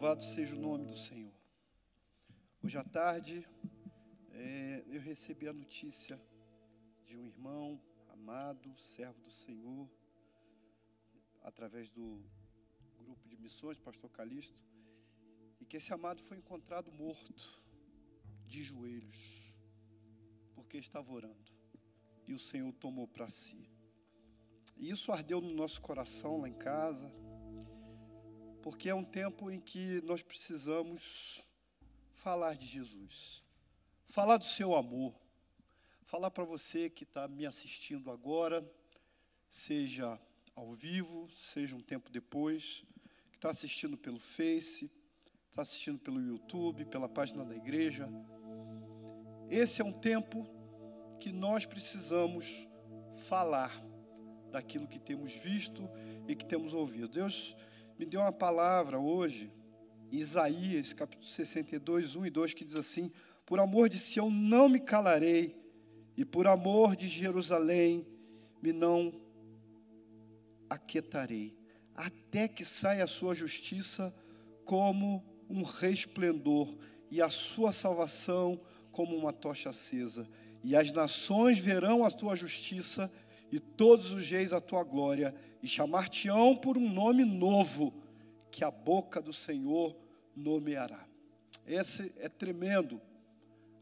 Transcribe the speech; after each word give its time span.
Louvado 0.00 0.24
seja 0.24 0.56
o 0.56 0.58
nome 0.58 0.86
do 0.86 0.96
Senhor. 0.96 1.34
Hoje 2.62 2.78
à 2.78 2.82
tarde, 2.82 3.46
é, 4.32 4.82
eu 4.86 4.98
recebi 4.98 5.46
a 5.46 5.52
notícia 5.52 6.18
de 7.04 7.18
um 7.18 7.26
irmão 7.26 7.78
amado, 8.08 8.74
servo 8.78 9.20
do 9.20 9.30
Senhor, 9.30 9.86
através 11.42 11.90
do 11.90 12.24
grupo 12.98 13.28
de 13.28 13.36
missões, 13.36 13.78
Pastor 13.78 14.10
Calixto, 14.10 14.64
e 15.60 15.66
que 15.66 15.76
esse 15.76 15.92
amado 15.92 16.22
foi 16.22 16.38
encontrado 16.38 16.90
morto, 16.90 17.62
de 18.46 18.62
joelhos, 18.62 19.52
porque 20.54 20.78
estava 20.78 21.12
orando, 21.12 21.52
e 22.26 22.32
o 22.32 22.38
Senhor 22.38 22.72
tomou 22.72 23.06
para 23.06 23.28
si. 23.28 23.68
E 24.78 24.88
isso 24.88 25.12
ardeu 25.12 25.42
no 25.42 25.52
nosso 25.52 25.78
coração 25.82 26.40
lá 26.40 26.48
em 26.48 26.54
casa 26.54 27.12
porque 28.62 28.88
é 28.88 28.94
um 28.94 29.04
tempo 29.04 29.50
em 29.50 29.58
que 29.58 30.00
nós 30.02 30.22
precisamos 30.22 31.42
falar 32.14 32.54
de 32.54 32.66
Jesus, 32.66 33.42
falar 34.06 34.36
do 34.36 34.44
seu 34.44 34.74
amor, 34.74 35.14
falar 36.04 36.30
para 36.30 36.44
você 36.44 36.90
que 36.90 37.04
está 37.04 37.26
me 37.26 37.46
assistindo 37.46 38.10
agora, 38.10 38.68
seja 39.50 40.20
ao 40.54 40.72
vivo, 40.72 41.28
seja 41.30 41.74
um 41.74 41.80
tempo 41.80 42.10
depois, 42.10 42.84
que 43.30 43.38
está 43.38 43.50
assistindo 43.50 43.96
pelo 43.96 44.18
Face, 44.18 44.90
está 45.48 45.62
assistindo 45.62 45.98
pelo 45.98 46.20
YouTube, 46.20 46.84
pela 46.84 47.08
página 47.08 47.44
da 47.44 47.56
igreja. 47.56 48.08
Esse 49.48 49.80
é 49.80 49.84
um 49.84 49.92
tempo 49.92 50.46
que 51.18 51.32
nós 51.32 51.64
precisamos 51.64 52.68
falar 53.26 53.82
daquilo 54.50 54.86
que 54.86 54.98
temos 54.98 55.34
visto 55.34 55.88
e 56.28 56.36
que 56.36 56.44
temos 56.44 56.74
ouvido. 56.74 57.08
Deus 57.08 57.56
me 58.00 58.06
deu 58.06 58.22
uma 58.22 58.32
palavra 58.32 58.98
hoje, 58.98 59.52
Isaías, 60.10 60.94
capítulo 60.94 61.28
62, 61.28 62.16
1 62.16 62.24
e 62.24 62.30
2, 62.30 62.54
que 62.54 62.64
diz 62.64 62.74
assim: 62.76 63.12
Por 63.44 63.60
amor 63.60 63.90
de 63.90 63.98
Sião 63.98 64.30
não 64.30 64.70
me 64.70 64.80
calarei, 64.80 65.54
e 66.16 66.24
por 66.24 66.46
amor 66.46 66.96
de 66.96 67.06
Jerusalém 67.06 68.06
me 68.62 68.72
não 68.72 69.20
aquietarei, 70.70 71.54
até 71.94 72.48
que 72.48 72.64
saia 72.64 73.04
a 73.04 73.06
sua 73.06 73.34
justiça 73.34 74.14
como 74.64 75.22
um 75.46 75.62
resplendor, 75.62 76.74
e 77.10 77.20
a 77.20 77.28
sua 77.28 77.70
salvação 77.70 78.58
como 78.90 79.14
uma 79.14 79.30
tocha 79.30 79.68
acesa. 79.68 80.26
E 80.64 80.74
as 80.74 80.90
nações 80.90 81.58
verão 81.58 82.02
a 82.02 82.10
tua 82.10 82.34
justiça, 82.34 83.12
e 83.50 83.58
todos 83.58 84.12
os 84.12 84.28
reis 84.30 84.52
a 84.52 84.60
tua 84.60 84.84
glória, 84.84 85.34
e 85.62 85.68
chamar-te-ão 85.68 86.56
por 86.56 86.78
um 86.78 86.88
nome 86.92 87.24
novo, 87.24 87.92
que 88.50 88.64
a 88.64 88.70
boca 88.70 89.20
do 89.20 89.32
Senhor 89.32 89.96
nomeará. 90.34 91.06
Esse 91.66 92.12
é 92.18 92.28
tremendo. 92.28 93.00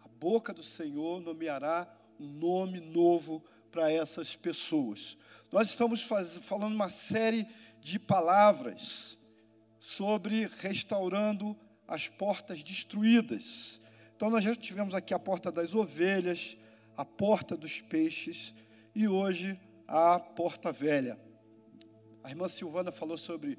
A 0.04 0.08
boca 0.08 0.52
do 0.52 0.62
Senhor 0.62 1.20
nomeará 1.20 1.88
um 2.18 2.26
nome 2.26 2.80
novo 2.80 3.42
para 3.70 3.90
essas 3.90 4.34
pessoas. 4.34 5.16
Nós 5.52 5.68
estamos 5.68 6.02
faz, 6.02 6.38
falando 6.38 6.74
uma 6.74 6.90
série 6.90 7.46
de 7.80 7.98
palavras 7.98 9.16
sobre 9.78 10.46
restaurando 10.60 11.56
as 11.86 12.08
portas 12.08 12.62
destruídas. 12.62 13.80
Então, 14.16 14.28
nós 14.28 14.42
já 14.42 14.54
tivemos 14.54 14.94
aqui 14.94 15.14
a 15.14 15.18
porta 15.18 15.50
das 15.52 15.74
ovelhas, 15.74 16.56
a 16.96 17.04
porta 17.04 17.56
dos 17.56 17.80
peixes 17.80 18.52
e 18.98 19.06
hoje 19.06 19.56
a 19.86 20.18
porta 20.18 20.72
velha. 20.72 21.16
A 22.24 22.30
irmã 22.30 22.48
Silvana 22.48 22.90
falou 22.90 23.16
sobre 23.16 23.56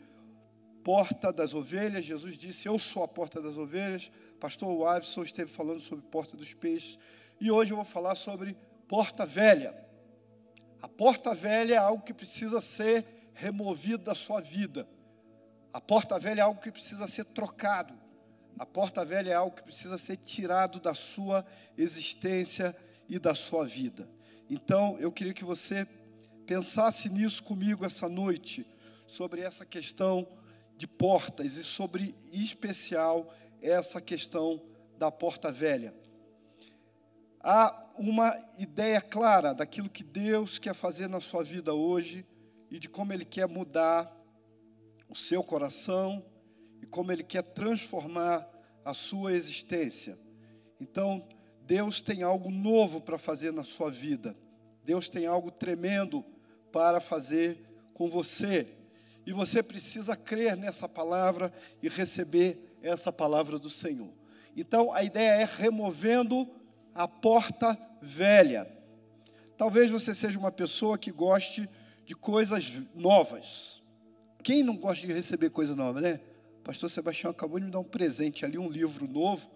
porta 0.83 1.31
das 1.31 1.53
ovelhas. 1.53 2.03
Jesus 2.03 2.37
disse: 2.37 2.67
Eu 2.67 2.77
sou 2.77 3.03
a 3.03 3.07
porta 3.07 3.41
das 3.41 3.57
ovelhas. 3.57 4.11
Pastor 4.37 4.69
Wavison 4.69 5.23
esteve 5.23 5.49
falando 5.49 5.79
sobre 5.79 6.03
porta 6.03 6.35
dos 6.35 6.53
peixes. 6.53 6.99
E 7.39 7.49
hoje 7.49 7.71
eu 7.71 7.77
vou 7.77 7.85
falar 7.85 8.15
sobre 8.15 8.57
porta 8.85 9.25
velha. 9.25 9.73
A 10.81 10.89
porta 10.89 11.33
velha 11.33 11.75
é 11.75 11.77
algo 11.77 12.03
que 12.03 12.13
precisa 12.13 12.59
ser 12.59 13.05
removido 13.33 14.03
da 14.03 14.15
sua 14.15 14.41
vida. 14.41 14.85
A 15.71 15.79
porta 15.79 16.19
velha 16.19 16.41
é 16.41 16.43
algo 16.43 16.59
que 16.59 16.69
precisa 16.69 17.07
ser 17.07 17.23
trocado. 17.23 17.97
A 18.57 18.65
porta 18.65 19.05
velha 19.05 19.29
é 19.29 19.35
algo 19.35 19.55
que 19.55 19.63
precisa 19.63 19.97
ser 19.97 20.17
tirado 20.17 20.81
da 20.81 20.93
sua 20.93 21.45
existência 21.77 22.75
e 23.07 23.17
da 23.17 23.33
sua 23.33 23.65
vida. 23.65 24.18
Então, 24.49 24.97
eu 24.99 25.11
queria 25.11 25.33
que 25.33 25.45
você 25.45 25.87
pensasse 26.47 27.07
nisso 27.07 27.43
comigo 27.43 27.85
essa 27.85 28.09
noite, 28.09 28.65
sobre 29.05 29.41
essa 29.41 29.63
questão 29.63 30.27
de 30.75 30.87
portas 30.87 31.55
e 31.55 31.63
sobre, 31.63 32.15
em 32.33 32.43
especial, 32.43 33.31
essa 33.61 34.01
questão 34.01 34.59
da 34.97 35.11
porta 35.11 35.51
velha. 35.51 35.93
Há 37.41 37.91
uma 37.97 38.33
ideia 38.57 38.99
clara 39.01 39.53
daquilo 39.53 39.89
que 39.89 40.03
Deus 40.03 40.57
quer 40.57 40.73
fazer 40.73 41.07
na 41.07 41.19
sua 41.19 41.43
vida 41.43 41.73
hoje 41.73 42.25
e 42.71 42.79
de 42.79 42.89
como 42.89 43.13
Ele 43.13 43.25
quer 43.25 43.47
mudar 43.47 44.11
o 45.07 45.15
seu 45.15 45.43
coração 45.43 46.25
e 46.81 46.87
como 46.87 47.11
Ele 47.11 47.23
quer 47.23 47.43
transformar 47.43 48.47
a 48.83 48.93
sua 48.93 49.33
existência. 49.33 50.17
Então, 50.79 51.27
Deus 51.69 52.01
tem 52.01 52.23
algo 52.23 52.49
novo 52.49 52.99
para 52.99 53.19
fazer 53.19 53.53
na 53.53 53.63
sua 53.63 53.91
vida. 53.91 54.35
Deus 54.83 55.07
tem 55.07 55.27
algo 55.27 55.51
tremendo 55.51 56.25
para 56.71 56.99
fazer 56.99 57.63
com 57.93 58.09
você. 58.09 58.67
E 59.23 59.31
você 59.31 59.61
precisa 59.61 60.15
crer 60.15 60.57
nessa 60.57 60.89
palavra 60.89 61.53
e 61.83 61.87
receber 61.87 62.75
essa 62.81 63.13
palavra 63.13 63.59
do 63.59 63.69
Senhor. 63.69 64.11
Então, 64.57 64.91
a 64.91 65.03
ideia 65.03 65.43
é 65.43 65.45
removendo 65.45 66.49
a 66.95 67.07
porta 67.07 67.77
velha. 68.01 68.67
Talvez 69.55 69.91
você 69.91 70.15
seja 70.15 70.39
uma 70.39 70.51
pessoa 70.51 70.97
que 70.97 71.11
goste 71.11 71.69
de 72.03 72.15
coisas 72.15 72.81
novas. 72.95 73.79
Quem 74.41 74.63
não 74.63 74.75
gosta 74.75 75.05
de 75.05 75.13
receber 75.13 75.51
coisa 75.51 75.75
nova, 75.75 76.01
né? 76.01 76.19
Pastor 76.63 76.89
Sebastião 76.89 77.29
acabou 77.29 77.59
de 77.59 77.67
me 77.67 77.71
dar 77.71 77.77
um 77.77 77.83
presente 77.83 78.43
ali, 78.43 78.57
um 78.57 78.67
livro 78.69 79.07
novo. 79.07 79.51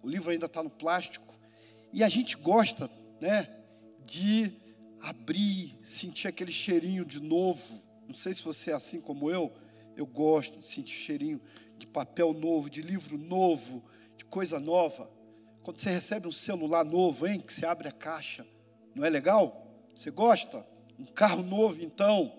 O 0.00 0.08
livro 0.08 0.30
ainda 0.30 0.46
está 0.46 0.62
no 0.62 0.70
plástico. 0.70 1.39
E 1.92 2.04
a 2.04 2.08
gente 2.08 2.36
gosta, 2.36 2.90
né, 3.20 3.48
de 4.04 4.52
abrir, 5.00 5.78
sentir 5.82 6.28
aquele 6.28 6.52
cheirinho 6.52 7.04
de 7.04 7.20
novo. 7.20 7.82
Não 8.06 8.14
sei 8.14 8.34
se 8.34 8.42
você 8.42 8.70
é 8.70 8.74
assim 8.74 9.00
como 9.00 9.30
eu, 9.30 9.52
eu 9.96 10.06
gosto 10.06 10.58
de 10.58 10.66
sentir 10.66 10.94
cheirinho 10.94 11.40
de 11.78 11.86
papel 11.86 12.32
novo, 12.32 12.68
de 12.68 12.82
livro 12.82 13.16
novo, 13.16 13.82
de 14.16 14.24
coisa 14.24 14.60
nova. 14.60 15.10
Quando 15.62 15.78
você 15.78 15.90
recebe 15.90 16.28
um 16.28 16.32
celular 16.32 16.84
novo, 16.84 17.26
hein, 17.26 17.40
que 17.40 17.52
você 17.52 17.66
abre 17.66 17.88
a 17.88 17.92
caixa, 17.92 18.46
não 18.94 19.04
é 19.04 19.10
legal? 19.10 19.66
Você 19.94 20.10
gosta? 20.10 20.66
Um 20.98 21.06
carro 21.06 21.42
novo, 21.42 21.82
então. 21.82 22.38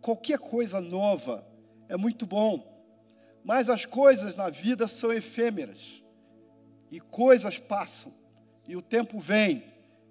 Qualquer 0.00 0.38
coisa 0.38 0.80
nova 0.80 1.46
é 1.88 1.96
muito 1.96 2.26
bom. 2.26 2.74
Mas 3.44 3.70
as 3.70 3.86
coisas 3.86 4.34
na 4.34 4.50
vida 4.50 4.88
são 4.88 5.12
efêmeras. 5.12 6.02
E 6.90 7.00
coisas 7.00 7.58
passam. 7.58 8.12
E 8.68 8.76
o 8.76 8.82
tempo 8.82 9.18
vem 9.18 9.64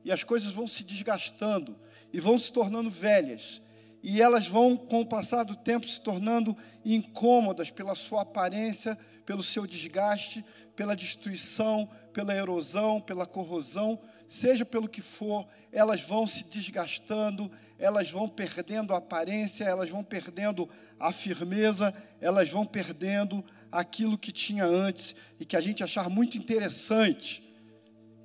e 0.03 0.11
as 0.11 0.23
coisas 0.23 0.51
vão 0.51 0.67
se 0.67 0.83
desgastando 0.83 1.75
e 2.13 2.19
vão 2.19 2.37
se 2.37 2.51
tornando 2.53 2.89
velhas. 2.89 3.61
E 4.03 4.21
elas 4.21 4.47
vão, 4.47 4.77
com 4.77 5.01
o 5.01 5.05
passar 5.05 5.43
do 5.43 5.55
tempo, 5.55 5.87
se 5.87 5.99
tornando 5.99 6.55
incômodas 6.85 7.71
pela 7.71 7.95
sua 7.95 8.21
aparência, 8.21 8.95
pelo 9.25 9.41
seu 9.41 9.65
desgaste, 9.65 10.45
pela 10.75 10.95
destruição, 10.95 11.89
pela 12.13 12.35
erosão, 12.35 13.01
pela 13.01 13.25
corrosão, 13.25 13.99
seja 14.27 14.63
pelo 14.63 14.87
que 14.87 15.01
for, 15.01 15.47
elas 15.71 16.01
vão 16.01 16.27
se 16.27 16.43
desgastando, 16.43 17.51
elas 17.79 18.11
vão 18.11 18.29
perdendo 18.29 18.93
a 18.93 18.97
aparência, 18.97 19.63
elas 19.63 19.89
vão 19.89 20.03
perdendo 20.03 20.69
a 20.99 21.11
firmeza, 21.11 21.93
elas 22.21 22.49
vão 22.49 22.65
perdendo 22.65 23.43
aquilo 23.71 24.17
que 24.17 24.31
tinha 24.31 24.65
antes 24.65 25.15
e 25.39 25.45
que 25.45 25.57
a 25.57 25.61
gente 25.61 25.83
achar 25.83 26.09
muito 26.09 26.37
interessante 26.37 27.44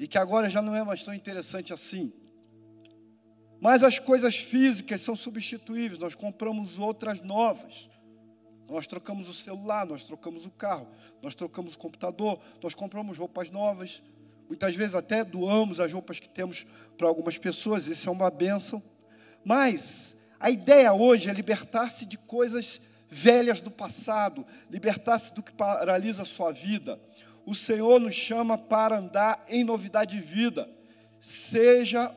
e 0.01 0.09
que 0.09 0.17
agora 0.17 0.49
já 0.49 0.63
não 0.63 0.75
é 0.75 0.83
mais 0.83 1.03
tão 1.03 1.13
interessante 1.13 1.75
assim. 1.75 2.11
Mas 3.61 3.83
as 3.83 3.99
coisas 3.99 4.35
físicas 4.35 5.03
são 5.03 5.15
substituíveis, 5.15 5.99
nós 5.99 6.15
compramos 6.15 6.79
outras 6.79 7.21
novas. 7.21 7.91
Nós 8.67 8.87
trocamos 8.87 9.29
o 9.29 9.35
celular, 9.35 9.85
nós 9.85 10.03
trocamos 10.03 10.47
o 10.47 10.51
carro, 10.51 10.89
nós 11.21 11.35
trocamos 11.35 11.75
o 11.75 11.79
computador, 11.79 12.41
nós 12.63 12.73
compramos 12.73 13.19
roupas 13.19 13.51
novas. 13.51 14.03
Muitas 14.49 14.75
vezes 14.75 14.95
até 14.95 15.23
doamos 15.23 15.79
as 15.79 15.93
roupas 15.93 16.19
que 16.19 16.31
temos 16.31 16.65
para 16.97 17.07
algumas 17.07 17.37
pessoas, 17.37 17.87
isso 17.87 18.09
é 18.09 18.13
uma 18.13 18.31
benção. 18.31 18.83
Mas 19.45 20.17
a 20.39 20.51
ideia 20.51 20.95
hoje 20.95 21.29
é 21.29 21.33
libertar-se 21.35 22.07
de 22.07 22.17
coisas 22.17 22.81
velhas 23.07 23.61
do 23.61 23.71
passado, 23.71 24.47
libertar-se 24.71 25.35
do 25.35 25.43
que 25.43 25.53
paralisa 25.53 26.23
a 26.23 26.25
sua 26.25 26.53
vida 26.53 26.99
o 27.51 27.55
Senhor 27.55 27.99
nos 27.99 28.15
chama 28.15 28.57
para 28.57 28.99
andar 28.99 29.45
em 29.49 29.65
novidade 29.65 30.17
de 30.17 30.23
vida. 30.23 30.71
Seja 31.19 32.15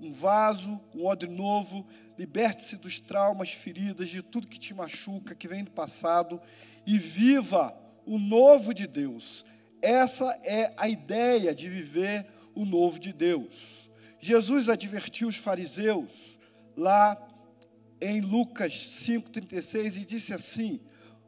um 0.00 0.12
vaso, 0.12 0.80
um 0.94 1.04
odre 1.06 1.28
novo, 1.28 1.84
liberte-se 2.16 2.76
dos 2.76 3.00
traumas, 3.00 3.50
feridas, 3.50 4.08
de 4.08 4.22
tudo 4.22 4.46
que 4.46 4.60
te 4.60 4.72
machuca, 4.72 5.34
que 5.34 5.48
vem 5.48 5.64
do 5.64 5.72
passado, 5.72 6.40
e 6.86 6.98
viva 6.98 7.76
o 8.06 8.16
novo 8.16 8.72
de 8.72 8.86
Deus. 8.86 9.44
Essa 9.82 10.38
é 10.44 10.72
a 10.76 10.88
ideia 10.88 11.52
de 11.52 11.68
viver 11.68 12.24
o 12.54 12.64
novo 12.64 13.00
de 13.00 13.12
Deus. 13.12 13.90
Jesus 14.20 14.68
advertiu 14.68 15.26
os 15.26 15.36
fariseus 15.36 16.38
lá 16.76 17.20
em 18.00 18.20
Lucas 18.20 18.72
5,36 18.72 20.00
e 20.00 20.04
disse 20.04 20.32
assim: 20.32 20.80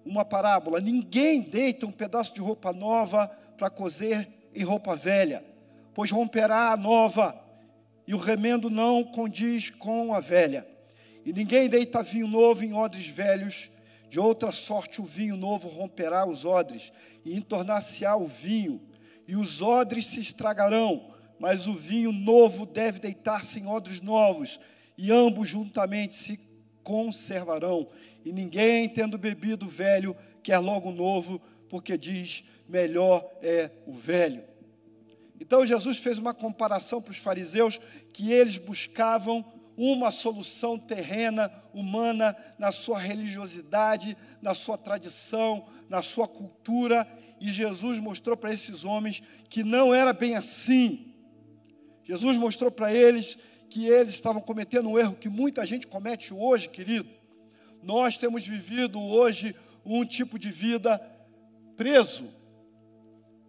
uma 0.04 0.24
parábola: 0.24 0.80
Ninguém 0.80 1.40
deita 1.40 1.86
um 1.86 1.92
pedaço 1.92 2.32
de 2.32 2.40
roupa 2.40 2.72
nova 2.72 3.36
para 3.58 3.68
cozer 3.68 4.28
em 4.54 4.62
roupa 4.62 4.94
velha, 4.94 5.44
pois 5.92 6.10
romperá 6.10 6.70
a 6.70 6.76
nova, 6.76 7.38
e 8.06 8.14
o 8.14 8.16
remendo 8.16 8.70
não 8.70 9.04
condiz 9.04 9.68
com 9.68 10.14
a 10.14 10.20
velha. 10.20 10.66
E 11.26 11.32
ninguém 11.32 11.68
deita 11.68 12.02
vinho 12.02 12.28
novo 12.28 12.64
em 12.64 12.72
odres 12.72 13.08
velhos, 13.08 13.68
de 14.08 14.18
outra 14.18 14.50
sorte 14.52 15.02
o 15.02 15.04
vinho 15.04 15.36
novo 15.36 15.68
romperá 15.68 16.24
os 16.26 16.44
odres, 16.44 16.92
e 17.24 17.36
entornar-se-á 17.36 18.16
o 18.16 18.24
vinho, 18.24 18.80
e 19.26 19.36
os 19.36 19.60
odres 19.60 20.06
se 20.06 20.20
estragarão, 20.20 21.12
mas 21.38 21.66
o 21.66 21.74
vinho 21.74 22.12
novo 22.12 22.64
deve 22.64 23.00
deitar-se 23.00 23.58
em 23.60 23.66
odres 23.66 24.00
novos, 24.00 24.58
e 24.96 25.12
ambos 25.12 25.48
juntamente 25.48 26.14
se 26.14 26.40
conservarão. 26.82 27.88
E 28.24 28.32
ninguém, 28.32 28.88
tendo 28.88 29.18
bebido 29.18 29.66
velho, 29.66 30.16
quer 30.42 30.58
logo 30.58 30.90
novo, 30.90 31.40
porque 31.68 31.96
diz: 31.96 32.44
melhor 32.68 33.28
é 33.42 33.70
o 33.86 33.92
velho. 33.92 34.44
Então 35.40 35.64
Jesus 35.64 35.98
fez 35.98 36.18
uma 36.18 36.34
comparação 36.34 37.00
para 37.00 37.12
os 37.12 37.16
fariseus 37.16 37.80
que 38.12 38.32
eles 38.32 38.58
buscavam 38.58 39.44
uma 39.76 40.10
solução 40.10 40.76
terrena, 40.76 41.48
humana, 41.72 42.36
na 42.58 42.72
sua 42.72 42.98
religiosidade, 42.98 44.16
na 44.42 44.52
sua 44.52 44.76
tradição, 44.76 45.64
na 45.88 46.02
sua 46.02 46.26
cultura, 46.26 47.06
e 47.40 47.48
Jesus 47.52 48.00
mostrou 48.00 48.36
para 48.36 48.52
esses 48.52 48.84
homens 48.84 49.22
que 49.48 49.62
não 49.62 49.94
era 49.94 50.12
bem 50.12 50.34
assim. 50.34 51.14
Jesus 52.02 52.36
mostrou 52.36 52.72
para 52.72 52.92
eles 52.92 53.38
que 53.70 53.86
eles 53.86 54.14
estavam 54.14 54.42
cometendo 54.42 54.88
um 54.88 54.98
erro 54.98 55.14
que 55.14 55.28
muita 55.28 55.64
gente 55.64 55.86
comete 55.86 56.34
hoje, 56.34 56.68
querido. 56.68 57.08
Nós 57.80 58.16
temos 58.16 58.44
vivido 58.44 59.00
hoje 59.00 59.54
um 59.84 60.04
tipo 60.04 60.40
de 60.40 60.50
vida 60.50 61.00
preso, 61.78 62.28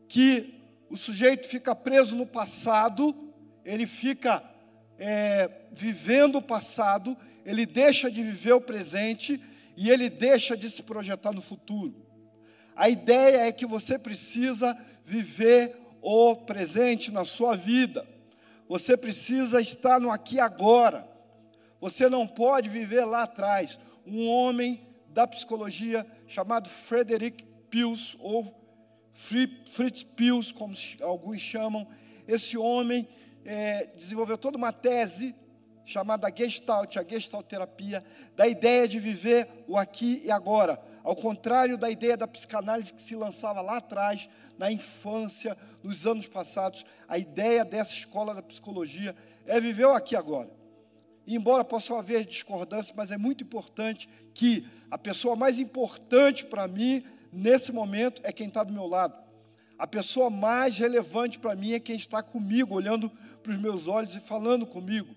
que 0.07 0.53
o 0.87 0.95
sujeito 0.95 1.47
fica 1.47 1.75
preso 1.75 2.15
no 2.15 2.27
passado, 2.27 3.33
ele 3.65 3.87
fica 3.87 4.43
é, 4.99 5.49
vivendo 5.71 6.37
o 6.37 6.41
passado, 6.41 7.17
ele 7.43 7.65
deixa 7.65 8.09
de 8.09 8.21
viver 8.21 8.53
o 8.53 8.61
presente 8.61 9.41
e 9.75 9.89
ele 9.89 10.09
deixa 10.11 10.55
de 10.55 10.69
se 10.69 10.83
projetar 10.83 11.31
no 11.31 11.41
futuro. 11.41 12.05
A 12.75 12.87
ideia 12.87 13.47
é 13.47 13.51
que 13.51 13.65
você 13.65 13.97
precisa 13.97 14.77
viver 15.03 15.75
o 15.99 16.35
presente 16.35 17.11
na 17.11 17.25
sua 17.25 17.55
vida. 17.55 18.07
Você 18.67 18.95
precisa 18.95 19.59
estar 19.59 19.99
no 19.99 20.11
aqui 20.11 20.35
e 20.35 20.39
agora. 20.39 21.07
Você 21.81 22.07
não 22.07 22.27
pode 22.27 22.69
viver 22.69 23.05
lá 23.05 23.23
atrás. 23.23 23.79
Um 24.05 24.27
homem 24.27 24.87
da 25.07 25.25
psicologia 25.25 26.05
chamado 26.27 26.69
Frederick 26.69 27.48
Pius, 27.69 28.17
ou 28.19 28.55
Fritz 29.13 30.03
Pius, 30.03 30.51
como 30.51 30.73
alguns 31.01 31.39
chamam, 31.39 31.87
esse 32.27 32.57
homem 32.57 33.07
é, 33.45 33.87
desenvolveu 33.95 34.37
toda 34.37 34.57
uma 34.57 34.71
tese 34.71 35.35
chamada 35.89 36.31
Gestalt, 36.33 36.97
a 36.97 37.03
Gestalterapia, 37.03 38.03
da 38.35 38.47
ideia 38.47 38.87
de 38.87 38.99
viver 38.99 39.47
o 39.67 39.75
aqui 39.75 40.21
e 40.23 40.29
agora, 40.29 40.79
ao 41.03 41.15
contrário 41.15 41.79
da 41.79 41.89
ideia 41.89 42.15
da 42.15 42.27
psicanálise 42.27 42.93
que 42.93 43.01
se 43.01 43.15
lançava 43.15 43.59
lá 43.59 43.77
atrás, 43.77 44.29
na 44.57 44.71
infância, 44.71 45.57
nos 45.81 46.05
anos 46.05 46.27
passados, 46.27 46.85
a 47.07 47.17
ideia 47.17 47.65
dessa 47.65 47.93
escola 47.93 48.35
da 48.35 48.43
psicologia 48.43 49.15
é 49.47 49.59
viver 49.59 49.85
o 49.85 49.93
aqui 49.93 50.13
e 50.13 50.17
agora. 50.17 50.51
Embora 51.25 51.63
possa 51.63 51.97
haver 51.97 52.23
discordância, 52.23 52.93
mas 52.95 53.09
é 53.11 53.17
muito 53.17 53.43
importante 53.43 54.07
que 54.33 54.67
a 54.91 54.97
pessoa 54.97 55.35
mais 55.35 55.59
importante 55.59 56.45
para 56.45 56.67
mim 56.67 57.03
nesse 57.31 57.71
momento 57.71 58.21
é 58.23 58.31
quem 58.31 58.47
está 58.47 58.63
do 58.63 58.73
meu 58.73 58.87
lado. 58.87 59.15
A 59.77 59.87
pessoa 59.87 60.29
mais 60.29 60.77
relevante 60.77 61.39
para 61.39 61.55
mim 61.55 61.71
é 61.71 61.79
quem 61.79 61.95
está 61.95 62.21
comigo, 62.21 62.75
olhando 62.75 63.09
para 63.41 63.51
os 63.51 63.57
meus 63.57 63.87
olhos 63.87 64.15
e 64.15 64.19
falando 64.19 64.65
comigo. 64.65 65.15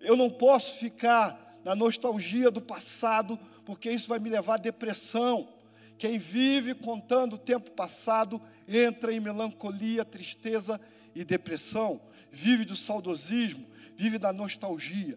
Eu 0.00 0.16
não 0.16 0.28
posso 0.28 0.76
ficar 0.76 1.56
na 1.64 1.74
nostalgia 1.74 2.50
do 2.50 2.60
passado, 2.60 3.38
porque 3.64 3.90
isso 3.90 4.08
vai 4.08 4.18
me 4.18 4.28
levar 4.28 4.54
à 4.54 4.58
depressão. 4.58 5.48
Quem 5.96 6.18
vive 6.18 6.74
contando 6.74 7.34
o 7.34 7.38
tempo 7.38 7.70
passado 7.70 8.42
entra 8.68 9.12
em 9.12 9.20
melancolia, 9.20 10.04
tristeza 10.04 10.80
e 11.14 11.24
depressão. 11.24 12.00
Vive 12.30 12.64
do 12.64 12.74
saudosismo, 12.74 13.64
vive 13.96 14.18
da 14.18 14.32
nostalgia. 14.32 15.16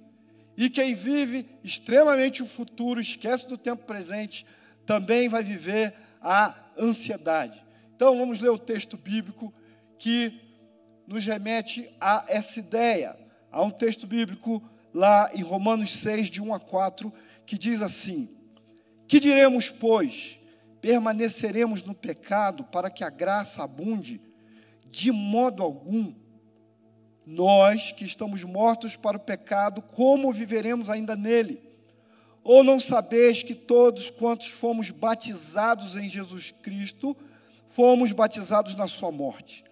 E 0.55 0.69
quem 0.69 0.93
vive 0.93 1.45
extremamente 1.63 2.41
o 2.41 2.45
futuro, 2.45 2.99
esquece 2.99 3.47
do 3.47 3.57
tempo 3.57 3.85
presente, 3.85 4.45
também 4.87 5.27
vai 5.27 5.43
viver 5.43 5.93
a 6.21 6.55
ansiedade. 6.79 7.61
Então 7.93 8.17
vamos 8.17 8.39
ler 8.39 8.49
o 8.49 8.57
texto 8.57 8.95
bíblico 8.95 9.53
que 9.99 10.41
nos 11.05 11.25
remete 11.25 11.93
a 11.99 12.25
essa 12.27 12.57
ideia. 12.59 13.15
Há 13.51 13.61
um 13.61 13.69
texto 13.69 14.07
bíblico 14.07 14.63
lá 14.93 15.29
em 15.33 15.41
Romanos 15.41 15.95
6, 15.97 16.29
de 16.29 16.41
1 16.41 16.53
a 16.53 16.59
4, 16.59 17.13
que 17.45 17.57
diz 17.57 17.81
assim: 17.81 18.29
Que 19.07 19.19
diremos, 19.19 19.69
pois? 19.69 20.39
Permaneceremos 20.79 21.83
no 21.83 21.93
pecado 21.93 22.63
para 22.63 22.89
que 22.89 23.03
a 23.03 23.09
graça 23.09 23.63
abunde? 23.63 24.21
De 24.89 25.11
modo 25.11 25.61
algum. 25.61 26.13
Nós 27.25 27.91
que 27.91 28.05
estamos 28.05 28.45
mortos 28.45 28.95
para 28.95 29.17
o 29.17 29.19
pecado, 29.19 29.81
como 29.81 30.31
viveremos 30.31 30.89
ainda 30.89 31.13
nele? 31.13 31.66
Ou 32.47 32.63
não 32.63 32.79
sabeis 32.79 33.43
que 33.43 33.53
todos 33.53 34.09
quantos 34.09 34.47
fomos 34.47 34.89
batizados 34.89 35.97
em 35.97 36.07
Jesus 36.07 36.49
Cristo, 36.49 37.13
fomos 37.67 38.13
batizados 38.13 38.73
na 38.73 38.87
sua 38.87 39.11
morte? 39.11 39.65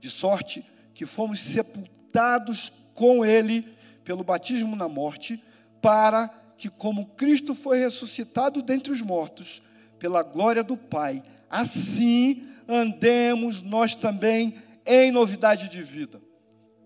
De 0.00 0.08
sorte 0.08 0.64
que 0.94 1.04
fomos 1.04 1.40
sepultados 1.40 2.72
com 2.94 3.22
ele 3.22 3.68
pelo 4.02 4.24
batismo 4.24 4.74
na 4.74 4.88
morte, 4.88 5.44
para 5.82 6.28
que, 6.56 6.70
como 6.70 7.04
Cristo 7.04 7.54
foi 7.54 7.80
ressuscitado 7.80 8.62
dentre 8.62 8.90
os 8.90 9.02
mortos, 9.02 9.60
pela 9.98 10.22
glória 10.22 10.64
do 10.64 10.74
Pai, 10.74 11.22
assim 11.50 12.48
andemos 12.66 13.60
nós 13.60 13.94
também 13.94 14.54
em 14.86 15.12
novidade 15.12 15.68
de 15.68 15.82
vida. 15.82 16.18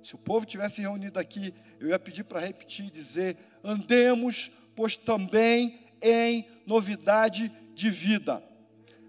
Se 0.03 0.17
o 0.17 0.19
povo 0.19 0.45
tivesse 0.45 0.81
reunido 0.81 1.21
aqui, 1.21 1.55
eu 1.79 1.87
ia 1.87 2.01
pedir 2.01 2.25
para 2.25 2.41
repetir 2.41 2.87
e 2.87 2.91
dizer: 2.91 3.37
andemos, 3.63 4.51
pois 4.75 4.97
também 4.97 5.81
em 6.03 6.47
novidade 6.67 7.53
de 7.75 7.91
vida. 7.91 8.43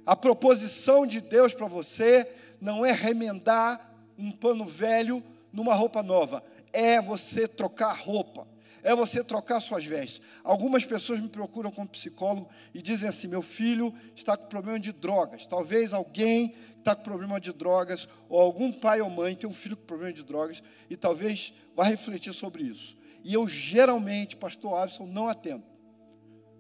A 0.06 0.16
proposição 0.16 1.06
de 1.06 1.22
Deus 1.22 1.54
para 1.54 1.68
você 1.68 2.28
não 2.60 2.86
é 2.86 2.92
remendar 2.92 3.94
um 4.18 4.32
pano 4.32 4.66
velho 4.66 5.24
numa 5.52 5.74
roupa 5.74 6.02
nova, 6.02 6.44
é 6.72 7.02
você 7.02 7.48
trocar 7.48 7.94
roupa, 7.94 8.48
é 8.84 8.96
você 8.96 9.24
trocar 9.24 9.60
suas 9.60 9.86
vestes. 9.86 10.22
Algumas 10.44 10.86
pessoas 10.86 11.20
me 11.20 11.28
procuram 11.28 11.72
como 11.72 11.88
psicólogo 11.88 12.50
e 12.74 12.82
dizem 12.82 13.10
assim: 13.10 13.28
meu 13.28 13.42
filho 13.42 13.94
está 14.16 14.36
com 14.36 14.48
problema 14.48 14.80
de 14.80 14.92
drogas. 14.92 15.46
Talvez 15.46 15.94
alguém 15.94 16.56
está 16.78 16.96
com 16.96 17.04
problema 17.04 17.40
de 17.40 17.54
drogas, 17.54 18.08
ou 18.28 18.40
algum 18.40 18.72
pai 18.72 19.02
ou 19.02 19.10
mãe 19.10 19.36
tem 19.36 19.50
um 19.50 19.54
filho 19.54 19.78
com 19.78 19.86
problema 19.86 20.14
de 20.14 20.24
drogas, 20.24 20.64
e 20.90 20.96
talvez 20.96 21.54
vá 21.76 21.84
refletir 21.84 22.34
sobre 22.34 22.64
isso. 22.64 22.98
E 23.24 23.34
eu 23.34 23.48
geralmente, 23.48 24.36
pastor 24.36 24.78
Avison, 24.78 25.06
não 25.06 25.28
atendo. 25.28 25.64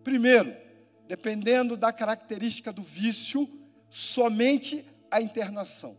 Primeiro, 0.04 0.56
dependendo 1.08 1.76
da 1.76 1.92
característica 1.92 2.72
do 2.72 2.82
vício, 2.82 3.48
somente 3.90 4.86
a 5.10 5.22
internação. 5.22 5.98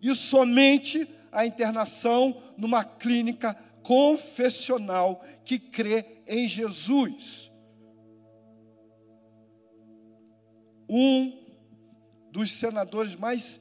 E 0.00 0.14
somente 0.14 1.08
a 1.30 1.44
internação 1.44 2.42
numa 2.56 2.84
clínica 2.84 3.54
confessional 3.82 5.22
que 5.44 5.58
crê 5.58 6.22
em 6.26 6.48
Jesus. 6.48 7.52
Um 10.88 11.44
dos 12.30 12.52
senadores 12.52 13.14
mais 13.14 13.60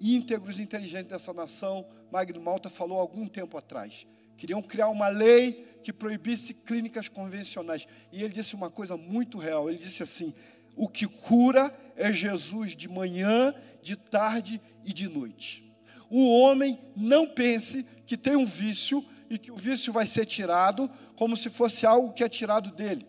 íntegros 0.00 0.58
e 0.58 0.62
inteligentes 0.62 1.08
dessa 1.08 1.32
nação, 1.32 1.86
Magno 2.10 2.40
Malta, 2.40 2.68
falou 2.68 2.98
algum 2.98 3.26
tempo 3.28 3.56
atrás. 3.56 4.06
Queriam 4.42 4.60
criar 4.60 4.88
uma 4.88 5.08
lei 5.08 5.78
que 5.82 5.92
proibisse 5.92 6.52
clínicas 6.52 7.08
convencionais. 7.08 7.86
E 8.12 8.22
ele 8.22 8.32
disse 8.32 8.54
uma 8.54 8.70
coisa 8.70 8.96
muito 8.96 9.38
real. 9.38 9.68
Ele 9.68 9.78
disse 9.78 10.02
assim: 10.02 10.34
o 10.74 10.88
que 10.88 11.06
cura 11.06 11.72
é 11.96 12.12
Jesus 12.12 12.74
de 12.74 12.88
manhã, 12.88 13.54
de 13.80 13.96
tarde 13.96 14.60
e 14.84 14.92
de 14.92 15.08
noite 15.08 15.72
o 16.14 16.28
homem 16.28 16.78
não 16.94 17.26
pense 17.26 17.86
que 18.04 18.18
tem 18.18 18.36
um 18.36 18.44
vício 18.44 19.02
e 19.30 19.38
que 19.38 19.50
o 19.50 19.56
vício 19.56 19.90
vai 19.90 20.06
ser 20.06 20.26
tirado 20.26 20.90
como 21.16 21.34
se 21.34 21.48
fosse 21.48 21.86
algo 21.86 22.12
que 22.12 22.22
é 22.22 22.28
tirado 22.28 22.70
dele. 22.70 23.06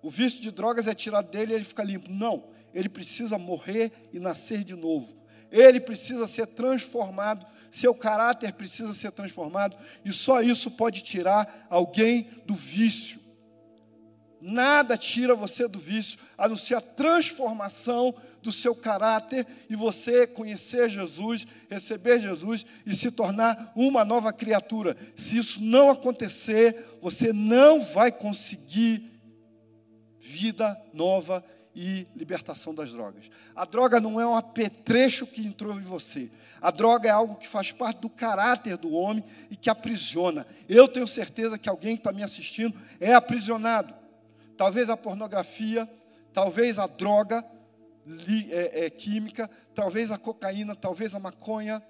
O 0.00 0.08
vício 0.08 0.40
de 0.40 0.52
drogas 0.52 0.86
é 0.86 0.94
tirado 0.94 1.28
dele 1.28 1.50
e 1.50 1.56
ele 1.56 1.64
fica 1.64 1.82
limpo. 1.82 2.08
Não, 2.08 2.44
ele 2.72 2.88
precisa 2.88 3.36
morrer 3.36 3.90
e 4.12 4.20
nascer 4.20 4.62
de 4.62 4.76
novo. 4.76 5.16
Ele 5.50 5.80
precisa 5.80 6.26
ser 6.26 6.46
transformado, 6.46 7.46
seu 7.70 7.94
caráter 7.94 8.52
precisa 8.52 8.94
ser 8.94 9.12
transformado, 9.12 9.76
e 10.04 10.12
só 10.12 10.42
isso 10.42 10.70
pode 10.70 11.02
tirar 11.02 11.66
alguém 11.68 12.28
do 12.46 12.54
vício. 12.54 13.26
Nada 14.40 14.96
tira 14.96 15.34
você 15.34 15.66
do 15.66 15.78
vício, 15.78 16.18
a 16.36 16.48
não 16.48 16.56
ser 16.56 16.74
a 16.74 16.80
transformação 16.80 18.14
do 18.42 18.52
seu 18.52 18.74
caráter 18.74 19.46
e 19.68 19.74
você 19.74 20.26
conhecer 20.26 20.88
Jesus, 20.88 21.46
receber 21.68 22.20
Jesus 22.20 22.64
e 22.84 22.94
se 22.94 23.10
tornar 23.10 23.72
uma 23.74 24.04
nova 24.04 24.32
criatura. 24.32 24.96
Se 25.16 25.38
isso 25.38 25.60
não 25.60 25.90
acontecer, 25.90 26.98
você 27.00 27.32
não 27.32 27.80
vai 27.80 28.12
conseguir 28.12 29.10
vida 30.18 30.80
nova 30.92 31.44
e 31.76 32.08
libertação 32.16 32.74
das 32.74 32.90
drogas. 32.90 33.30
A 33.54 33.64
droga 33.64 34.00
não 34.00 34.18
é 34.18 34.26
um 34.26 34.34
apetrecho 34.34 35.26
que 35.26 35.46
entrou 35.46 35.74
em 35.74 35.82
você. 35.82 36.30
A 36.60 36.70
droga 36.70 37.08
é 37.08 37.12
algo 37.12 37.36
que 37.36 37.46
faz 37.46 37.70
parte 37.70 38.00
do 38.00 38.08
caráter 38.08 38.76
do 38.76 38.90
homem 38.92 39.22
e 39.50 39.56
que 39.56 39.70
aprisiona. 39.70 40.46
Eu 40.68 40.88
tenho 40.88 41.06
certeza 41.06 41.58
que 41.58 41.68
alguém 41.68 41.94
que 41.94 42.00
está 42.00 42.12
me 42.12 42.22
assistindo 42.22 42.74
é 42.98 43.12
aprisionado 43.12 43.94
talvez 44.56 44.88
a 44.90 44.96
pornografia, 44.96 45.88
talvez 46.32 46.78
a 46.78 46.86
droga 46.86 47.44
li, 48.06 48.52
é, 48.52 48.86
é, 48.86 48.90
química, 48.90 49.48
talvez 49.74 50.10
a 50.10 50.18
cocaína, 50.18 50.74
talvez 50.74 51.14
a 51.14 51.20
maconha, 51.20 51.82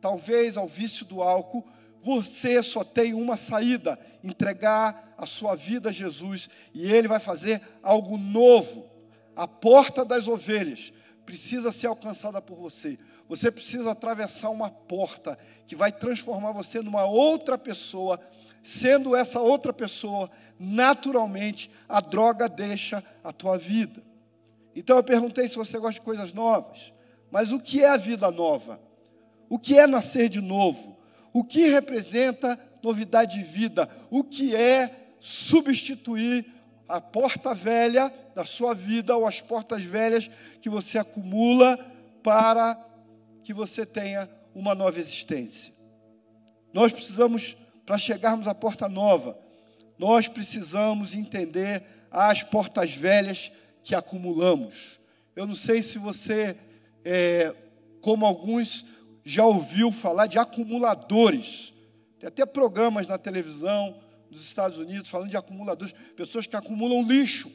talvez 0.00 0.56
ao 0.56 0.66
vício 0.66 1.04
do 1.04 1.22
álcool. 1.22 1.66
Você 2.02 2.62
só 2.62 2.82
tem 2.82 3.14
uma 3.14 3.36
saída: 3.36 3.98
entregar 4.22 5.14
a 5.16 5.26
sua 5.26 5.54
vida 5.54 5.90
a 5.90 5.92
Jesus, 5.92 6.48
e 6.72 6.90
Ele 6.90 7.08
vai 7.08 7.20
fazer 7.20 7.60
algo 7.82 8.16
novo. 8.16 8.90
A 9.36 9.48
porta 9.48 10.04
das 10.04 10.28
ovelhas 10.28 10.92
precisa 11.24 11.72
ser 11.72 11.86
alcançada 11.86 12.40
por 12.40 12.56
você. 12.56 12.98
Você 13.28 13.50
precisa 13.50 13.90
atravessar 13.90 14.50
uma 14.50 14.70
porta 14.70 15.38
que 15.66 15.74
vai 15.74 15.90
transformar 15.90 16.52
você 16.52 16.80
numa 16.80 17.04
outra 17.04 17.56
pessoa 17.56 18.20
sendo 18.64 19.14
essa 19.14 19.40
outra 19.40 19.74
pessoa, 19.74 20.30
naturalmente 20.58 21.70
a 21.86 22.00
droga 22.00 22.48
deixa 22.48 23.04
a 23.22 23.30
tua 23.30 23.58
vida. 23.58 24.02
Então 24.74 24.96
eu 24.96 25.04
perguntei 25.04 25.46
se 25.46 25.56
você 25.56 25.78
gosta 25.78 26.00
de 26.00 26.04
coisas 26.04 26.32
novas, 26.32 26.92
mas 27.30 27.52
o 27.52 27.60
que 27.60 27.82
é 27.82 27.88
a 27.90 27.98
vida 27.98 28.30
nova? 28.30 28.80
O 29.50 29.58
que 29.58 29.78
é 29.78 29.86
nascer 29.86 30.30
de 30.30 30.40
novo? 30.40 30.96
O 31.30 31.44
que 31.44 31.68
representa 31.68 32.58
novidade 32.82 33.36
de 33.36 33.44
vida? 33.44 33.86
O 34.10 34.24
que 34.24 34.56
é 34.56 35.12
substituir 35.20 36.46
a 36.88 37.02
porta 37.02 37.52
velha 37.54 38.12
da 38.34 38.44
sua 38.44 38.74
vida 38.74 39.16
ou 39.16 39.26
as 39.26 39.40
portas 39.40 39.84
velhas 39.84 40.30
que 40.60 40.68
você 40.68 40.98
acumula 40.98 41.78
para 42.22 42.78
que 43.42 43.52
você 43.52 43.86
tenha 43.86 44.28
uma 44.54 44.74
nova 44.74 44.98
existência? 44.98 45.72
Nós 46.72 46.92
precisamos 46.92 47.56
para 47.86 47.98
chegarmos 47.98 48.48
à 48.48 48.54
porta 48.54 48.88
nova, 48.88 49.38
nós 49.98 50.26
precisamos 50.26 51.14
entender 51.14 51.84
as 52.10 52.42
portas 52.42 52.94
velhas 52.94 53.52
que 53.82 53.94
acumulamos. 53.94 54.98
Eu 55.36 55.46
não 55.46 55.54
sei 55.54 55.82
se 55.82 55.98
você, 55.98 56.56
é, 57.04 57.54
como 58.00 58.24
alguns, 58.24 58.84
já 59.24 59.44
ouviu 59.44 59.90
falar 59.90 60.26
de 60.26 60.38
acumuladores. 60.38 61.72
Tem 62.18 62.28
até 62.28 62.44
programas 62.44 63.06
na 63.06 63.18
televisão 63.18 64.00
dos 64.30 64.42
Estados 64.44 64.78
Unidos 64.78 65.08
falando 65.08 65.30
de 65.30 65.36
acumuladores, 65.36 65.94
pessoas 66.16 66.46
que 66.46 66.56
acumulam 66.56 67.06
lixo. 67.06 67.50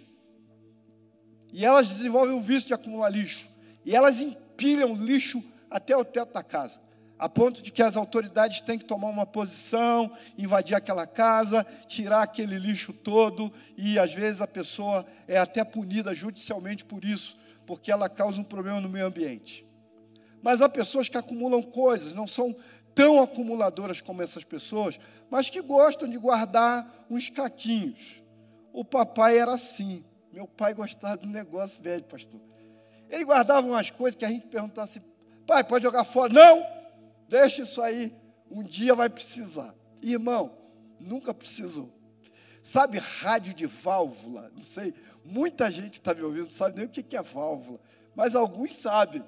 E 1.51 1.65
elas 1.65 1.89
desenvolvem 1.89 2.35
o 2.35 2.41
vício 2.41 2.67
de 2.67 2.73
acumular 2.73 3.09
lixo. 3.09 3.49
E 3.85 3.95
elas 3.95 4.19
empilham 4.19 4.95
lixo 4.95 5.43
até 5.69 5.95
o 5.95 6.05
teto 6.05 6.33
da 6.33 6.43
casa 6.43 6.79
a 7.19 7.27
ponto 7.27 7.61
de 7.61 7.69
que 7.69 7.83
as 7.83 7.97
autoridades 7.97 8.61
têm 8.61 8.79
que 8.79 8.85
tomar 8.85 9.09
uma 9.09 9.25
posição, 9.25 10.09
invadir 10.37 10.73
aquela 10.73 11.05
casa, 11.05 11.65
tirar 11.85 12.21
aquele 12.21 12.57
lixo 12.57 12.93
todo, 12.93 13.51
e 13.77 13.99
às 13.99 14.13
vezes 14.13 14.39
a 14.39 14.47
pessoa 14.47 15.05
é 15.27 15.37
até 15.37 15.61
punida 15.65 16.13
judicialmente 16.15 16.85
por 16.85 17.03
isso, 17.03 17.37
porque 17.67 17.91
ela 17.91 18.07
causa 18.07 18.39
um 18.39 18.43
problema 18.43 18.79
no 18.79 18.87
meio 18.87 19.05
ambiente. 19.05 19.67
Mas 20.41 20.61
há 20.61 20.69
pessoas 20.69 21.09
que 21.09 21.17
acumulam 21.17 21.61
coisas, 21.61 22.13
não 22.13 22.25
são 22.25 22.55
tão 22.95 23.21
acumuladoras 23.21 23.99
como 23.99 24.21
essas 24.21 24.45
pessoas, 24.45 24.97
mas 25.29 25.49
que 25.49 25.61
gostam 25.61 26.07
de 26.07 26.17
guardar 26.17 27.05
uns 27.09 27.29
caquinhos. 27.29 28.23
O 28.71 28.85
papai 28.85 29.37
era 29.37 29.53
assim. 29.53 30.05
Meu 30.31 30.48
pai 30.48 30.74
gostava 30.74 31.17
do 31.17 31.27
negócio 31.27 31.81
velho, 31.81 32.03
pastor. 32.03 32.39
Ele 33.09 33.25
guardava 33.25 33.65
umas 33.65 33.89
coisas 33.89 34.15
que 34.15 34.25
a 34.25 34.29
gente 34.29 34.48
perguntasse, 34.48 35.01
pai, 35.45 35.63
pode 35.63 35.83
jogar 35.83 36.03
fora? 36.03 36.31
Não! 36.31 36.65
Deixa 37.27 37.63
isso 37.63 37.81
aí, 37.81 38.15
um 38.50 38.63
dia 38.63 38.95
vai 38.95 39.09
precisar. 39.09 39.74
Irmão, 40.01 40.57
nunca 41.00 41.33
precisou. 41.33 41.91
Sabe 42.63 42.98
rádio 42.98 43.53
de 43.53 43.65
válvula? 43.65 44.51
Não 44.53 44.62
sei, 44.62 44.93
muita 45.24 45.71
gente 45.71 45.93
está 45.93 46.13
me 46.13 46.21
ouvindo, 46.21 46.45
não 46.45 46.51
sabe 46.51 46.77
nem 46.77 46.86
o 46.86 46.89
que 46.89 47.15
é 47.15 47.21
válvula, 47.21 47.79
mas 48.15 48.36
alguns 48.36 48.74
sabem. 48.74 49.24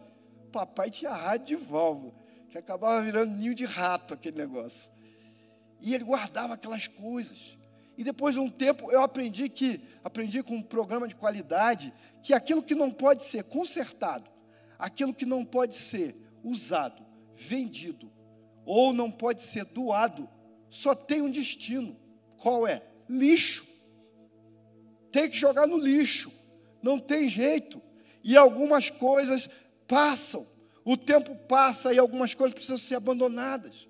Papai 0.51 0.89
tinha 0.89 1.11
rádio 1.11 1.57
de 1.57 1.63
válvula, 1.63 2.13
que 2.49 2.57
acabava 2.57 3.01
virando 3.01 3.33
ninho 3.33 3.55
de 3.55 3.65
rato 3.65 4.13
aquele 4.13 4.37
negócio. 4.37 4.91
E 5.79 5.95
ele 5.95 6.03
guardava 6.03 6.53
aquelas 6.53 6.87
coisas. 6.87 7.57
E 7.97 8.03
depois 8.03 8.35
de 8.35 8.39
um 8.39 8.49
tempo 8.49 8.91
eu 8.91 9.01
aprendi 9.01 9.49
que, 9.49 9.81
aprendi 10.03 10.41
com 10.41 10.55
um 10.55 10.63
programa 10.63 11.07
de 11.07 11.15
qualidade, 11.15 11.93
que 12.23 12.33
aquilo 12.33 12.63
que 12.63 12.75
não 12.75 12.91
pode 12.91 13.23
ser 13.23 13.43
consertado, 13.43 14.29
aquilo 14.79 15.13
que 15.13 15.25
não 15.25 15.45
pode 15.45 15.75
ser 15.75 16.15
usado, 16.43 17.05
vendido 17.35 18.11
ou 18.65 18.93
não 18.93 19.11
pode 19.11 19.41
ser 19.41 19.65
doado, 19.65 20.29
só 20.69 20.95
tem 20.95 21.21
um 21.21 21.29
destino. 21.29 21.97
Qual 22.37 22.65
é? 22.65 22.81
Lixo. 23.09 23.67
Tem 25.11 25.29
que 25.29 25.37
jogar 25.37 25.67
no 25.67 25.77
lixo. 25.77 26.31
Não 26.81 26.97
tem 26.97 27.27
jeito. 27.27 27.81
E 28.23 28.37
algumas 28.37 28.89
coisas 28.89 29.49
passam. 29.87 30.47
O 30.85 30.95
tempo 30.95 31.35
passa 31.47 31.93
e 31.93 31.99
algumas 31.99 32.33
coisas 32.33 32.53
precisam 32.53 32.77
ser 32.77 32.95
abandonadas. 32.95 33.87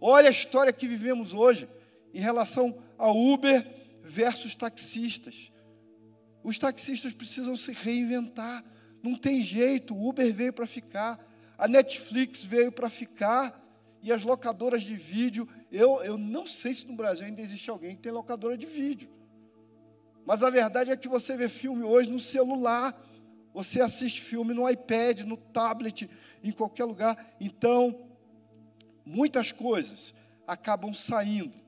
Olha 0.00 0.28
a 0.28 0.32
história 0.32 0.72
que 0.72 0.86
vivemos 0.86 1.32
hoje 1.32 1.68
em 2.12 2.20
relação 2.20 2.78
a 2.96 3.10
Uber 3.10 3.66
versus 4.02 4.54
taxistas. 4.54 5.52
Os 6.42 6.58
taxistas 6.58 7.12
precisam 7.12 7.56
se 7.56 7.72
reinventar. 7.72 8.64
Não 9.02 9.14
tem 9.14 9.42
jeito, 9.42 9.94
o 9.94 10.08
Uber 10.08 10.32
veio 10.32 10.52
para 10.52 10.66
ficar. 10.66 11.18
A 11.56 11.68
Netflix 11.68 12.42
veio 12.42 12.72
para 12.72 12.88
ficar 12.88 13.64
e 14.02 14.12
as 14.12 14.22
locadoras 14.22 14.82
de 14.82 14.94
vídeo. 14.94 15.48
Eu, 15.70 16.02
eu 16.02 16.16
não 16.16 16.46
sei 16.46 16.72
se 16.72 16.86
no 16.86 16.96
Brasil 16.96 17.26
ainda 17.26 17.40
existe 17.40 17.68
alguém 17.68 17.96
que 17.96 18.02
tem 18.02 18.12
locadora 18.12 18.56
de 18.56 18.66
vídeo. 18.66 19.10
Mas 20.24 20.42
a 20.42 20.50
verdade 20.50 20.90
é 20.90 20.96
que 20.96 21.08
você 21.08 21.36
vê 21.36 21.48
filme 21.48 21.82
hoje 21.82 22.10
no 22.10 22.18
celular, 22.18 22.94
você 23.52 23.80
assiste 23.80 24.20
filme 24.20 24.52
no 24.52 24.68
iPad, 24.68 25.22
no 25.22 25.36
tablet, 25.36 26.08
em 26.44 26.52
qualquer 26.52 26.84
lugar. 26.84 27.34
Então, 27.40 28.08
muitas 29.04 29.52
coisas 29.52 30.14
acabam 30.46 30.92
saindo. 30.92 31.58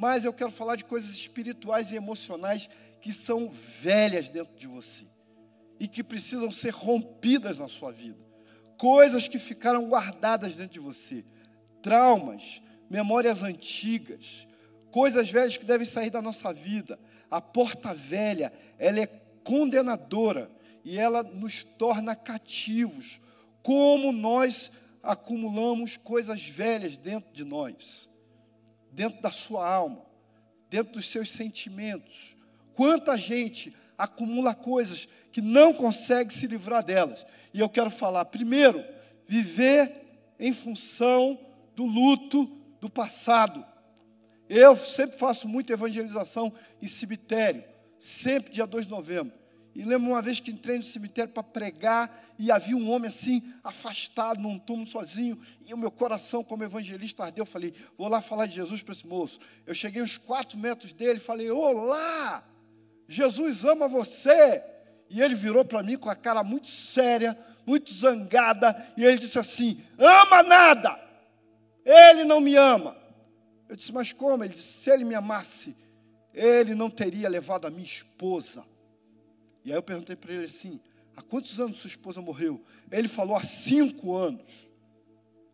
Mas 0.00 0.24
eu 0.24 0.32
quero 0.32 0.50
falar 0.50 0.76
de 0.76 0.84
coisas 0.84 1.10
espirituais 1.10 1.92
e 1.92 1.96
emocionais 1.96 2.68
que 3.00 3.12
são 3.12 3.48
velhas 3.48 4.28
dentro 4.28 4.56
de 4.56 4.66
você 4.66 5.04
e 5.78 5.86
que 5.86 6.02
precisam 6.02 6.50
ser 6.50 6.70
rompidas 6.70 7.58
na 7.58 7.68
sua 7.68 7.92
vida 7.92 8.30
coisas 8.80 9.28
que 9.28 9.38
ficaram 9.38 9.84
guardadas 9.84 10.56
dentro 10.56 10.72
de 10.72 10.80
você, 10.80 11.22
traumas, 11.82 12.62
memórias 12.88 13.42
antigas, 13.42 14.48
coisas 14.90 15.30
velhas 15.30 15.58
que 15.58 15.66
devem 15.66 15.84
sair 15.84 16.08
da 16.08 16.22
nossa 16.22 16.50
vida. 16.50 16.98
A 17.30 17.42
porta 17.42 17.92
velha, 17.92 18.50
ela 18.78 19.00
é 19.00 19.06
condenadora 19.44 20.50
e 20.82 20.98
ela 20.98 21.22
nos 21.22 21.62
torna 21.62 22.16
cativos. 22.16 23.20
Como 23.62 24.12
nós 24.12 24.70
acumulamos 25.02 25.98
coisas 25.98 26.42
velhas 26.42 26.96
dentro 26.96 27.30
de 27.34 27.44
nós, 27.44 28.08
dentro 28.92 29.20
da 29.20 29.30
sua 29.30 29.66
alma, 29.66 30.02
dentro 30.68 30.94
dos 30.94 31.10
seus 31.10 31.30
sentimentos. 31.30 32.36
Quanta 32.72 33.16
gente 33.16 33.74
acumula 33.96 34.54
coisas 34.54 35.06
que 35.30 35.42
não 35.42 35.74
consegue 35.74 36.32
se 36.32 36.46
livrar 36.46 36.84
delas. 36.84 37.26
E 37.52 37.60
eu 37.60 37.68
quero 37.68 37.90
falar, 37.90 38.24
primeiro, 38.24 38.82
viver 39.26 40.32
em 40.38 40.52
função 40.52 41.38
do 41.76 41.84
luto 41.84 42.46
do 42.80 42.88
passado. 42.88 43.64
Eu 44.48 44.76
sempre 44.76 45.18
faço 45.18 45.46
muita 45.46 45.74
evangelização 45.74 46.52
em 46.80 46.88
cemitério, 46.88 47.62
sempre 47.98 48.52
dia 48.52 48.66
2 48.66 48.86
de 48.86 48.90
novembro. 48.90 49.39
E 49.74 49.82
lembro 49.82 50.10
uma 50.10 50.22
vez 50.22 50.40
que 50.40 50.50
entrei 50.50 50.76
no 50.76 50.82
cemitério 50.82 51.32
para 51.32 51.42
pregar 51.42 52.32
e 52.38 52.50
havia 52.50 52.76
um 52.76 52.90
homem 52.90 53.08
assim, 53.08 53.42
afastado, 53.62 54.40
num 54.40 54.58
túmulo 54.58 54.86
sozinho, 54.86 55.40
e 55.66 55.72
o 55.72 55.78
meu 55.78 55.90
coração, 55.90 56.42
como 56.42 56.64
evangelista, 56.64 57.24
ardeu. 57.24 57.42
Eu 57.42 57.46
falei, 57.46 57.72
vou 57.96 58.08
lá 58.08 58.20
falar 58.20 58.46
de 58.46 58.56
Jesus 58.56 58.82
para 58.82 58.92
esse 58.92 59.06
moço. 59.06 59.38
Eu 59.66 59.74
cheguei 59.74 60.02
uns 60.02 60.18
quatro 60.18 60.58
metros 60.58 60.92
dele 60.92 61.18
e 61.18 61.22
falei, 61.22 61.50
olá! 61.50 62.44
Jesus 63.10 63.64
ama 63.64 63.88
você. 63.88 64.62
E 65.10 65.20
ele 65.20 65.34
virou 65.34 65.64
para 65.64 65.82
mim 65.82 65.96
com 65.96 66.08
a 66.08 66.14
cara 66.14 66.44
muito 66.44 66.68
séria, 66.68 67.36
muito 67.66 67.92
zangada, 67.92 68.76
e 68.96 69.04
ele 69.04 69.18
disse 69.18 69.40
assim: 69.40 69.82
Ama 69.98 70.44
nada, 70.44 71.00
ele 71.84 72.22
não 72.22 72.40
me 72.40 72.54
ama. 72.54 72.96
Eu 73.68 73.74
disse: 73.74 73.92
Mas 73.92 74.12
como? 74.12 74.44
Ele 74.44 74.54
disse: 74.54 74.84
Se 74.84 74.90
ele 74.90 75.04
me 75.04 75.16
amasse, 75.16 75.76
ele 76.32 76.76
não 76.76 76.88
teria 76.88 77.28
levado 77.28 77.66
a 77.66 77.70
minha 77.70 77.82
esposa. 77.82 78.64
E 79.64 79.70
aí 79.70 79.78
eu 79.78 79.82
perguntei 79.82 80.16
para 80.16 80.32
ele 80.32 80.44
assim: 80.44 80.80
Há 81.16 81.22
quantos 81.22 81.60
anos 81.60 81.78
sua 81.78 81.88
esposa 81.88 82.20
morreu? 82.20 82.64
Ele 82.90 83.08
falou: 83.08 83.36
Há 83.36 83.42
cinco 83.42 84.16
anos. 84.16 84.68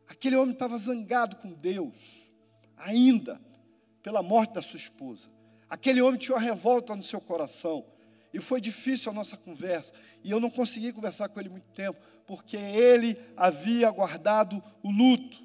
Aquele 0.09 0.37
homem 0.37 0.53
estava 0.53 0.79
zangado 0.79 1.37
com 1.37 1.53
Deus, 1.53 2.31
ainda, 2.77 3.41
pela 4.03 4.23
morte 4.23 4.55
da 4.55 4.63
sua 4.63 4.77
esposa. 4.77 5.29
Aquele 5.69 6.01
homem 6.01 6.19
tinha 6.19 6.37
uma 6.37 6.41
revolta 6.41 6.95
no 6.95 7.03
seu 7.03 7.21
coração. 7.21 7.85
E 8.33 8.41
foi 8.41 8.61
difícil 8.61 9.11
a 9.11 9.15
nossa 9.15 9.37
conversa. 9.37 9.93
E 10.23 10.31
eu 10.31 10.39
não 10.39 10.51
consegui 10.51 10.93
conversar 10.93 11.29
com 11.29 11.41
ele 11.41 11.49
muito 11.49 11.69
tempo, 11.71 11.99
porque 12.27 12.57
ele 12.57 13.19
havia 13.37 13.91
guardado 13.91 14.63
o 14.83 14.91
luto. 14.91 15.43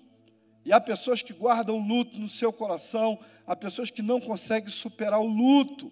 E 0.64 0.72
há 0.72 0.80
pessoas 0.80 1.22
que 1.22 1.34
guardam 1.34 1.78
o 1.78 1.88
luto 1.88 2.20
no 2.20 2.28
seu 2.28 2.54
coração, 2.54 3.18
há 3.48 3.56
pessoas 3.56 3.90
que 3.90 4.02
não 4.02 4.22
conseguem 4.22 4.70
superar 4.70 5.20
o 5.20 5.26
luto. 5.26 5.92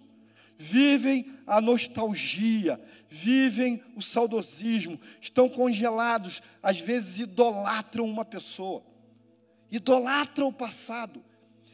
Vivem 0.62 1.24
a 1.46 1.58
nostalgia, 1.58 2.78
vivem 3.08 3.82
o 3.96 4.02
saudosismo, 4.02 5.00
estão 5.18 5.48
congelados, 5.48 6.42
às 6.62 6.78
vezes 6.78 7.18
idolatram 7.18 8.04
uma 8.04 8.26
pessoa, 8.26 8.82
idolatram 9.70 10.48
o 10.48 10.52
passado, 10.52 11.24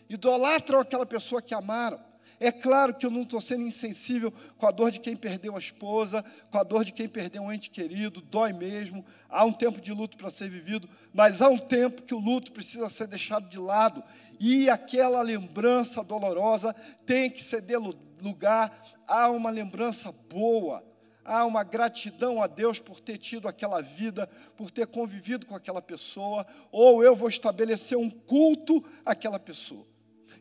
idolatram 0.09 0.78
aquela 0.78 1.05
pessoa 1.05 1.43
que 1.43 1.52
amaram. 1.52 1.99
É 2.38 2.52
claro 2.52 2.95
que 2.95 3.07
eu 3.07 3.11
não 3.11 3.23
estou 3.23 3.40
sendo 3.40 3.62
insensível 3.62 4.33
com 4.59 4.66
a 4.66 4.71
dor 4.71 4.90
de 4.90 5.00
quem 5.00 5.16
perdeu 5.16 5.57
a 5.57 5.59
esposa, 5.59 6.25
com 6.50 6.59
a 6.59 6.62
dor 6.62 6.85
de 6.85 6.93
quem 6.93 7.09
perdeu 7.09 7.43
um 7.43 7.52
ente 7.52 7.71
querido, 7.71 8.21
dói 8.21 8.52
mesmo. 8.52 9.05
Há 9.28 9.45
um 9.45 9.52
tempo 9.52 9.81
de 9.81 9.93
luto 9.93 10.16
para 10.16 10.31
ser 10.31 10.50
vivido, 10.50 10.88
mas 11.14 11.40
há 11.40 11.49
um 11.49 11.59
tempo 11.59 12.02
que 12.02 12.14
o 12.14 12.19
luto 12.19 12.52
precisa 12.52 12.88
ser 12.88 13.07
deixado 13.07 13.49
de 13.49 13.59
lado 13.59 14.02
e 14.38 14.69
aquela 14.69 15.23
lembrança 15.23 16.05
dolorosa 16.05 16.75
tem 17.07 17.31
que 17.31 17.43
ceder 17.43 17.78
lugar 18.21 18.83
a 19.07 19.31
uma 19.31 19.50
lembrança 19.50 20.12
boa, 20.12 20.85
há 21.25 21.45
uma 21.45 21.64
gratidão 21.64 22.43
a 22.43 22.47
Deus 22.47 22.78
por 22.78 23.00
ter 23.00 23.19
tido 23.19 23.49
aquela 23.49 23.81
vida, 23.81 24.28
por 24.57 24.71
ter 24.71 24.87
convivido 24.87 25.47
com 25.47 25.55
aquela 25.55 25.81
pessoa, 25.81 26.47
ou 26.71 27.02
eu 27.02 27.14
vou 27.14 27.28
estabelecer 27.28 27.97
um 27.97 28.11
culto 28.11 28.85
àquela 29.05 29.38
pessoa. 29.38 29.87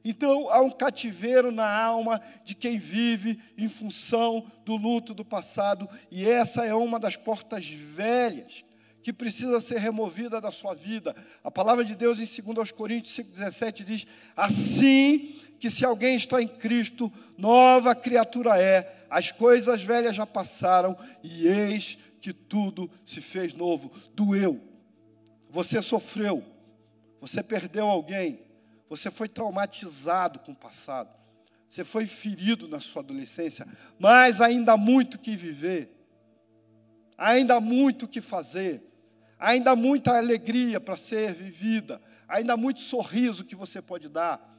Então 0.06 0.48
há 0.52 0.62
um 0.62 0.70
cativeiro 0.70 1.52
na 1.52 1.68
alma 1.68 2.22
de 2.44 2.54
quem 2.54 2.78
vive 2.78 3.40
em 3.58 3.68
função 3.68 4.46
do 4.64 4.76
luto 4.76 5.16
do 5.16 5.26
passado, 5.26 5.90
e 6.12 6.30
essa 6.30 6.64
é 6.64 6.76
uma 6.76 7.00
das 7.00 7.18
portas 7.18 7.68
velhas 7.68 8.64
que 9.02 9.12
precisa 9.12 9.60
ser 9.60 9.80
removida 9.80 10.40
da 10.40 10.52
sua 10.52 10.76
vida. 10.76 11.16
A 11.44 11.50
palavra 11.50 11.84
de 11.84 11.96
Deus 11.96 12.20
em 12.20 12.54
2 12.54 12.72
Coríntios 12.72 13.16
5,17 13.16 13.84
diz: 13.84 14.08
Assim 14.36 15.40
que 15.60 15.72
se 15.72 15.84
alguém 15.84 16.16
está 16.16 16.40
em 16.40 16.48
Cristo, 16.48 17.12
nova 17.36 17.96
criatura 17.96 18.62
é, 18.62 19.06
as 19.10 19.32
coisas 19.32 19.84
velhas 19.84 20.16
já 20.16 20.26
passaram, 20.28 20.96
e 21.24 21.48
eis 21.48 21.98
que 22.22 22.32
tudo 22.32 22.90
se 23.04 23.22
fez 23.22 23.56
novo. 23.56 23.92
Doeu, 24.14 24.62
você 25.50 25.82
sofreu, 25.82 26.44
você 27.20 27.42
perdeu 27.42 27.88
alguém, 27.88 28.40
você 28.89 29.10
foi 29.10 29.27
traumatizado 29.27 30.39
com 30.39 30.51
o 30.51 30.56
passado. 30.56 31.10
Você 31.68 31.84
foi 31.84 32.06
ferido 32.06 32.68
na 32.68 32.80
sua 32.80 33.01
adolescência. 33.01 33.68
Mas 34.00 34.39
ainda 34.42 34.74
há 34.74 34.77
muito 34.77 35.18
que 35.18 35.36
viver. 35.36 35.92
Ainda 37.18 37.56
há 37.56 37.62
muito 37.62 38.08
que 38.08 38.22
fazer. 38.22 38.84
Ainda 39.39 39.72
há 39.72 39.75
muita 39.75 40.18
alegria 40.18 40.80
para 40.80 40.96
ser 40.96 41.34
vivida. 41.34 42.01
Ainda 42.27 42.54
há 42.54 42.58
muito 42.58 42.80
sorriso 42.82 43.44
que 43.44 43.55
você 43.55 43.81
pode 43.81 44.07
dar. 44.07 44.53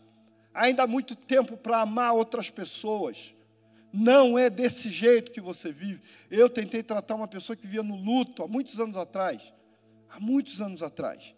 Ainda 0.52 0.82
há 0.82 0.86
muito 0.86 1.14
tempo 1.14 1.56
para 1.56 1.80
amar 1.80 2.14
outras 2.14 2.50
pessoas. 2.50 3.34
Não 3.92 4.38
é 4.38 4.50
desse 4.50 4.90
jeito 4.90 5.30
que 5.30 5.40
você 5.40 5.70
vive. 5.70 6.02
Eu 6.30 6.50
tentei 6.50 6.82
tratar 6.82 7.14
uma 7.14 7.28
pessoa 7.28 7.56
que 7.56 7.66
vivia 7.66 7.82
no 7.82 7.96
luto 7.96 8.42
há 8.42 8.48
muitos 8.48 8.80
anos 8.80 8.96
atrás. 8.96 9.52
Há 10.10 10.18
muitos 10.18 10.60
anos 10.60 10.82
atrás. 10.82 11.35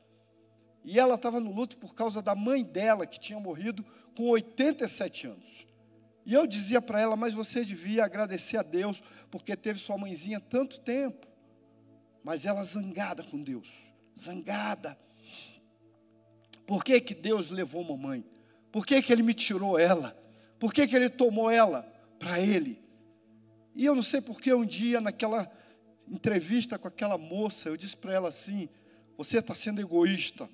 E 0.85 0.99
ela 0.99 1.17
estava 1.17 1.41
no 1.41 1.53
luto 1.53 1.77
por 1.77 1.95
causa 1.95 2.23
da 2.23 2.35
mãe 2.35 2.63
dela, 2.65 3.07
que 3.07 3.19
tinha 3.21 3.39
morrido 3.39 3.85
com 4.17 4.29
87 4.29 5.27
anos. 5.27 5.67
E 6.25 6.35
eu 6.35 6.47
dizia 6.47 6.83
para 6.83 7.01
ela, 7.01 7.17
mas 7.17 7.33
você 7.33 7.65
devia 7.65 8.05
agradecer 8.05 8.59
a 8.59 8.63
Deus, 8.63 9.03
porque 9.31 9.57
teve 9.57 9.79
sua 9.79 9.97
mãezinha 9.97 10.41
tanto 10.41 10.81
tempo. 10.81 11.27
Mas 12.23 12.45
ela 12.45 12.63
zangada 12.65 13.23
com 13.23 13.43
Deus, 13.43 13.93
zangada. 14.19 14.99
Por 16.67 16.85
que, 16.85 17.01
que 17.01 17.15
Deus 17.15 17.49
levou 17.49 17.83
mamãe? 17.83 18.25
Por 18.71 18.87
que, 18.87 19.01
que 19.01 19.11
Ele 19.11 19.23
me 19.23 19.33
tirou 19.33 19.79
ela? 19.79 20.15
Por 20.59 20.73
que, 20.73 20.87
que 20.87 20.95
Ele 20.95 21.09
tomou 21.09 21.51
ela 21.51 21.83
para 22.19 22.39
Ele? 22.41 22.83
E 23.75 23.85
eu 23.87 23.95
não 23.95 24.03
sei 24.03 24.21
porque 24.21 24.53
um 24.53 24.67
dia, 24.67 25.01
naquela 25.01 25.51
entrevista 26.07 26.79
com 26.79 26.89
aquela 26.89 27.17
moça, 27.17 27.69
eu 27.69 27.77
disse 27.77 27.97
para 27.97 28.13
ela 28.13 28.29
assim: 28.29 28.69
Você 29.17 29.39
está 29.39 29.55
sendo 29.55 29.81
egoísta. 29.81 30.47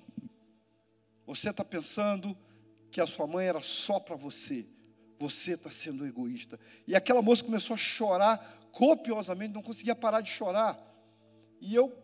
Você 1.25 1.49
está 1.49 1.63
pensando 1.63 2.37
que 2.91 3.01
a 3.01 3.07
sua 3.07 3.27
mãe 3.27 3.47
era 3.47 3.61
só 3.61 3.99
para 3.99 4.15
você. 4.15 4.67
Você 5.19 5.53
está 5.53 5.69
sendo 5.69 6.05
egoísta. 6.05 6.59
E 6.87 6.95
aquela 6.95 7.21
moça 7.21 7.43
começou 7.43 7.73
a 7.73 7.77
chorar 7.77 8.69
copiosamente, 8.71 9.53
não 9.53 9.61
conseguia 9.61 9.95
parar 9.95 10.21
de 10.21 10.29
chorar. 10.29 10.77
E 11.61 11.73
eu, 11.73 11.97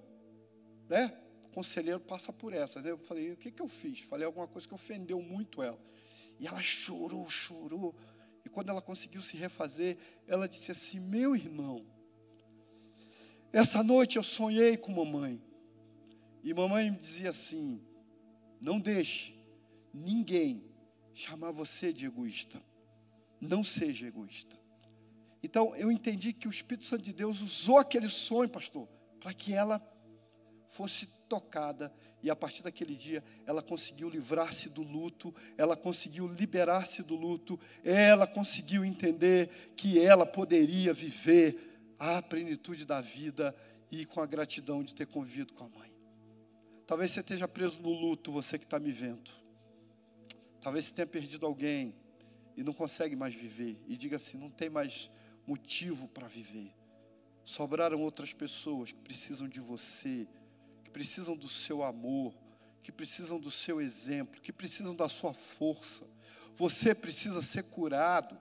né, 0.90 1.14
conselheiro 1.54 2.00
passa 2.00 2.32
por 2.32 2.54
essa. 2.54 2.80
Eu 2.80 2.98
falei, 2.98 3.32
o 3.32 3.38
que, 3.38 3.52
que 3.52 3.62
eu 3.62 3.68
fiz? 3.68 4.00
Falei 4.02 4.26
alguma 4.26 4.48
coisa 4.48 4.68
que 4.68 4.74
ofendeu 4.74 5.22
muito 5.22 5.62
ela. 5.62 5.80
E 6.40 6.48
ela 6.48 6.62
chorou, 6.62 7.30
chorou. 7.30 7.96
E 8.44 8.50
quando 8.50 8.70
ela 8.70 8.82
conseguiu 8.82 9.22
se 9.22 9.38
refazer, 9.38 9.98
ela 10.28 10.48
disse 10.48 10.72
assim: 10.72 11.00
Meu 11.00 11.36
irmão, 11.36 11.86
essa 13.54 13.84
noite 13.84 14.18
eu 14.18 14.24
sonhei 14.24 14.76
com 14.78 14.92
mamãe. 14.92 15.42
E 16.44 16.54
mamãe 16.54 16.90
me 16.90 16.98
dizia 16.98 17.30
assim: 17.30 17.80
não 18.62 18.80
deixe 18.80 19.34
ninguém 19.94 20.64
chamar 21.14 21.52
você 21.52 21.92
de 21.92 22.06
egoísta. 22.06 22.62
Não 23.40 23.64
seja 23.64 24.08
egoísta. 24.08 24.58
Então, 25.44 25.76
eu 25.76 25.92
entendi 25.92 26.32
que 26.32 26.48
o 26.48 26.52
Espírito 26.52 26.86
Santo 26.86 27.02
de 27.02 27.12
Deus 27.12 27.42
usou 27.42 27.80
aquele 27.80 28.08
sonho, 28.08 28.50
pastor, 28.50 28.88
para 29.20 29.34
que 29.34 29.54
ela 29.54 29.82
fosse 30.68 31.08
tocada 31.28 31.92
e 32.24 32.30
a 32.30 32.36
partir 32.36 32.62
daquele 32.62 32.96
dia 32.96 33.24
ela 33.46 33.62
conseguiu 33.62 34.10
livrar-se 34.10 34.70
do 34.70 34.84
luto, 34.84 35.34
ela 35.58 35.76
conseguiu 35.76 36.28
liberar-se 36.28 37.02
do 37.02 37.16
luto, 37.16 37.60
ela 37.84 38.28
conseguiu 38.28 38.86
entender 38.86 39.74
que 39.76 40.00
ela 40.00 40.26
poderia 40.26 40.94
viver 40.94 41.96
a 41.98 42.22
plenitude 42.22 42.86
da 42.86 43.02
vida 43.02 43.56
e 43.90 44.06
com 44.06 44.22
a 44.22 44.26
gratidão 44.26 44.84
de 44.84 44.94
ter 44.94 45.08
convivido 45.08 45.54
com 45.54 45.66
a 45.66 45.70
mãe. 45.70 45.91
Talvez 46.92 47.12
você 47.12 47.22
esteja 47.22 47.48
preso 47.48 47.82
no 47.82 47.90
luto, 47.90 48.34
você 48.34 48.60
que 48.60 48.66
está 48.66 48.78
me 48.78 48.92
vendo. 48.92 49.32
Talvez 50.60 50.84
você 50.84 50.94
tenha 50.94 51.08
perdido 51.08 51.46
alguém 51.46 51.96
e 52.58 52.64
não 52.64 52.74
consegue 52.74 53.16
mais 53.16 53.34
viver. 53.34 53.82
E 53.88 53.96
diga 53.96 54.18
assim: 54.18 54.38
não 54.38 54.50
tem 54.50 54.70
mais 54.70 55.10
motivo 55.48 56.10
para 56.10 56.28
viver. 56.28 56.76
Sobraram 57.46 58.02
outras 58.02 58.34
pessoas 58.34 58.92
que 58.92 59.00
precisam 59.00 59.48
de 59.48 59.62
você, 59.62 60.28
que 60.84 60.90
precisam 60.90 61.34
do 61.34 61.48
seu 61.48 61.82
amor, 61.82 62.34
que 62.84 62.92
precisam 62.92 63.40
do 63.40 63.50
seu 63.50 63.80
exemplo, 63.80 64.42
que 64.42 64.52
precisam 64.52 64.94
da 64.94 65.08
sua 65.08 65.34
força. 65.34 66.06
Você 66.58 66.94
precisa 66.94 67.42
ser 67.42 67.64
curado 67.64 68.38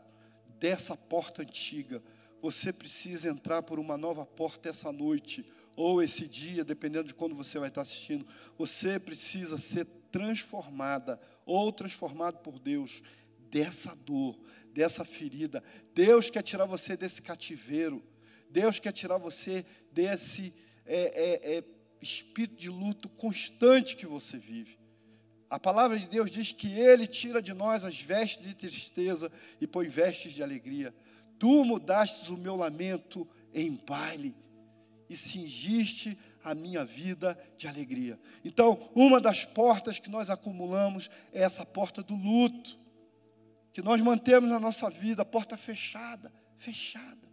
dessa 0.58 0.96
porta 0.96 1.42
antiga. 1.42 2.02
Você 2.42 2.72
precisa 2.72 3.28
entrar 3.28 3.62
por 3.62 3.78
uma 3.78 3.96
nova 3.96 4.26
porta 4.26 4.68
essa 4.68 4.90
noite 4.90 5.46
ou 5.76 6.02
esse 6.02 6.26
dia, 6.26 6.64
dependendo 6.64 7.08
de 7.08 7.14
quando 7.14 7.34
você 7.34 7.58
vai 7.58 7.68
estar 7.68 7.80
assistindo, 7.80 8.26
você 8.56 8.98
precisa 8.98 9.56
ser 9.56 9.86
transformada 10.10 11.20
ou 11.46 11.72
transformado 11.72 12.38
por 12.38 12.58
Deus 12.58 13.02
dessa 13.50 13.94
dor, 13.94 14.38
dessa 14.72 15.04
ferida. 15.04 15.62
Deus 15.94 16.30
quer 16.30 16.42
tirar 16.42 16.66
você 16.66 16.96
desse 16.96 17.22
cativeiro. 17.22 18.02
Deus 18.50 18.78
quer 18.78 18.92
tirar 18.92 19.18
você 19.18 19.64
desse 19.92 20.52
é, 20.84 20.96
é, 20.96 21.58
é, 21.58 21.64
espírito 22.00 22.56
de 22.56 22.68
luto 22.68 23.08
constante 23.08 23.96
que 23.96 24.06
você 24.06 24.36
vive. 24.36 24.78
A 25.48 25.58
palavra 25.58 25.98
de 25.98 26.08
Deus 26.08 26.30
diz 26.30 26.52
que 26.52 26.68
Ele 26.78 27.06
tira 27.06 27.42
de 27.42 27.52
nós 27.52 27.84
as 27.84 28.00
vestes 28.00 28.46
de 28.46 28.54
tristeza 28.54 29.30
e 29.60 29.66
põe 29.66 29.88
vestes 29.88 30.32
de 30.32 30.42
alegria. 30.42 30.94
Tu 31.38 31.64
mudastes 31.64 32.28
o 32.28 32.36
meu 32.36 32.54
lamento 32.54 33.26
em 33.52 33.74
baile 33.74 34.34
e 35.10 35.16
cingiste 35.16 36.16
a 36.44 36.54
minha 36.54 36.84
vida 36.84 37.36
de 37.56 37.66
alegria. 37.66 38.18
Então, 38.44 38.88
uma 38.94 39.20
das 39.20 39.44
portas 39.44 39.98
que 39.98 40.08
nós 40.08 40.30
acumulamos 40.30 41.10
é 41.32 41.42
essa 41.42 41.66
porta 41.66 42.00
do 42.00 42.14
luto, 42.14 42.78
que 43.72 43.82
nós 43.82 44.00
mantemos 44.00 44.48
na 44.48 44.60
nossa 44.60 44.88
vida, 44.88 45.24
porta 45.24 45.56
fechada, 45.56 46.32
fechada. 46.56 47.28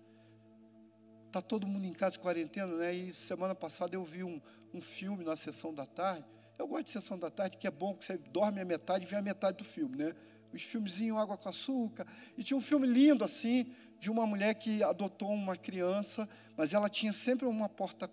Está 1.28 1.40
todo 1.40 1.68
mundo 1.68 1.86
em 1.86 1.94
casa 1.94 2.14
de 2.14 2.20
quarentena, 2.20 2.76
né? 2.76 2.96
E 2.96 3.14
semana 3.14 3.54
passada 3.54 3.96
eu 3.96 4.04
vi 4.04 4.24
um, 4.24 4.42
um 4.74 4.82
filme 4.82 5.24
na 5.24 5.36
sessão 5.36 5.72
da 5.72 5.86
tarde. 5.86 6.26
Eu 6.58 6.68
gosto 6.68 6.86
de 6.86 6.92
sessão 6.92 7.20
da 7.20 7.30
tarde, 7.30 7.58
que 7.58 7.68
é 7.68 7.72
bom 7.72 7.94
que 7.94 8.06
você 8.06 8.18
dorme 8.18 8.60
a 8.60 8.66
metade 8.66 9.06
e 9.06 9.08
vê 9.08 9.18
a 9.18 9.22
metade 9.22 9.58
do 9.58 9.64
filme, 9.64 9.96
né? 9.98 10.16
Os 10.54 10.62
filmezinhos 10.64 11.18
Água 11.18 11.38
com 11.38 11.50
Açúcar. 11.50 12.08
E 12.38 12.44
tinha 12.44 12.58
um 12.58 12.62
filme 12.62 12.88
lindo 12.88 13.24
assim, 13.24 13.74
de 14.00 14.10
uma 14.10 14.26
mulher 14.26 14.54
que 14.56 14.84
adotou 14.84 15.30
uma 15.30 15.58
criança, 15.58 16.28
mas 16.56 16.74
ela 16.74 16.90
tinha 16.90 17.14
sempre 17.14 17.46
uma 17.46 17.68
porta 17.68 18.10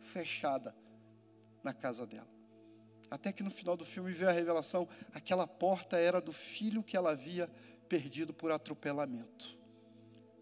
fechada 0.00 0.74
na 1.62 1.72
casa 1.72 2.06
dela. 2.06 2.28
Até 3.10 3.32
que 3.32 3.42
no 3.42 3.50
final 3.50 3.76
do 3.76 3.84
filme 3.84 4.12
veio 4.12 4.30
a 4.30 4.32
revelação: 4.32 4.88
aquela 5.12 5.46
porta 5.46 5.96
era 5.96 6.20
do 6.20 6.32
filho 6.32 6.82
que 6.82 6.96
ela 6.96 7.10
havia 7.10 7.50
perdido 7.88 8.32
por 8.32 8.52
atropelamento. 8.52 9.58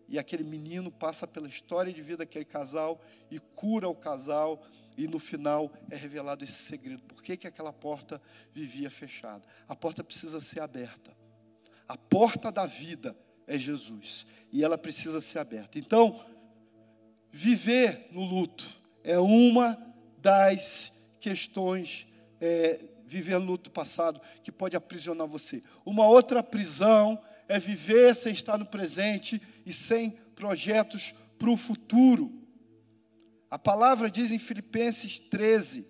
E 0.07 0.19
aquele 0.19 0.45
menino 0.45 0.91
passa 0.91 1.27
pela 1.27 1.49
história 1.49 1.93
de 1.93 2.01
vida 2.01 2.19
daquele 2.19 2.45
casal 2.45 3.01
e 3.31 3.39
cura 3.39 3.89
o 3.89 3.95
casal, 3.95 4.63
e 4.99 5.07
no 5.07 5.21
final 5.21 5.73
é 5.89 5.97
revelado 5.97 6.45
esse 6.45 6.65
segredo. 6.65 7.05
Por 7.05 7.23
que, 7.23 7.37
que 7.37 7.47
aquela 7.47 7.73
porta 7.73 8.21
vivia 8.53 8.91
fechada? 8.91 9.45
A 9.69 9.77
porta 9.77 10.03
precisa 10.03 10.41
ser 10.41 10.61
aberta. 10.61 11.17
A 11.87 11.97
porta 11.97 12.51
da 12.51 12.67
vida 12.67 13.17
é 13.47 13.57
Jesus, 13.57 14.27
e 14.53 14.63
ela 14.65 14.77
precisa 14.77 15.21
ser 15.21 15.39
aberta. 15.39 15.79
Então, 15.79 16.21
viver 17.31 18.09
no 18.11 18.25
luto 18.25 18.67
é 19.05 19.19
uma 19.21 19.79
das 20.19 20.93
questões 21.21 22.07
é, 22.41 22.85
viver 23.07 23.37
luto 23.37 23.71
passado 23.71 24.21
que 24.43 24.51
pode 24.51 24.77
aprisionar 24.77 25.29
você. 25.29 25.63
Uma 25.87 26.09
outra 26.09 26.43
prisão 26.43 27.23
é 27.47 27.59
viver 27.59 28.15
sem 28.17 28.33
estar 28.33 28.59
no 28.59 28.67
presente 28.67 29.41
e 29.65 29.73
sem 29.73 30.11
projetos 30.35 31.15
para 31.39 31.51
o 31.51 31.57
futuro. 31.57 32.38
A 33.51 33.59
palavra 33.59 34.11
diz 34.11 34.31
em 34.31 34.39
Filipenses 34.39 35.19
13, 35.19 35.87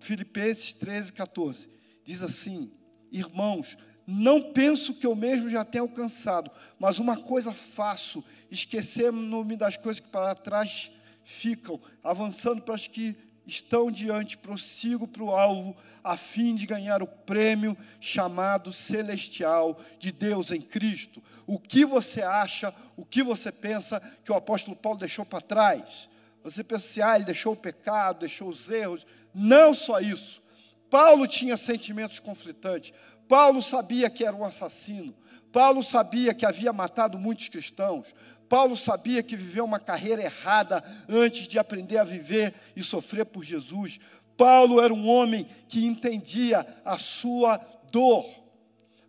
Filipenses 0.00 0.74
13, 0.74 1.12
14, 1.12 1.68
diz 2.04 2.22
assim: 2.22 2.72
Irmãos, 3.12 3.76
não 4.06 4.52
penso 4.52 4.94
que 4.94 5.06
eu 5.06 5.14
mesmo 5.14 5.48
já 5.48 5.64
tenha 5.64 5.82
alcançado, 5.82 6.50
mas 6.78 6.98
uma 6.98 7.16
coisa 7.16 7.52
faço, 7.52 8.24
esquecendo-me 8.50 9.56
das 9.56 9.76
coisas 9.76 10.00
que 10.00 10.08
para 10.08 10.34
trás 10.34 10.90
ficam, 11.22 11.80
avançando 12.02 12.60
para 12.60 12.74
as 12.74 12.86
que 12.86 13.16
estão 13.46 13.90
diante, 13.90 14.38
prossigo 14.38 15.06
para 15.06 15.22
o 15.22 15.30
alvo, 15.30 15.76
a 16.02 16.16
fim 16.16 16.54
de 16.54 16.66
ganhar 16.66 17.02
o 17.02 17.06
prêmio 17.06 17.76
chamado 18.00 18.72
celestial 18.72 19.78
de 19.98 20.10
Deus 20.10 20.50
em 20.50 20.60
Cristo. 20.60 21.22
O 21.46 21.58
que 21.58 21.84
você 21.84 22.22
acha, 22.22 22.74
o 22.96 23.04
que 23.04 23.22
você 23.22 23.52
pensa 23.52 24.00
que 24.24 24.32
o 24.32 24.36
apóstolo 24.36 24.76
Paulo 24.76 24.98
deixou 24.98 25.24
para 25.24 25.40
trás? 25.40 26.08
Você 26.42 26.62
pensa 26.62 26.86
assim, 26.86 27.00
ah, 27.00 27.16
ele 27.16 27.24
deixou 27.24 27.54
o 27.54 27.56
pecado, 27.56 28.20
deixou 28.20 28.48
os 28.48 28.68
erros. 28.68 29.06
Não 29.34 29.72
só 29.72 30.00
isso. 30.00 30.42
Paulo 30.90 31.26
tinha 31.26 31.56
sentimentos 31.56 32.20
conflitantes. 32.20 32.92
Paulo 33.28 33.62
sabia 33.62 34.10
que 34.10 34.24
era 34.24 34.36
um 34.36 34.44
assassino. 34.44 35.14
Paulo 35.50 35.82
sabia 35.82 36.34
que 36.34 36.44
havia 36.44 36.72
matado 36.72 37.18
muitos 37.18 37.48
cristãos. 37.48 38.14
Paulo 38.48 38.76
sabia 38.76 39.22
que 39.22 39.36
viveu 39.36 39.64
uma 39.64 39.78
carreira 39.78 40.22
errada 40.22 40.82
antes 41.08 41.48
de 41.48 41.58
aprender 41.58 41.98
a 41.98 42.04
viver 42.04 42.54
e 42.76 42.82
sofrer 42.82 43.24
por 43.24 43.44
Jesus. 43.44 43.98
Paulo 44.36 44.80
era 44.80 44.92
um 44.92 45.08
homem 45.08 45.46
que 45.68 45.86
entendia 45.86 46.66
a 46.84 46.98
sua 46.98 47.56
dor. 47.90 48.26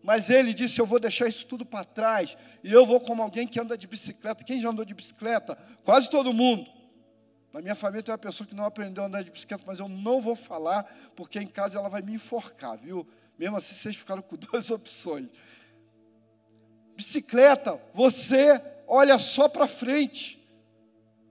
Mas 0.03 0.29
ele 0.29 0.53
disse: 0.53 0.79
Eu 0.79 0.85
vou 0.85 0.99
deixar 0.99 1.27
isso 1.27 1.47
tudo 1.47 1.65
para 1.65 1.83
trás. 1.83 2.37
E 2.63 2.71
eu 2.71 2.85
vou 2.85 2.99
como 2.99 3.23
alguém 3.23 3.47
que 3.47 3.59
anda 3.59 3.75
de 3.75 3.87
bicicleta. 3.87 4.43
Quem 4.43 4.61
já 4.61 4.69
andou 4.69 4.85
de 4.85 4.93
bicicleta? 4.93 5.57
Quase 5.83 6.09
todo 6.11 6.31
mundo. 6.31 6.69
Na 7.55 7.61
minha 7.61 7.73
família 7.73 8.03
tem 8.03 8.11
uma 8.11 8.17
pessoa 8.17 8.45
que 8.45 8.53
não 8.53 8.65
aprendeu 8.65 9.01
a 9.01 9.07
andar 9.07 9.23
de 9.23 9.31
bicicleta, 9.31 9.63
mas 9.65 9.79
eu 9.79 9.87
não 9.87 10.19
vou 10.19 10.35
falar, 10.35 10.83
porque 11.15 11.39
em 11.39 11.47
casa 11.47 11.79
ela 11.79 11.87
vai 11.87 12.01
me 12.01 12.13
enforcar, 12.13 12.77
viu? 12.77 13.07
Mesmo 13.39 13.55
assim, 13.55 13.73
vocês 13.73 13.95
ficaram 13.95 14.21
com 14.21 14.35
duas 14.35 14.69
opções. 14.71 15.29
Bicicleta, 16.97 17.81
você 17.93 18.61
olha 18.85 19.17
só 19.17 19.47
para 19.47 19.69
frente. 19.69 20.45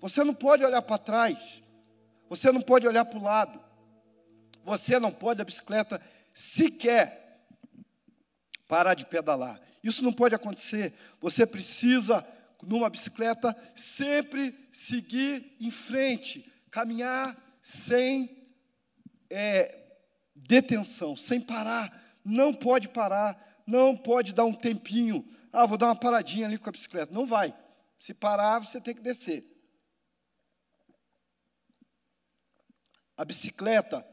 Você 0.01 0.25
não 0.25 0.33
pode 0.33 0.65
olhar 0.65 0.81
para 0.81 0.97
trás. 0.97 1.63
Você 2.31 2.51
não 2.51 2.63
pode 2.63 2.87
olhar 2.87 3.05
para 3.05 3.19
o 3.19 3.23
lado. 3.23 3.61
Você 4.65 4.99
não 4.99 5.13
pode 5.13 5.43
a 5.43 5.45
bicicleta 5.45 6.01
sequer 6.33 7.45
parar 8.67 8.95
de 8.95 9.05
pedalar. 9.05 9.61
Isso 9.83 10.03
não 10.03 10.11
pode 10.11 10.35
acontecer. 10.35 10.95
Você 11.21 11.45
precisa, 11.45 12.27
numa 12.63 12.91
bicicleta, 12.91 13.57
sempre 13.75 14.69
seguir 14.73 15.57
em 15.61 15.71
frente, 15.71 16.51
caminhar 16.71 17.37
sem 17.63 18.49
é, 19.31 19.99
detenção, 20.35 21.17
sem 21.17 21.41
parar. 21.41 22.19
Não 22.25 22.55
pode 22.55 22.89
parar, 22.89 23.63
não 23.67 23.97
pode 23.97 24.33
dar 24.33 24.45
um 24.45 24.55
tempinho. 24.55 25.27
Ah, 25.53 25.67
vou 25.67 25.79
dar 25.79 25.87
uma 25.87 25.97
paradinha 25.97 26.47
ali 26.47 26.59
com 26.59 26.69
a 26.69 26.73
bicicleta. 26.73 27.13
Não 27.13 27.27
vai. 27.27 27.55
Se 27.99 28.13
parar, 28.13 28.59
você 28.59 28.81
tem 28.81 28.95
que 28.95 29.03
descer. 29.03 29.45
A 33.17 33.25
bicicleta 33.25 34.07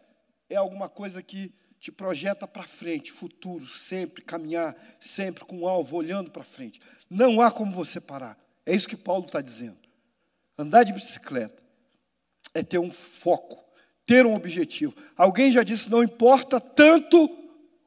é 0.49 0.55
alguma 0.55 0.87
coisa 0.87 1.23
que 1.23 1.53
te 1.81 1.91
projeta 1.91 2.47
para 2.47 2.61
frente, 2.61 3.11
futuro, 3.11 3.67
sempre 3.67 4.23
caminhar, 4.23 4.75
sempre 4.99 5.43
com 5.43 5.61
o 5.61 5.67
alvo, 5.67 5.97
olhando 5.97 6.29
para 6.29 6.43
frente. 6.43 6.79
Não 7.09 7.41
há 7.41 7.49
como 7.49 7.71
você 7.71 7.99
parar. 7.99 8.37
É 8.63 8.75
isso 8.75 8.87
que 8.87 8.95
Paulo 8.95 9.25
está 9.25 9.41
dizendo. 9.41 9.79
Andar 10.55 10.83
de 10.83 10.93
bicicleta 10.93 11.59
é 12.53 12.61
ter 12.61 12.77
um 12.77 12.91
foco, 12.91 13.65
ter 14.05 14.27
um 14.27 14.35
objetivo. 14.35 14.95
Alguém 15.17 15.51
já 15.51 15.63
disse: 15.63 15.89
não 15.89 16.03
importa 16.03 16.61
tanto 16.61 17.27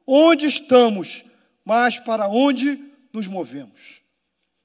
onde 0.05 0.45
estamos, 0.45 1.23
mas 1.63 1.97
para 1.97 2.27
onde 2.27 2.91
nos 3.13 3.29
movemos. 3.29 4.01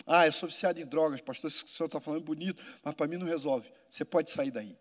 Ah, 0.05 0.27
eu 0.27 0.33
sou 0.33 0.49
viciado 0.49 0.81
em 0.81 0.85
drogas, 0.85 1.21
pastor, 1.21 1.49
isso 1.49 1.65
que 1.65 1.71
o 1.71 1.75
senhor 1.75 1.87
está 1.87 2.01
falando 2.01 2.23
é 2.23 2.25
bonito, 2.25 2.61
mas 2.83 2.95
para 2.95 3.07
mim 3.07 3.17
não 3.17 3.27
resolve. 3.27 3.71
Você 3.89 4.05
pode 4.05 4.29
sair 4.33 4.51
daí. 4.51 4.77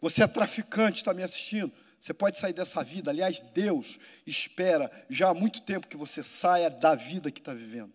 Você 0.00 0.24
é 0.24 0.26
traficante, 0.26 0.98
está 0.98 1.14
me 1.14 1.22
assistindo. 1.22 1.72
Você 2.00 2.14
pode 2.14 2.38
sair 2.38 2.52
dessa 2.52 2.82
vida. 2.82 3.10
Aliás, 3.10 3.40
Deus 3.52 3.98
espera 4.26 4.90
já 5.10 5.30
há 5.30 5.34
muito 5.34 5.62
tempo 5.62 5.88
que 5.88 5.96
você 5.96 6.22
saia 6.22 6.70
da 6.70 6.94
vida 6.94 7.30
que 7.30 7.40
está 7.40 7.52
vivendo. 7.52 7.92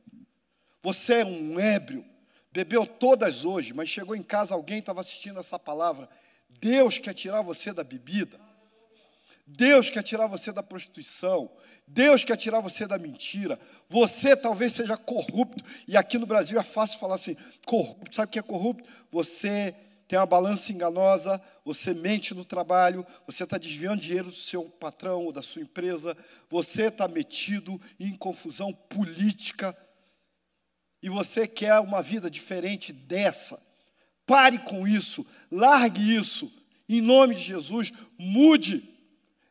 Você 0.81 1.21
é 1.21 1.25
um 1.25 1.59
ébrio, 1.59 2.05
bebeu 2.51 2.85
todas 2.85 3.45
hoje, 3.45 3.73
mas 3.73 3.87
chegou 3.87 4.15
em 4.15 4.23
casa, 4.23 4.53
alguém 4.53 4.79
estava 4.79 4.99
assistindo 4.99 5.39
essa 5.39 5.57
palavra 5.57 6.09
Deus 6.59 6.97
quer 6.97 7.13
tirar 7.13 7.41
você 7.41 7.73
da 7.73 7.83
bebida. 7.83 8.39
Deus 9.45 9.89
quer 9.89 10.03
tirar 10.03 10.27
você 10.27 10.51
da 10.51 10.63
prostituição. 10.63 11.51
Deus 11.85 12.23
quer 12.23 12.37
tirar 12.37 12.61
você 12.61 12.87
da 12.87 12.97
mentira. 12.97 13.59
Você 13.89 14.35
talvez 14.35 14.73
seja 14.73 14.95
corrupto. 14.95 15.63
E 15.87 15.97
aqui 15.97 16.17
no 16.17 16.25
Brasil 16.25 16.57
é 16.59 16.63
fácil 16.63 16.99
falar 16.99 17.15
assim: 17.15 17.35
corrupto. 17.65 18.15
Sabe 18.15 18.29
o 18.29 18.31
que 18.31 18.39
é 18.39 18.43
corrupto? 18.43 18.89
Você 19.11 19.75
tem 20.13 20.19
uma 20.19 20.27
balança 20.27 20.71
enganosa, 20.71 21.41
você 21.65 21.91
mente 21.91 22.35
no 22.35 22.45
trabalho, 22.45 23.03
você 23.25 23.45
está 23.45 23.57
desviando 23.57 23.99
dinheiro 23.99 24.29
do 24.29 24.35
seu 24.35 24.65
patrão 24.65 25.23
ou 25.25 25.31
da 25.31 25.41
sua 25.41 25.63
empresa, 25.63 26.15
você 26.47 26.83
está 26.83 27.07
metido 27.07 27.81
em 27.99 28.15
confusão 28.15 28.71
política 28.71 29.75
e 31.01 31.09
você 31.09 31.47
quer 31.47 31.79
uma 31.79 31.99
vida 32.03 32.29
diferente 32.29 32.93
dessa. 32.93 33.59
Pare 34.23 34.59
com 34.59 34.87
isso, 34.87 35.25
largue 35.49 36.15
isso, 36.15 36.53
em 36.87 37.01
nome 37.01 37.33
de 37.33 37.41
Jesus, 37.41 37.91
mude. 38.15 38.87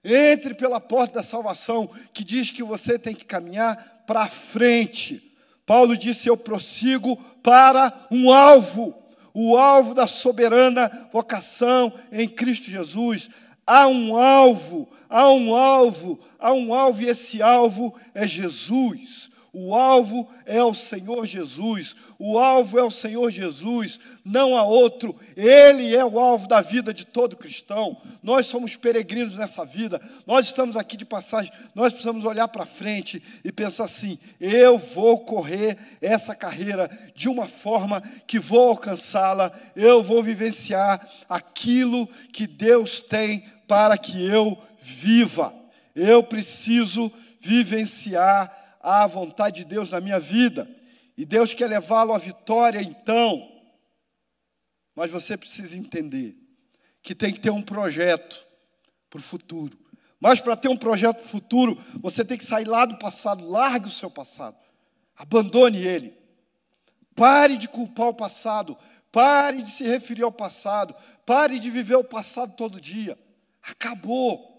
Entre 0.05 0.55
pela 0.55 0.81
porta 0.81 1.15
da 1.15 1.23
salvação, 1.25 1.89
que 2.15 2.23
diz 2.23 2.53
que 2.53 2.63
você 2.63 2.97
tem 2.97 3.17
que 3.17 3.25
caminhar 3.25 4.05
para 4.07 4.29
frente. 4.29 5.35
Paulo 5.67 5.97
disse: 5.97 6.29
Eu 6.29 6.37
prossigo 6.37 7.17
para 7.43 8.07
um 8.13 8.33
alvo, 8.33 9.02
o 9.35 9.57
alvo 9.57 9.95
da 9.95 10.07
soberana 10.07 11.09
vocação 11.13 11.93
em 12.11 12.29
Cristo 12.29 12.71
Jesus. 12.71 13.29
Há 13.67 13.87
um 13.87 14.17
alvo, 14.17 14.89
há 15.09 15.31
um 15.31 15.55
alvo, 15.55 16.19
há 16.39 16.53
um 16.53 16.75
alvo, 16.75 17.03
e 17.03 17.09
esse 17.09 17.41
alvo 17.41 17.95
é 18.15 18.27
Jesus. 18.27 19.32
O 19.55 19.75
alvo 19.75 20.27
é 20.47 20.65
o 20.65 20.73
Senhor 20.73 21.27
Jesus. 21.27 21.95
O 22.19 22.39
alvo 22.39 22.79
é 22.79 22.83
o 22.83 22.91
Senhor 22.91 23.31
Jesus, 23.31 24.01
não 24.25 24.57
há 24.57 24.63
outro. 24.63 25.15
Ele 25.37 25.95
é 25.95 26.03
o 26.03 26.19
alvo 26.19 26.49
da 26.49 26.63
vida 26.63 26.95
de 26.95 27.05
todo 27.05 27.37
cristão. 27.37 28.01
Nós 28.23 28.47
somos 28.47 28.77
peregrinos 28.77 29.37
nessa 29.37 29.63
vida. 29.67 30.01
Nós 30.27 30.47
estamos 30.47 30.75
aqui 30.75 30.97
de 30.97 31.05
passagem. 31.05 31.53
Nós 31.75 31.93
precisamos 31.93 32.25
olhar 32.25 32.49
para 32.49 32.65
frente 32.65 33.23
e 33.45 33.53
pensar 33.53 33.85
assim: 33.85 34.19
eu 34.41 34.79
vou 34.79 35.21
correr 35.21 35.77
essa 36.01 36.35
carreira 36.35 36.91
de 37.15 37.29
uma 37.29 37.47
forma 37.47 38.01
que 38.27 38.39
vou 38.39 38.71
alcançá-la. 38.71 39.53
Eu 39.77 40.03
vou 40.03 40.23
vivenciar 40.23 41.07
aquilo 41.29 42.07
que 42.33 42.47
Deus 42.47 43.03
tem 43.03 43.45
para 43.69 43.99
que 43.99 44.25
eu 44.25 44.57
viva. 44.79 45.55
Eu 45.95 46.23
preciso 46.23 47.13
vivenciar 47.39 48.62
a 48.83 49.07
vontade 49.07 49.61
de 49.61 49.65
Deus 49.65 49.93
na 49.93 50.01
minha 50.01 50.19
vida. 50.19 50.69
E 51.17 51.25
Deus 51.25 51.55
quer 51.55 51.69
levá-lo 51.69 52.13
à 52.13 52.19
vitória, 52.19 52.83
então. 52.83 53.49
Mas 54.95 55.11
você 55.11 55.37
precisa 55.37 55.79
entender 55.79 56.37
que 57.01 57.15
tem 57.15 57.33
que 57.33 57.41
ter 57.41 57.51
um 57.51 57.63
projeto 57.63 58.45
para 59.09 59.19
o 59.19 59.23
futuro. 59.23 59.79
Mas 60.19 60.41
para 60.41 60.57
ter 60.57 60.69
um 60.69 60.77
projeto 60.77 61.21
futuro, 61.21 61.83
você 62.01 62.25
tem 62.25 62.39
que 62.39 62.45
sair 62.45 62.67
lá 62.67 62.85
do 62.85 62.97
passado, 62.97 63.49
largue 63.49 63.89
o 63.89 63.91
seu 63.91 64.11
passado, 64.11 64.57
abandone 65.17 65.79
ele. 65.79 66.17
Pare 67.15 67.57
de 67.57 67.69
culpar 67.69 68.09
o 68.09 68.15
passado, 68.15 68.79
pare 69.11 69.63
de 69.63 69.71
se 69.71 69.85
referir 69.85 70.23
ao 70.23 70.33
passado, 70.33 70.95
pare 71.27 71.59
de 71.59 71.71
viver 71.71 71.97
o 71.97 72.05
passado 72.05 72.55
todo 72.57 72.81
dia. 72.81 73.19
Acabou. 73.63 74.51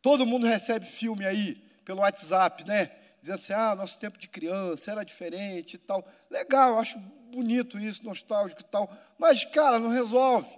Todo 0.00 0.26
mundo 0.26 0.46
recebe 0.46 0.86
filme 0.86 1.26
aí 1.26 1.56
pelo 1.84 2.00
WhatsApp, 2.00 2.64
né? 2.66 2.90
Dizendo 3.24 3.36
assim: 3.36 3.52
ah, 3.54 3.74
nosso 3.74 3.98
tempo 3.98 4.18
de 4.18 4.28
criança 4.28 4.90
era 4.90 5.02
diferente 5.02 5.76
e 5.76 5.78
tal. 5.78 6.06
Legal, 6.28 6.78
acho 6.78 6.98
bonito 7.32 7.78
isso, 7.78 8.04
nostálgico 8.04 8.60
e 8.60 8.64
tal. 8.64 8.94
Mas, 9.18 9.46
cara, 9.46 9.78
não 9.78 9.88
resolve. 9.88 10.54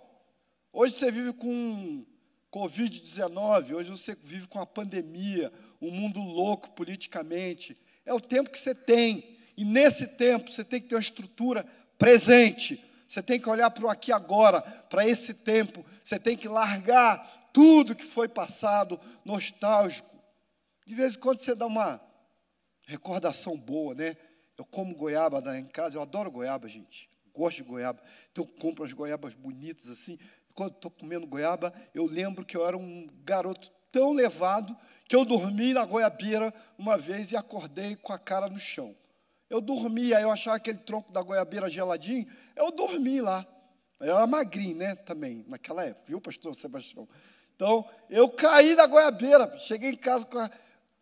Hoje 0.72 0.94
você 0.94 1.12
vive 1.12 1.32
com 1.32 2.04
Covid-19, 2.52 3.72
hoje 3.72 3.88
você 3.88 4.16
vive 4.20 4.48
com 4.48 4.58
a 4.58 4.66
pandemia, 4.66 5.52
um 5.80 5.92
mundo 5.92 6.18
louco 6.18 6.68
politicamente. 6.70 7.76
É 8.04 8.12
o 8.12 8.20
tempo 8.20 8.50
que 8.50 8.58
você 8.58 8.74
tem. 8.74 9.38
E 9.56 9.64
nesse 9.64 10.08
tempo 10.08 10.50
você 10.50 10.64
tem 10.64 10.80
que 10.80 10.88
ter 10.88 10.96
uma 10.96 11.00
estrutura 11.00 11.64
presente. 11.96 12.84
Você 13.06 13.22
tem 13.22 13.38
que 13.38 13.48
olhar 13.48 13.70
para 13.70 13.86
o 13.86 13.88
aqui 13.88 14.10
agora, 14.10 14.60
para 14.60 15.06
esse 15.06 15.34
tempo. 15.34 15.86
Você 16.02 16.18
tem 16.18 16.36
que 16.36 16.48
largar 16.48 17.48
tudo 17.52 17.94
que 17.94 18.04
foi 18.04 18.26
passado, 18.26 18.98
nostálgico. 19.24 20.10
De 20.84 20.96
vez 20.96 21.14
em 21.14 21.20
quando 21.20 21.38
você 21.38 21.54
dá 21.54 21.66
uma 21.66 22.04
recordação 22.86 23.58
boa, 23.58 23.94
né? 23.94 24.16
Eu 24.56 24.64
como 24.64 24.94
goiaba 24.94 25.42
em 25.58 25.66
casa, 25.66 25.98
eu 25.98 26.02
adoro 26.02 26.30
goiaba, 26.30 26.66
gente. 26.66 27.10
Gosto 27.34 27.58
de 27.58 27.64
goiaba. 27.64 28.00
Então 28.32 28.44
eu 28.44 28.60
compro 28.60 28.82
as 28.82 28.94
goiabas 28.94 29.34
bonitas 29.34 29.90
assim 29.90 30.18
quando 30.56 30.72
estou 30.72 30.90
comendo 30.90 31.26
goiaba, 31.26 31.72
eu 31.94 32.06
lembro 32.06 32.44
que 32.44 32.56
eu 32.56 32.66
era 32.66 32.76
um 32.76 33.06
garoto 33.22 33.70
tão 33.92 34.12
levado 34.12 34.74
que 35.06 35.14
eu 35.14 35.24
dormi 35.24 35.74
na 35.74 35.84
goiabeira 35.84 36.52
uma 36.78 36.96
vez 36.96 37.30
e 37.30 37.36
acordei 37.36 37.94
com 37.94 38.12
a 38.12 38.18
cara 38.18 38.48
no 38.48 38.58
chão. 38.58 38.96
Eu 39.50 39.60
dormi, 39.60 40.14
aí 40.14 40.22
eu 40.22 40.30
achava 40.30 40.56
aquele 40.56 40.78
tronco 40.78 41.12
da 41.12 41.22
goiabeira 41.22 41.68
geladinho, 41.68 42.26
eu 42.56 42.72
dormi 42.72 43.20
lá. 43.20 43.46
Eu 44.00 44.16
era 44.16 44.26
magrinho, 44.26 44.76
né, 44.76 44.94
também, 44.94 45.44
naquela 45.46 45.84
época, 45.84 46.06
viu, 46.08 46.20
pastor 46.20 46.54
Sebastião? 46.54 47.06
Então, 47.54 47.88
eu 48.10 48.28
caí 48.28 48.74
da 48.74 48.86
goiabeira, 48.86 49.58
cheguei 49.58 49.90
em 49.90 49.96
casa 49.96 50.26
com 50.26 50.38
a 50.38 50.50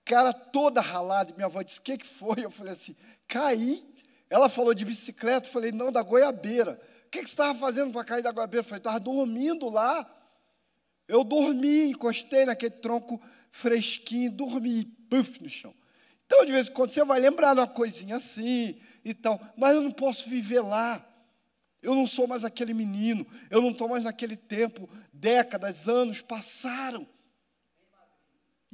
cara 0.04 0.32
toda 0.32 0.80
ralada, 0.80 1.34
minha 1.34 1.46
avó 1.46 1.62
disse, 1.62 1.78
o 1.78 1.82
que, 1.82 1.98
que 1.98 2.06
foi? 2.06 2.44
Eu 2.44 2.50
falei 2.50 2.72
assim, 2.72 2.96
caí. 3.26 3.82
Ela 4.30 4.48
falou 4.48 4.74
de 4.74 4.84
bicicleta, 4.84 5.46
eu 5.46 5.52
falei, 5.52 5.70
não, 5.70 5.92
da 5.92 6.02
goiabeira 6.02 6.80
que, 7.14 7.22
que 7.22 7.28
você 7.28 7.34
estava 7.34 7.56
fazendo 7.56 7.92
para 7.92 8.04
cair 8.04 8.22
da 8.22 8.32
goiabeira? 8.32 8.60
Eu 8.60 8.64
falei, 8.64 8.78
estava 8.78 8.98
dormindo 8.98 9.68
lá. 9.68 10.04
Eu 11.06 11.22
dormi, 11.22 11.90
encostei 11.90 12.44
naquele 12.44 12.74
tronco 12.74 13.20
fresquinho, 13.50 14.32
dormi, 14.32 14.84
puf, 14.84 15.40
no 15.40 15.48
chão. 15.48 15.72
Então, 16.26 16.44
de 16.44 16.50
vez 16.50 16.68
em 16.68 16.72
quando, 16.72 16.90
você 16.90 17.04
vai 17.04 17.20
lembrar 17.20 17.54
de 17.54 17.60
uma 17.60 17.66
coisinha 17.68 18.16
assim 18.16 18.80
e 19.04 19.14
tal, 19.14 19.40
mas 19.56 19.76
eu 19.76 19.82
não 19.82 19.92
posso 19.92 20.28
viver 20.28 20.60
lá. 20.60 21.06
Eu 21.80 21.94
não 21.94 22.06
sou 22.06 22.26
mais 22.26 22.44
aquele 22.44 22.72
menino, 22.72 23.26
eu 23.50 23.60
não 23.60 23.70
estou 23.70 23.88
mais 23.88 24.04
naquele 24.04 24.36
tempo, 24.36 24.88
décadas, 25.12 25.86
anos 25.86 26.22
passaram. 26.22 27.06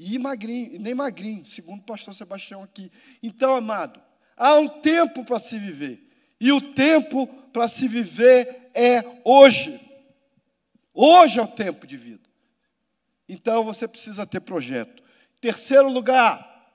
E 0.03 0.19
magrinho, 0.19 0.81
nem 0.81 0.95
magrinho, 0.95 1.45
segundo 1.45 1.81
o 1.81 1.85
pastor 1.85 2.15
Sebastião 2.15 2.63
aqui. 2.63 2.91
Então, 3.23 3.55
amado, 3.55 4.01
há 4.35 4.55
um 4.55 4.67
tempo 4.67 5.27
para 5.27 5.39
se 5.39 5.59
viver. 5.59 6.09
E 6.41 6.51
o 6.51 6.59
tempo 6.59 7.27
para 7.53 7.69
se 7.69 7.87
viver 7.87 8.71
é 8.73 9.05
hoje. 9.23 9.79
Hoje 10.95 11.39
é 11.39 11.43
o 11.43 11.47
tempo 11.47 11.87
de 11.87 11.99
vida. 11.99 12.27
Então 13.29 13.63
você 13.63 13.87
precisa 13.87 14.25
ter 14.25 14.41
projeto. 14.41 15.03
Terceiro 15.39 15.93
lugar, 15.93 16.73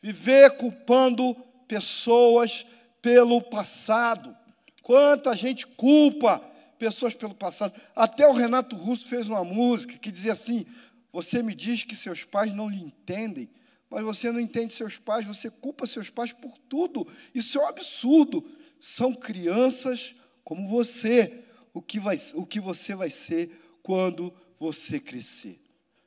viver 0.00 0.52
culpando 0.52 1.34
pessoas 1.66 2.64
pelo 3.02 3.42
passado. 3.42 4.36
Quanta 4.80 5.34
gente 5.34 5.66
culpa 5.66 6.40
pessoas 6.78 7.14
pelo 7.14 7.34
passado. 7.34 7.74
Até 7.96 8.26
o 8.28 8.32
Renato 8.32 8.76
Russo 8.76 9.08
fez 9.08 9.28
uma 9.28 9.44
música 9.44 9.98
que 9.98 10.10
dizia 10.10 10.32
assim: 10.32 10.64
Você 11.12 11.42
me 11.42 11.54
diz 11.54 11.84
que 11.84 11.96
seus 11.96 12.24
pais 12.24 12.52
não 12.52 12.68
lhe 12.68 12.80
entendem, 12.80 13.50
mas 13.88 14.04
você 14.04 14.30
não 14.30 14.38
entende 14.38 14.72
seus 14.72 14.96
pais, 14.96 15.26
você 15.26 15.50
culpa 15.50 15.86
seus 15.86 16.10
pais 16.10 16.32
por 16.32 16.56
tudo. 16.58 17.06
Isso 17.34 17.58
é 17.58 17.62
um 17.62 17.66
absurdo 17.66 18.44
são 18.80 19.14
crianças 19.14 20.14
como 20.42 20.66
você, 20.66 21.44
o 21.74 21.82
que, 21.82 22.00
vai, 22.00 22.18
o 22.34 22.46
que 22.46 22.58
você 22.58 22.94
vai 22.94 23.10
ser 23.10 23.78
quando 23.82 24.34
você 24.58 24.98
crescer. 24.98 25.60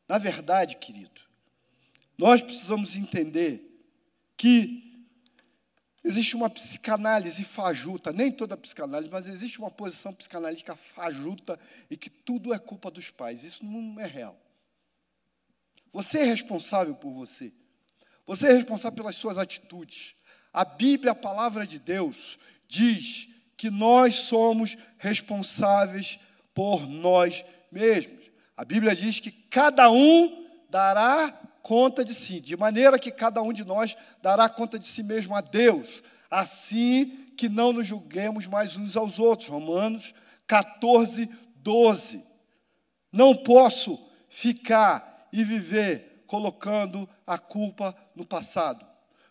Na 0.07 0.17
verdade, 0.17 0.77
querido, 0.77 1.21
nós 2.17 2.41
precisamos 2.41 2.97
entender 2.97 3.69
que 4.35 5.07
existe 6.03 6.35
uma 6.35 6.49
psicanálise 6.49 7.43
fajuta, 7.43 8.11
nem 8.11 8.31
toda 8.31 8.57
psicanálise, 8.57 9.09
mas 9.09 9.27
existe 9.27 9.59
uma 9.59 9.71
posição 9.71 10.13
psicanalítica 10.13 10.75
fajuta 10.75 11.59
e 11.89 11.95
que 11.95 12.09
tudo 12.09 12.53
é 12.53 12.59
culpa 12.59 12.89
dos 12.89 13.11
pais. 13.11 13.43
Isso 13.43 13.63
não 13.63 13.99
é 13.99 14.05
real. 14.05 14.42
Você 15.93 16.19
é 16.19 16.23
responsável 16.23 16.95
por 16.95 17.11
você. 17.13 17.53
Você 18.25 18.47
é 18.47 18.53
responsável 18.53 18.97
pelas 18.97 19.15
suas 19.15 19.37
atitudes. 19.37 20.15
A 20.51 20.65
Bíblia, 20.65 21.11
a 21.11 21.15
palavra 21.15 21.67
de 21.67 21.77
Deus, 21.77 22.39
diz 22.67 23.29
que 23.55 23.69
nós 23.69 24.15
somos 24.15 24.75
responsáveis 24.97 26.19
por 26.53 26.87
nós 26.87 27.45
mesmos. 27.71 28.31
A 28.57 28.65
Bíblia 28.65 28.95
diz 28.95 29.19
que 29.19 29.31
cada 29.31 29.89
um 29.91 30.47
dará 30.69 31.31
conta 31.61 32.03
de 32.03 32.13
si, 32.13 32.39
de 32.39 32.57
maneira 32.57 32.99
que 32.99 33.11
cada 33.11 33.41
um 33.41 33.53
de 33.53 33.63
nós 33.63 33.95
dará 34.21 34.49
conta 34.49 34.77
de 34.77 34.85
si 34.85 35.01
mesmo 35.01 35.35
a 35.35 35.41
Deus, 35.41 36.03
assim 36.29 37.05
que 37.37 37.47
não 37.47 37.71
nos 37.71 37.87
julguemos 37.87 38.47
mais 38.47 38.75
uns 38.77 38.97
aos 38.97 39.19
outros. 39.19 39.47
Romanos 39.47 40.13
14, 40.47 41.29
12. 41.57 42.25
Não 43.11 43.35
posso 43.35 43.99
ficar 44.29 45.12
e 45.33 45.43
viver 45.43 46.23
colocando 46.27 47.09
a 47.25 47.39
culpa 47.39 47.95
no 48.15 48.23
passado, 48.23 48.85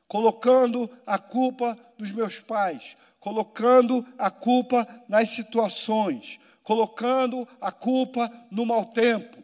colocando 0.09 0.91
a 1.07 1.17
culpa 1.17 1.79
nos 1.97 2.11
meus 2.11 2.41
pais, 2.41 2.97
colocando 3.21 4.05
a 4.19 4.29
culpa 4.29 4.87
nas 5.09 5.29
situações, 5.29 6.41
colocando 6.65 7.49
a 7.61 7.71
culpa 7.71 8.31
no 8.51 8.67
mau 8.67 8.85
tempo. 8.85 9.43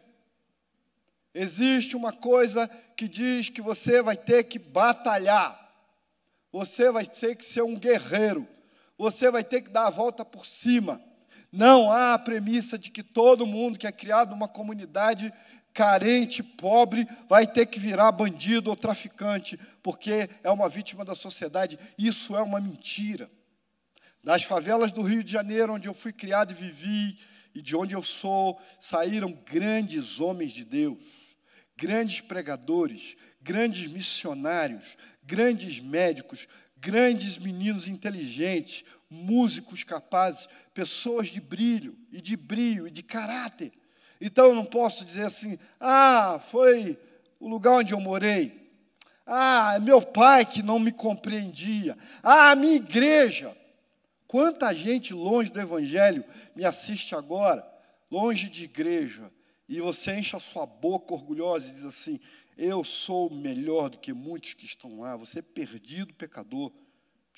Existe 1.33 1.95
uma 1.95 2.11
coisa 2.11 2.67
que 2.97 3.07
diz 3.07 3.47
que 3.47 3.61
você 3.61 4.01
vai 4.01 4.17
ter 4.17 4.43
que 4.43 4.59
batalhar, 4.59 5.57
você 6.51 6.91
vai 6.91 7.05
ter 7.05 7.35
que 7.37 7.45
ser 7.45 7.61
um 7.61 7.79
guerreiro, 7.79 8.45
você 8.97 9.31
vai 9.31 9.45
ter 9.45 9.61
que 9.61 9.69
dar 9.69 9.87
a 9.87 9.91
volta 9.91 10.25
por 10.25 10.45
cima. 10.45 11.01
Não 11.51 11.91
há 11.91 12.13
a 12.13 12.19
premissa 12.19 12.77
de 12.77 12.91
que 12.91 13.01
todo 13.01 13.47
mundo 13.47 13.79
que 13.79 13.87
é 13.87 13.91
criado 13.91 14.31
numa 14.31 14.47
comunidade 14.47 15.33
carente, 15.79 16.43
pobre, 16.43 17.07
vai 17.29 17.47
ter 17.47 17.65
que 17.65 17.79
virar 17.79 18.11
bandido 18.11 18.69
ou 18.69 18.75
traficante, 18.75 19.57
porque 19.81 20.29
é 20.43 20.51
uma 20.51 20.67
vítima 20.67 21.05
da 21.05 21.15
sociedade. 21.15 21.79
Isso 21.97 22.35
é 22.35 22.41
uma 22.41 22.59
mentira. 22.59 23.31
Das 24.21 24.43
favelas 24.43 24.91
do 24.91 25.01
Rio 25.01 25.23
de 25.23 25.31
Janeiro, 25.31 25.75
onde 25.75 25.87
eu 25.87 25.93
fui 25.93 26.11
criado 26.11 26.51
e 26.51 26.53
vivi, 26.53 27.17
e 27.55 27.61
de 27.61 27.77
onde 27.77 27.95
eu 27.95 28.03
sou, 28.03 28.61
saíram 28.77 29.31
grandes 29.31 30.19
homens 30.19 30.51
de 30.51 30.65
Deus, 30.65 31.33
grandes 31.77 32.19
pregadores, 32.19 33.15
grandes 33.41 33.87
missionários, 33.87 34.97
grandes 35.23 35.79
médicos, 35.79 36.45
grandes 36.75 37.37
meninos 37.37 37.87
inteligentes, 37.87 38.83
músicos 39.09 39.85
capazes, 39.85 40.45
pessoas 40.73 41.29
de 41.29 41.39
brilho 41.39 41.97
e 42.11 42.19
de 42.19 42.35
brilho 42.35 42.85
e 42.85 42.91
de 42.91 43.01
caráter. 43.01 43.71
Então 44.19 44.47
eu 44.47 44.55
não 44.55 44.65
posso 44.65 45.05
dizer 45.05 45.23
assim: 45.23 45.57
ah, 45.79 46.39
foi 46.39 46.99
o 47.39 47.47
lugar 47.47 47.73
onde 47.73 47.93
eu 47.93 47.99
morei. 47.99 48.59
Ah, 49.25 49.73
é 49.75 49.79
meu 49.79 50.01
pai 50.01 50.45
que 50.45 50.63
não 50.63 50.79
me 50.79 50.91
compreendia. 50.91 51.97
Ah, 52.23 52.55
minha 52.55 52.75
igreja. 52.75 53.55
Quanta 54.27 54.73
gente 54.75 55.13
longe 55.13 55.49
do 55.49 55.59
Evangelho 55.59 56.23
me 56.55 56.63
assiste 56.63 57.15
agora, 57.15 57.67
longe 58.11 58.47
de 58.47 58.65
igreja, 58.65 59.31
e 59.67 59.81
você 59.81 60.13
enche 60.15 60.35
a 60.35 60.39
sua 60.39 60.67
boca 60.67 61.13
orgulhosa 61.13 61.67
e 61.67 61.73
diz 61.73 61.85
assim: 61.85 62.19
Eu 62.57 62.83
sou 62.83 63.29
melhor 63.29 63.89
do 63.89 63.97
que 63.97 64.13
muitos 64.13 64.53
que 64.53 64.65
estão 64.65 64.99
lá. 64.99 65.15
Você 65.15 65.39
é 65.39 65.41
perdido 65.41 66.13
pecador, 66.13 66.71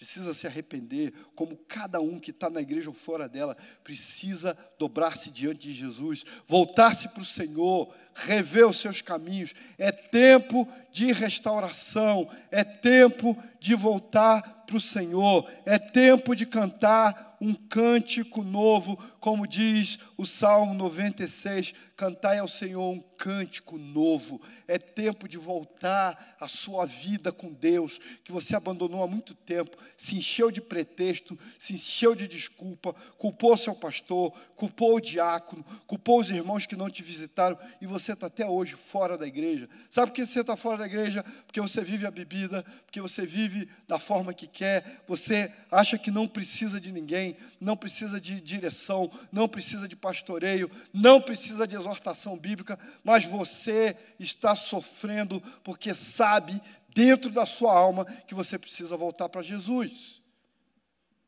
precisa 0.02 0.34
se 0.34 0.48
arrepender, 0.48 1.14
como 1.36 1.56
cada 1.56 2.02
um 2.02 2.20
que 2.20 2.32
está 2.32 2.50
na 2.50 2.60
igreja 2.60 2.90
ou 2.90 2.94
fora 2.96 3.30
dela, 3.30 3.56
precisa 3.84 4.58
dobrar-se 4.80 5.30
diante 5.30 5.68
de 5.68 5.74
Jesus, 5.74 6.26
voltar-se 6.48 7.08
para 7.10 7.22
o 7.22 7.26
Senhor, 7.26 7.94
rever 8.16 8.68
os 8.68 8.80
seus 8.80 9.00
caminhos. 9.00 9.54
É 9.78 9.92
tempo 9.92 10.68
de 10.92 11.12
restauração, 11.12 12.28
é 12.50 12.64
tempo 12.64 13.38
de 13.60 13.76
voltar 13.76 14.61
para 14.72 14.78
o 14.78 14.82
Senhor, 14.82 15.52
é 15.66 15.78
tempo 15.78 16.34
de 16.34 16.46
cantar 16.46 17.32
um 17.42 17.56
cântico 17.56 18.44
novo, 18.44 18.96
como 19.20 19.48
diz 19.48 19.98
o 20.16 20.28
Salmo 20.28 20.76
96, 20.76 21.74
cantai 21.98 22.38
ao 22.38 22.48
Senhor 22.48 22.88
um 22.92 23.02
cântico 23.18 23.80
novo. 23.80 24.40
É 24.68 24.78
tempo 24.78 25.28
de 25.28 25.40
voltar 25.40 26.36
a 26.40 26.48
sua 26.48 26.86
vida 26.86 27.32
com 27.32 27.52
Deus, 27.52 28.00
que 28.24 28.32
você 28.32 28.56
abandonou 28.56 29.04
há 29.04 29.08
muito 29.08 29.34
tempo, 29.34 29.76
se 29.98 30.16
encheu 30.16 30.52
de 30.52 30.62
pretexto, 30.62 31.38
se 31.58 31.74
encheu 31.74 32.14
de 32.14 32.28
desculpa, 32.28 32.94
culpou 33.18 33.58
seu 33.58 33.74
pastor, 33.74 34.32
culpou 34.56 34.98
o 34.98 35.02
diácono, 35.02 35.66
culpou 35.88 36.20
os 36.20 36.30
irmãos 36.30 36.68
que 36.68 36.76
não 36.76 36.92
te 36.92 37.02
visitaram 37.02 37.58
e 37.82 37.88
você 37.88 38.14
está 38.14 38.28
até 38.28 38.46
hoje 38.46 38.76
fora 38.76 39.18
da 39.18 39.26
igreja. 39.26 39.68
Sabe 39.90 40.12
por 40.12 40.16
que 40.16 40.26
você 40.28 40.42
está 40.42 40.56
fora 40.56 40.78
da 40.78 40.86
igreja? 40.86 41.24
Porque 41.48 41.60
você 41.60 41.82
vive 41.82 42.06
a 42.06 42.12
bebida, 42.12 42.64
porque 42.86 43.02
você 43.02 43.26
vive 43.26 43.68
da 43.88 43.98
forma 43.98 44.32
que 44.32 44.46
quer, 44.46 44.61
você 45.08 45.52
acha 45.70 45.98
que 45.98 46.12
não 46.12 46.28
precisa 46.28 46.80
de 46.80 46.92
ninguém, 46.92 47.36
não 47.60 47.76
precisa 47.76 48.20
de 48.20 48.40
direção, 48.40 49.12
não 49.32 49.48
precisa 49.48 49.88
de 49.88 49.96
pastoreio, 49.96 50.70
não 50.94 51.22
precisa 51.22 51.68
de 51.68 51.76
exortação 51.76 52.38
bíblica, 52.38 52.78
mas 53.04 53.26
você 53.26 53.96
está 54.20 54.56
sofrendo 54.56 55.42
porque 55.64 55.94
sabe 55.94 56.62
dentro 56.94 57.32
da 57.32 57.46
sua 57.46 57.74
alma 57.74 58.06
que 58.06 58.36
você 58.36 58.58
precisa 58.58 58.98
voltar 58.98 59.30
para 59.30 59.42
Jesus. 59.42 60.22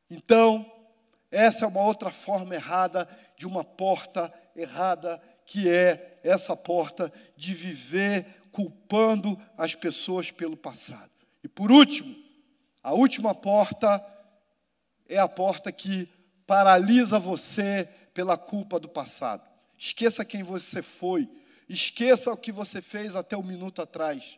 Então, 0.10 0.70
essa 1.32 1.66
é 1.66 1.68
uma 1.68 1.82
outra 1.82 2.12
forma 2.12 2.54
errada 2.54 3.10
de 3.36 3.48
uma 3.48 3.64
porta 3.64 4.32
errada, 4.56 5.22
que 5.46 5.68
é 5.68 6.20
essa 6.24 6.56
porta 6.56 7.12
de 7.36 7.54
viver 7.54 8.26
culpando 8.52 9.40
as 9.58 9.74
pessoas 9.74 10.30
pelo 10.30 10.56
passado. 10.56 11.10
E 11.44 11.48
por 11.48 11.72
último, 11.72 12.23
a 12.84 12.94
última 12.94 13.34
porta 13.34 14.06
é 15.08 15.18
a 15.18 15.28
porta 15.28 15.72
que 15.72 16.08
paralisa 16.46 17.18
você 17.18 17.88
pela 18.14 18.38
culpa 18.38 18.80
do 18.80 18.90
passado. 18.90 19.48
Esqueça 19.78 20.26
quem 20.26 20.44
você 20.44 20.82
foi, 20.82 21.30
esqueça 21.70 22.32
o 22.32 22.38
que 22.38 22.52
você 22.52 22.82
fez 22.82 23.16
até 23.16 23.38
um 23.38 23.44
minuto 23.44 23.82
atrás. 23.82 24.38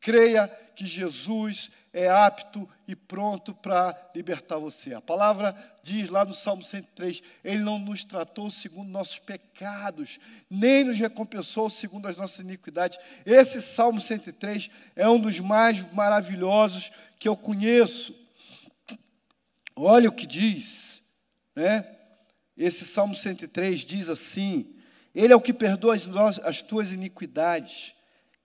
Creia 0.00 0.48
que 0.74 0.86
Jesus 0.86 1.70
é 1.92 2.08
apto 2.08 2.66
e 2.88 2.96
pronto 2.96 3.52
para 3.52 3.94
libertar 4.14 4.56
você. 4.56 4.94
A 4.94 5.00
palavra 5.00 5.54
diz 5.82 6.08
lá 6.08 6.24
no 6.24 6.32
Salmo 6.32 6.62
103: 6.62 7.22
Ele 7.44 7.58
não 7.58 7.78
nos 7.78 8.02
tratou 8.02 8.50
segundo 8.50 8.88
nossos 8.88 9.18
pecados, 9.18 10.18
nem 10.48 10.84
nos 10.84 10.98
recompensou 10.98 11.68
segundo 11.68 12.08
as 12.08 12.16
nossas 12.16 12.38
iniquidades. 12.38 12.98
Esse 13.26 13.60
Salmo 13.60 14.00
103 14.00 14.70
é 14.96 15.06
um 15.06 15.20
dos 15.20 15.38
mais 15.38 15.82
maravilhosos 15.92 16.90
que 17.18 17.28
eu 17.28 17.36
conheço. 17.36 18.14
Olha 19.76 20.08
o 20.08 20.14
que 20.14 20.26
diz, 20.26 21.02
né? 21.54 21.86
Esse 22.56 22.86
Salmo 22.86 23.14
103 23.14 23.80
diz 23.80 24.08
assim: 24.08 24.74
Ele 25.14 25.34
é 25.34 25.36
o 25.36 25.42
que 25.42 25.52
perdoa 25.52 25.94
as, 25.94 26.08
as 26.38 26.62
tuas 26.62 26.90
iniquidades 26.90 27.94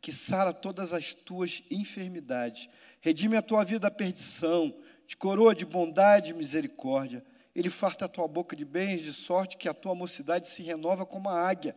que 0.06 0.12
sara 0.12 0.54
todas 0.54 0.94
as 0.94 1.16
tuas 1.16 1.64
enfermidades, 1.72 2.70
redime 3.02 3.38
a 3.38 3.42
tua 3.42 3.64
vida 3.64 3.80
da 3.80 3.90
perdição, 3.90 4.72
te 5.08 5.18
coroa 5.18 5.56
de 5.56 5.66
bondade 5.66 6.30
e 6.30 6.36
misericórdia. 6.36 7.26
Ele 7.56 7.72
farta 7.72 8.06
a 8.06 8.08
tua 8.08 8.28
boca 8.28 8.56
de 8.56 8.64
bens, 8.64 9.02
de 9.02 9.12
sorte 9.12 9.58
que 9.58 9.68
a 9.68 9.74
tua 9.74 9.96
mocidade 9.96 10.48
se 10.48 10.62
renova 10.62 11.08
como 11.08 11.28
a 11.28 11.50
águia. 11.50 11.76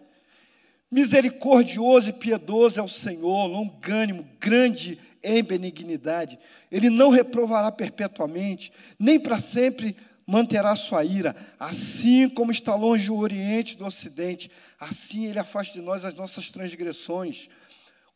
Misericordioso 0.90 2.10
e 2.10 2.12
piedoso 2.12 2.78
é 2.78 2.82
o 2.82 2.86
Senhor, 2.88 3.46
longânimo, 3.46 4.28
grande 4.38 4.98
em 5.22 5.42
benignidade. 5.42 6.38
Ele 6.70 6.90
não 6.90 7.08
reprovará 7.08 7.72
perpetuamente, 7.72 8.70
nem 8.98 9.18
para 9.18 9.40
sempre 9.40 9.96
manterá 10.26 10.76
sua 10.76 11.02
ira. 11.02 11.34
Assim 11.58 12.28
como 12.28 12.52
está 12.52 12.74
longe 12.74 13.10
o 13.10 13.16
Oriente 13.16 13.74
do 13.74 13.86
Ocidente, 13.86 14.50
assim 14.78 15.24
ele 15.24 15.38
afasta 15.38 15.72
de 15.72 15.80
nós 15.80 16.04
as 16.04 16.12
nossas 16.12 16.50
transgressões. 16.50 17.48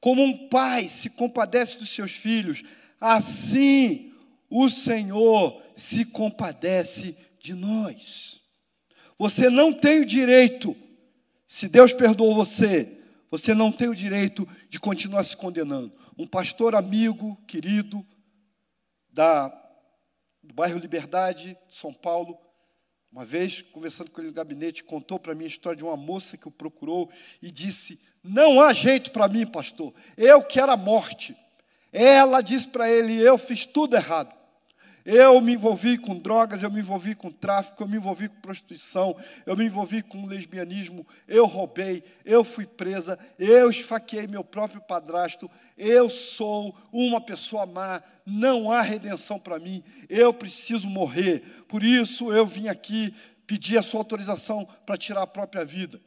Como 0.03 0.21
um 0.21 0.49
pai 0.49 0.89
se 0.89 1.09
compadece 1.09 1.79
dos 1.79 1.91
seus 1.91 2.11
filhos, 2.11 2.65
assim 3.01 4.13
o 4.51 4.69
Senhor 4.69 5.63
se 5.77 6.05
compadece 6.05 7.17
de 7.39 7.55
nós. 7.55 8.41
Você 9.17 9.49
não 9.49 9.73
tem 9.73 10.01
o 10.01 10.05
direito, 10.05 10.77
se 11.47 11.69
Deus 11.69 11.93
perdoou 11.93 12.35
você, 12.35 12.99
você 13.31 13.55
não 13.55 13.71
tem 13.71 13.89
o 13.89 13.95
direito 13.95 14.45
de 14.69 14.81
continuar 14.81 15.23
se 15.23 15.37
condenando. 15.37 15.93
Um 16.19 16.27
pastor 16.27 16.75
amigo, 16.75 17.41
querido, 17.47 18.05
da, 19.09 19.51
do 20.43 20.53
bairro 20.53 20.81
Liberdade, 20.81 21.57
de 21.69 21.77
São 21.77 21.95
Paulo, 21.95 22.37
uma 23.13 23.27
vez, 23.27 23.61
conversando 23.61 24.11
com 24.11 24.23
ele 24.23 24.29
no 24.29 24.35
gabinete, 24.35 24.83
contou 24.83 25.19
para 25.19 25.35
mim 25.35 25.45
a 25.45 25.49
história 25.49 25.77
de 25.77 25.85
uma 25.85 25.99
moça 25.99 26.39
que 26.39 26.49
o 26.49 26.51
procurou 26.51 27.11
e 27.43 27.51
disse: 27.51 28.01
Não 28.25 28.59
há 28.59 28.73
jeito 28.73 29.11
para 29.11 29.29
mim, 29.29 29.47
pastor, 29.47 29.93
eu 30.17 30.43
quero 30.43 30.73
a 30.73 30.77
morte. 30.79 31.37
Ela 31.93 32.41
disse 32.41 32.69
para 32.69 32.91
ele: 32.91 33.21
Eu 33.23 33.37
fiz 33.37 33.67
tudo 33.67 33.97
errado. 33.97 34.35
Eu 35.05 35.41
me 35.41 35.55
envolvi 35.55 35.99
com 35.99 36.17
drogas, 36.17 36.63
eu 36.63 36.71
me 36.71 36.79
envolvi 36.79 37.15
com 37.15 37.31
tráfico, 37.31 37.83
eu 37.83 37.89
me 37.89 37.97
envolvi 37.97 38.29
com 38.29 38.41
prostituição, 38.41 39.17
eu 39.45 39.57
me 39.57 39.65
envolvi 39.65 40.03
com 40.03 40.27
lesbianismo, 40.27 41.07
eu 41.27 41.45
roubei, 41.47 42.05
eu 42.25 42.45
fui 42.45 42.67
presa, 42.67 43.19
eu 43.39 43.69
esfaqueei 43.69 44.27
meu 44.27 44.45
próprio 44.45 44.81
padrasto, 44.81 45.51
eu 45.77 46.09
sou 46.09 46.77
uma 46.93 47.21
pessoa 47.21 47.67
má, 47.67 48.03
não 48.25 48.71
há 48.71 48.81
redenção 48.81 49.39
para 49.39 49.59
mim, 49.59 49.83
eu 50.09 50.33
preciso 50.33 50.89
morrer. 50.89 51.43
Por 51.67 51.83
isso 51.83 52.33
eu 52.33 52.47
vim 52.47 52.69
aqui 52.69 53.13
pedir 53.47 53.79
a 53.79 53.83
sua 53.83 54.01
autorização 54.01 54.67
para 54.87 54.97
tirar 54.97 55.23
a 55.23 55.27
própria 55.27 55.65
vida. 55.65 56.01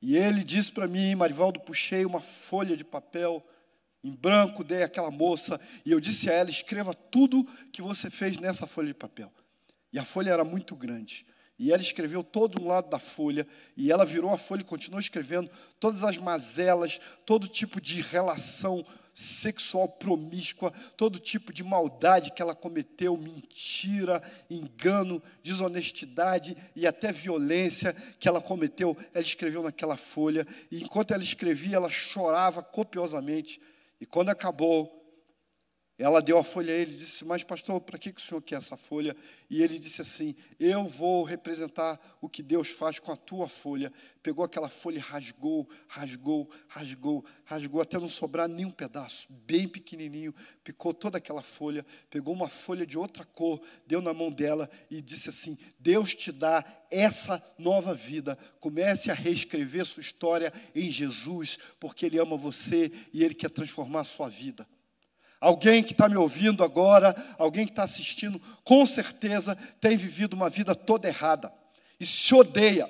E 0.00 0.16
ele 0.16 0.42
disse 0.42 0.72
para 0.72 0.88
mim, 0.88 1.14
Marivaldo, 1.14 1.60
puxei 1.60 2.04
uma 2.04 2.20
folha 2.20 2.76
de 2.76 2.84
papel 2.84 3.44
em 4.02 4.10
branco, 4.10 4.64
dei 4.64 4.82
àquela 4.82 5.10
moça 5.10 5.60
e 5.84 5.92
eu 5.92 6.00
disse 6.00 6.28
a 6.28 6.32
ela: 6.32 6.50
escreva 6.50 6.94
tudo 6.94 7.46
que 7.72 7.82
você 7.82 8.10
fez 8.10 8.38
nessa 8.38 8.66
folha 8.66 8.88
de 8.88 8.94
papel. 8.94 9.32
E 9.92 9.98
a 9.98 10.04
folha 10.04 10.30
era 10.30 10.44
muito 10.44 10.74
grande. 10.74 11.26
E 11.58 11.70
ela 11.70 11.82
escreveu 11.82 12.24
todo 12.24 12.60
um 12.60 12.66
lado 12.66 12.90
da 12.90 12.98
folha, 12.98 13.46
e 13.76 13.92
ela 13.92 14.04
virou 14.04 14.32
a 14.32 14.38
folha 14.38 14.62
e 14.62 14.64
continuou 14.64 14.98
escrevendo 14.98 15.48
todas 15.78 16.02
as 16.02 16.18
mazelas, 16.18 16.98
todo 17.24 17.46
tipo 17.46 17.80
de 17.80 18.00
relação 18.00 18.84
sexual 19.14 19.86
promíscua, 19.88 20.72
todo 20.96 21.18
tipo 21.18 21.52
de 21.52 21.62
maldade 21.62 22.32
que 22.32 22.40
ela 22.40 22.54
cometeu, 22.54 23.16
mentira, 23.16 24.22
engano, 24.48 25.22
desonestidade 25.42 26.56
e 26.74 26.86
até 26.86 27.12
violência 27.12 27.92
que 28.18 28.26
ela 28.26 28.40
cometeu, 28.40 28.96
ela 29.12 29.22
escreveu 29.22 29.62
naquela 29.62 29.96
folha, 29.96 30.46
e 30.70 30.82
enquanto 30.82 31.12
ela 31.12 31.22
escrevia, 31.22 31.76
ela 31.76 31.90
chorava 31.90 32.62
copiosamente 32.62 33.60
e 34.02 34.06
quando 34.06 34.30
acabou, 34.30 35.01
ela 35.98 36.22
deu 36.22 36.38
a 36.38 36.42
folha 36.42 36.72
a 36.72 36.76
ele 36.76 36.92
e 36.92 36.96
disse: 36.96 37.24
Mas, 37.24 37.44
pastor, 37.44 37.78
para 37.80 37.98
que, 37.98 38.10
o 38.10 38.20
senhor 38.20 38.40
quer 38.40 38.56
essa 38.56 38.76
folha? 38.76 39.14
E 39.50 39.62
ele 39.62 39.78
disse 39.78 40.00
assim: 40.00 40.34
Eu 40.58 40.86
vou 40.86 41.22
representar 41.22 42.00
o 42.20 42.28
que 42.28 42.42
Deus 42.42 42.68
faz 42.68 42.98
com 42.98 43.12
a 43.12 43.16
tua 43.16 43.46
folha. 43.46 43.92
Pegou 44.22 44.42
aquela 44.42 44.70
folha 44.70 44.96
e 44.96 45.00
rasgou, 45.00 45.68
rasgou, 45.86 46.50
rasgou, 46.66 47.24
rasgou, 47.44 47.82
até 47.82 47.98
não 47.98 48.08
sobrar 48.08 48.48
nenhum 48.48 48.70
pedaço, 48.70 49.26
bem 49.30 49.68
pequenininho. 49.68 50.34
Picou 50.64 50.94
toda 50.94 51.18
aquela 51.18 51.42
folha, 51.42 51.84
pegou 52.08 52.32
uma 52.32 52.48
folha 52.48 52.86
de 52.86 52.96
outra 52.96 53.24
cor, 53.24 53.60
deu 53.86 54.00
na 54.00 54.14
mão 54.14 54.30
dela 54.30 54.70
e 54.90 55.02
disse 55.02 55.28
assim: 55.28 55.58
Deus 55.78 56.14
te 56.14 56.32
dá 56.32 56.64
essa 56.90 57.42
nova 57.58 57.94
vida. 57.94 58.38
Comece 58.60 59.10
a 59.10 59.14
reescrever 59.14 59.84
sua 59.84 60.00
história 60.00 60.50
em 60.74 60.90
Jesus, 60.90 61.58
porque 61.78 62.06
Ele 62.06 62.18
ama 62.18 62.36
você 62.36 62.90
e 63.12 63.22
Ele 63.22 63.34
quer 63.34 63.50
transformar 63.50 64.00
a 64.00 64.04
sua 64.04 64.30
vida. 64.30 64.66
Alguém 65.42 65.82
que 65.82 65.90
está 65.90 66.08
me 66.08 66.16
ouvindo 66.16 66.62
agora, 66.62 67.16
alguém 67.36 67.66
que 67.66 67.72
está 67.72 67.82
assistindo, 67.82 68.40
com 68.62 68.86
certeza 68.86 69.56
tem 69.80 69.96
vivido 69.96 70.34
uma 70.34 70.48
vida 70.48 70.72
toda 70.72 71.08
errada 71.08 71.52
e 71.98 72.06
se 72.06 72.32
odeia. 72.32 72.88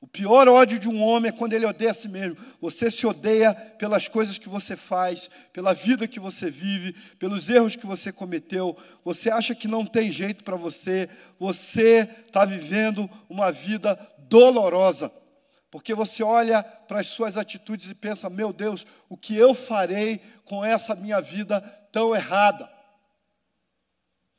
O 0.00 0.06
pior 0.06 0.46
ódio 0.46 0.78
de 0.78 0.88
um 0.88 1.02
homem 1.02 1.30
é 1.30 1.32
quando 1.32 1.52
ele 1.52 1.66
odeia 1.66 1.90
a 1.90 1.94
si 1.94 2.08
mesmo. 2.08 2.36
Você 2.60 2.92
se 2.92 3.04
odeia 3.08 3.52
pelas 3.52 4.06
coisas 4.06 4.38
que 4.38 4.48
você 4.48 4.76
faz, 4.76 5.28
pela 5.52 5.74
vida 5.74 6.06
que 6.06 6.20
você 6.20 6.48
vive, 6.48 6.92
pelos 7.18 7.50
erros 7.50 7.74
que 7.74 7.86
você 7.86 8.12
cometeu. 8.12 8.76
Você 9.04 9.28
acha 9.28 9.52
que 9.52 9.66
não 9.66 9.84
tem 9.84 10.12
jeito 10.12 10.44
para 10.44 10.54
você. 10.54 11.08
Você 11.40 12.08
está 12.24 12.44
vivendo 12.44 13.10
uma 13.28 13.50
vida 13.50 13.98
dolorosa. 14.28 15.10
Porque 15.74 15.92
você 15.92 16.22
olha 16.22 16.62
para 16.62 17.00
as 17.00 17.08
suas 17.08 17.36
atitudes 17.36 17.90
e 17.90 17.96
pensa: 17.96 18.30
meu 18.30 18.52
Deus, 18.52 18.86
o 19.08 19.16
que 19.16 19.36
eu 19.36 19.52
farei 19.52 20.20
com 20.44 20.64
essa 20.64 20.94
minha 20.94 21.20
vida 21.20 21.60
tão 21.90 22.14
errada? 22.14 22.70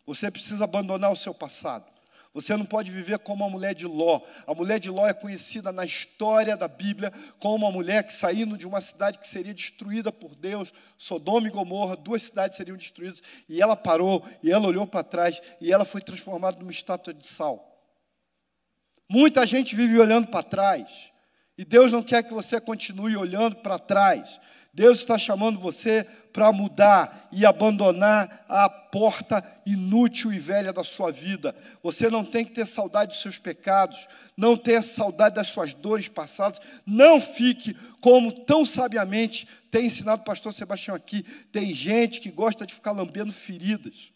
Você 0.05 0.31
precisa 0.31 0.63
abandonar 0.63 1.11
o 1.11 1.15
seu 1.15 1.33
passado. 1.33 1.91
Você 2.33 2.55
não 2.55 2.65
pode 2.65 2.89
viver 2.89 3.19
como 3.19 3.43
a 3.43 3.49
mulher 3.49 3.75
de 3.75 3.85
Ló. 3.85 4.21
A 4.47 4.55
mulher 4.55 4.79
de 4.79 4.89
Ló 4.89 5.05
é 5.05 5.13
conhecida 5.13 5.73
na 5.73 5.83
história 5.83 6.55
da 6.55 6.69
Bíblia 6.69 7.11
como 7.37 7.65
uma 7.65 7.69
mulher 7.69 8.07
que 8.07 8.13
saindo 8.13 8.57
de 8.57 8.65
uma 8.65 8.79
cidade 8.79 9.19
que 9.19 9.27
seria 9.27 9.53
destruída 9.53 10.13
por 10.13 10.37
Deus, 10.37 10.71
Sodoma 10.97 11.49
e 11.49 11.51
Gomorra, 11.51 11.97
duas 11.97 12.23
cidades 12.23 12.55
seriam 12.55 12.77
destruídas, 12.77 13.21
e 13.49 13.61
ela 13.61 13.75
parou, 13.75 14.23
e 14.41 14.53
ela 14.53 14.67
olhou 14.67 14.87
para 14.87 15.03
trás, 15.03 15.41
e 15.59 15.69
ela 15.69 15.83
foi 15.83 15.99
transformada 15.99 16.57
numa 16.57 16.71
estátua 16.71 17.13
de 17.13 17.27
sal. 17.27 17.77
Muita 19.09 19.45
gente 19.45 19.75
vive 19.75 19.99
olhando 19.99 20.27
para 20.27 20.41
trás, 20.41 21.13
e 21.57 21.63
Deus 21.63 21.91
não 21.91 22.03
quer 22.03 22.23
que 22.23 22.33
você 22.33 22.59
continue 22.59 23.15
olhando 23.15 23.57
para 23.57 23.79
trás. 23.79 24.39
Deus 24.73 24.97
está 24.97 25.17
chamando 25.17 25.57
você 25.57 26.05
para 26.33 26.51
mudar 26.51 27.29
e 27.31 27.45
abandonar 27.45 28.45
a 28.49 28.69
porta 28.69 29.41
inútil 29.65 30.33
e 30.33 30.37
velha 30.37 30.73
da 30.73 30.83
sua 30.83 31.13
vida. 31.13 31.55
Você 31.81 32.09
não 32.09 32.25
tem 32.25 32.43
que 32.43 32.51
ter 32.51 32.65
saudade 32.65 33.13
dos 33.13 33.21
seus 33.21 33.37
pecados, 33.37 34.05
não 34.35 34.57
ter 34.57 34.83
saudade 34.83 35.35
das 35.35 35.47
suas 35.47 35.73
dores 35.73 36.09
passadas. 36.09 36.59
Não 36.85 37.21
fique 37.21 37.73
como 38.01 38.33
tão 38.33 38.65
sabiamente 38.65 39.47
tem 39.71 39.85
ensinado 39.85 40.23
o 40.23 40.25
pastor 40.25 40.53
Sebastião 40.53 40.93
aqui. 40.93 41.23
Tem 41.53 41.73
gente 41.73 42.19
que 42.19 42.29
gosta 42.29 42.65
de 42.65 42.73
ficar 42.73 42.91
lambendo 42.91 43.31
feridas. 43.31 44.11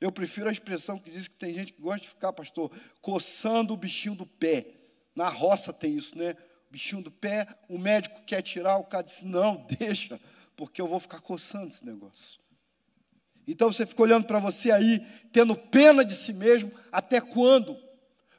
Eu 0.00 0.12
prefiro 0.12 0.48
a 0.48 0.52
expressão 0.52 0.98
que 0.98 1.10
diz 1.10 1.26
que 1.26 1.34
tem 1.34 1.52
gente 1.52 1.72
que 1.72 1.82
gosta 1.82 2.02
de 2.02 2.08
ficar, 2.08 2.32
pastor, 2.32 2.70
coçando 3.00 3.74
o 3.74 3.76
bichinho 3.76 4.14
do 4.14 4.26
pé. 4.26 4.66
Na 5.14 5.28
roça 5.28 5.72
tem 5.72 5.96
isso, 5.96 6.16
né? 6.16 6.36
bichinho 6.74 7.02
do 7.02 7.10
pé, 7.10 7.46
o 7.68 7.78
médico 7.78 8.20
quer 8.26 8.42
tirar, 8.42 8.78
o 8.78 8.84
cara 8.84 9.04
disse: 9.04 9.24
não, 9.24 9.64
deixa, 9.78 10.20
porque 10.56 10.80
eu 10.82 10.88
vou 10.88 10.98
ficar 10.98 11.20
coçando 11.20 11.68
esse 11.68 11.86
negócio. 11.86 12.40
Então 13.46 13.72
você 13.72 13.86
fica 13.86 14.02
olhando 14.02 14.26
para 14.26 14.40
você 14.40 14.72
aí, 14.72 15.00
tendo 15.30 15.54
pena 15.54 16.04
de 16.04 16.14
si 16.14 16.32
mesmo, 16.32 16.72
até 16.90 17.20
quando? 17.20 17.78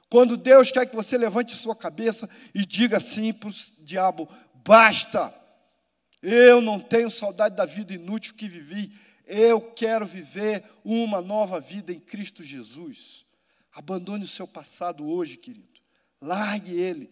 Quando 0.09 0.36
Deus 0.36 0.71
quer 0.71 0.86
que 0.86 0.95
você 0.95 1.17
levante 1.17 1.55
sua 1.55 1.76
cabeça 1.76 2.30
e 2.53 2.65
diga 2.65 2.97
assim 2.97 3.32
para 3.32 3.49
o 3.49 3.53
diabo: 3.80 4.28
basta, 4.53 5.34
eu 6.21 6.59
não 6.59 6.80
tenho 6.80 7.09
saudade 7.09 7.55
da 7.55 7.65
vida 7.65 7.93
inútil 7.93 8.34
que 8.34 8.49
vivi, 8.49 8.91
eu 9.26 9.61
quero 9.61 10.05
viver 10.05 10.63
uma 10.84 11.21
nova 11.21 11.59
vida 11.59 11.93
em 11.93 11.99
Cristo 11.99 12.43
Jesus. 12.43 13.26
Abandone 13.71 14.23
o 14.23 14.28
seu 14.28 14.47
passado 14.47 15.07
hoje, 15.07 15.38
querido, 15.38 15.74
largue 16.22 16.80
ele, 16.80 17.11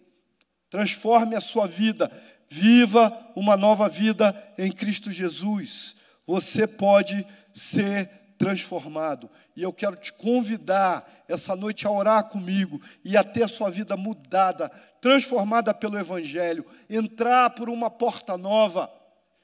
transforme 0.70 1.36
a 1.36 1.42
sua 1.42 1.68
vida, 1.68 2.12
viva 2.50 3.32
uma 3.36 3.58
nova 3.58 3.90
vida 3.90 4.36
em 4.58 4.72
Cristo 4.72 5.12
Jesus. 5.12 5.96
Você 6.26 6.68
pode 6.68 7.26
ser 7.54 8.10
transformado. 8.38 9.30
E 9.56 9.64
eu 9.64 9.72
quero 9.72 9.96
te 9.96 10.12
convidar 10.12 11.10
essa 11.28 11.56
noite 11.56 11.88
a 11.88 11.92
orar 11.92 12.26
comigo 12.26 12.82
e 13.04 13.16
a 13.16 13.24
ter 13.24 13.44
a 13.44 13.48
sua 13.48 13.70
vida 13.70 13.96
mudada, 13.96 14.70
transformada 15.00 15.74
pelo 15.74 15.98
Evangelho, 15.98 16.66
entrar 16.90 17.52
por 17.52 17.70
uma 17.70 17.90
porta 17.90 18.38
nova. 18.38 18.92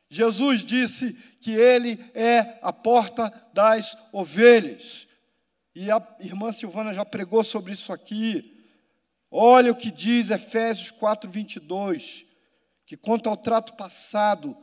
Jesus 0.10 0.66
disse 0.66 1.14
que 1.40 1.52
Ele 1.52 2.04
é 2.14 2.60
a 2.62 2.74
porta 2.74 3.32
das 3.54 3.98
ovelhas. 4.12 5.08
E 5.74 5.90
a 5.90 6.06
irmã 6.20 6.52
Silvana 6.52 6.94
já 6.94 7.06
pregou 7.06 7.44
sobre 7.44 7.74
isso 7.74 7.94
aqui. 7.94 8.59
Olha 9.32 9.72
o 9.72 9.76
que 9.76 9.92
diz 9.92 10.30
Efésios 10.30 10.92
4, 10.92 11.30
22, 11.30 12.26
que 12.86 12.98
quanto 12.98 13.30
ao 13.30 13.38
trato 13.38 13.74
passado, 13.76 14.58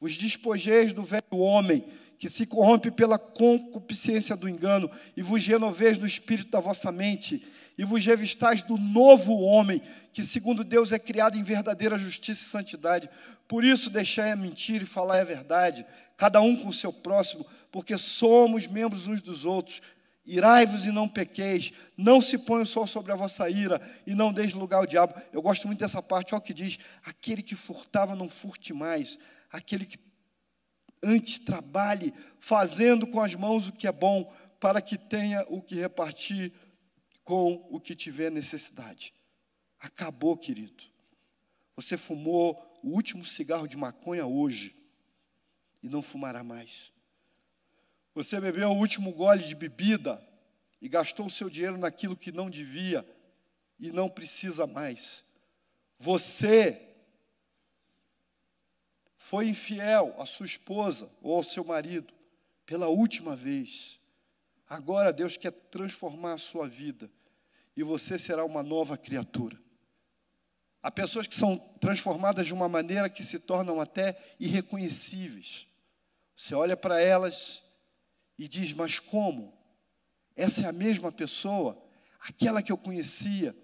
os 0.00 0.16
despojeis 0.16 0.92
do 0.92 1.02
velho 1.02 1.38
homem, 1.38 1.84
que 2.18 2.28
se 2.28 2.46
corrompe 2.46 2.90
pela 2.90 3.18
concupiscência 3.18 4.36
do 4.36 4.48
engano, 4.48 4.90
e 5.16 5.22
vos 5.22 5.44
renoveis 5.46 5.98
no 5.98 6.06
espírito 6.06 6.50
da 6.50 6.60
vossa 6.60 6.92
mente, 6.92 7.44
e 7.76 7.84
vos 7.84 8.04
revistais 8.06 8.62
do 8.62 8.78
novo 8.78 9.34
homem, 9.40 9.82
que 10.12 10.22
segundo 10.22 10.64
Deus 10.64 10.92
é 10.92 10.98
criado 10.98 11.36
em 11.36 11.42
verdadeira 11.42 11.98
justiça 11.98 12.42
e 12.42 12.48
santidade. 12.48 13.10
Por 13.46 13.64
isso 13.64 13.90
deixai 13.90 14.32
a 14.32 14.36
mentira 14.36 14.84
e 14.84 14.86
falar 14.86 15.20
a 15.20 15.24
verdade, 15.24 15.84
cada 16.16 16.40
um 16.40 16.56
com 16.56 16.68
o 16.68 16.72
seu 16.72 16.92
próximo, 16.92 17.44
porque 17.70 17.98
somos 17.98 18.66
membros 18.66 19.06
uns 19.06 19.20
dos 19.20 19.44
outros. 19.44 19.82
Irai-vos 20.26 20.86
e 20.86 20.90
não 20.90 21.08
pequeis, 21.08 21.72
não 21.96 22.20
se 22.20 22.36
ponha 22.36 22.64
o 22.64 22.66
sol 22.66 22.86
sobre 22.86 23.12
a 23.12 23.16
vossa 23.16 23.48
ira 23.48 23.80
e 24.04 24.14
não 24.14 24.32
deis 24.32 24.52
lugar 24.52 24.78
ao 24.78 24.86
diabo. 24.86 25.14
Eu 25.32 25.40
gosto 25.40 25.68
muito 25.68 25.78
dessa 25.78 26.02
parte, 26.02 26.34
olha 26.34 26.40
o 26.40 26.44
que 26.44 26.52
diz: 26.52 26.78
aquele 27.04 27.42
que 27.42 27.54
furtava, 27.54 28.16
não 28.16 28.28
furte 28.28 28.72
mais, 28.72 29.16
aquele 29.50 29.86
que 29.86 29.98
antes 31.02 31.38
trabalhe, 31.38 32.12
fazendo 32.40 33.06
com 33.06 33.20
as 33.20 33.36
mãos 33.36 33.68
o 33.68 33.72
que 33.72 33.86
é 33.86 33.92
bom, 33.92 34.32
para 34.58 34.82
que 34.82 34.98
tenha 34.98 35.44
o 35.48 35.62
que 35.62 35.76
repartir 35.76 36.52
com 37.22 37.64
o 37.70 37.78
que 37.78 37.94
tiver 37.94 38.30
necessidade. 38.30 39.14
Acabou, 39.78 40.36
querido. 40.36 40.82
Você 41.76 41.96
fumou 41.96 42.60
o 42.82 42.88
último 42.88 43.24
cigarro 43.24 43.68
de 43.68 43.76
maconha 43.76 44.26
hoje 44.26 44.74
e 45.82 45.88
não 45.88 46.02
fumará 46.02 46.42
mais. 46.42 46.92
Você 48.16 48.40
bebeu 48.40 48.70
o 48.70 48.78
último 48.78 49.12
gole 49.12 49.44
de 49.44 49.54
bebida 49.54 50.26
e 50.80 50.88
gastou 50.88 51.26
o 51.26 51.30
seu 51.30 51.50
dinheiro 51.50 51.76
naquilo 51.76 52.16
que 52.16 52.32
não 52.32 52.48
devia 52.48 53.06
e 53.78 53.90
não 53.90 54.08
precisa 54.08 54.66
mais. 54.66 55.22
Você 55.98 56.80
foi 59.18 59.48
infiel 59.48 60.16
à 60.18 60.24
sua 60.24 60.46
esposa 60.46 61.10
ou 61.20 61.36
ao 61.36 61.42
seu 61.42 61.62
marido 61.62 62.10
pela 62.64 62.88
última 62.88 63.36
vez. 63.36 64.00
Agora 64.66 65.12
Deus 65.12 65.36
quer 65.36 65.52
transformar 65.52 66.32
a 66.32 66.38
sua 66.38 66.66
vida 66.66 67.10
e 67.76 67.82
você 67.82 68.18
será 68.18 68.46
uma 68.46 68.62
nova 68.62 68.96
criatura. 68.96 69.60
Há 70.82 70.90
pessoas 70.90 71.26
que 71.26 71.34
são 71.36 71.58
transformadas 71.82 72.46
de 72.46 72.54
uma 72.54 72.66
maneira 72.66 73.10
que 73.10 73.22
se 73.22 73.38
tornam 73.38 73.78
até 73.78 74.16
irreconhecíveis. 74.40 75.66
Você 76.34 76.54
olha 76.54 76.78
para 76.78 76.98
elas 76.98 77.65
e 78.38 78.46
diz: 78.48 78.72
Mas 78.72 78.98
como? 78.98 79.52
Essa 80.36 80.62
é 80.62 80.66
a 80.66 80.72
mesma 80.72 81.10
pessoa, 81.10 81.82
aquela 82.20 82.62
que 82.62 82.70
eu 82.70 82.76
conhecia, 82.76 83.56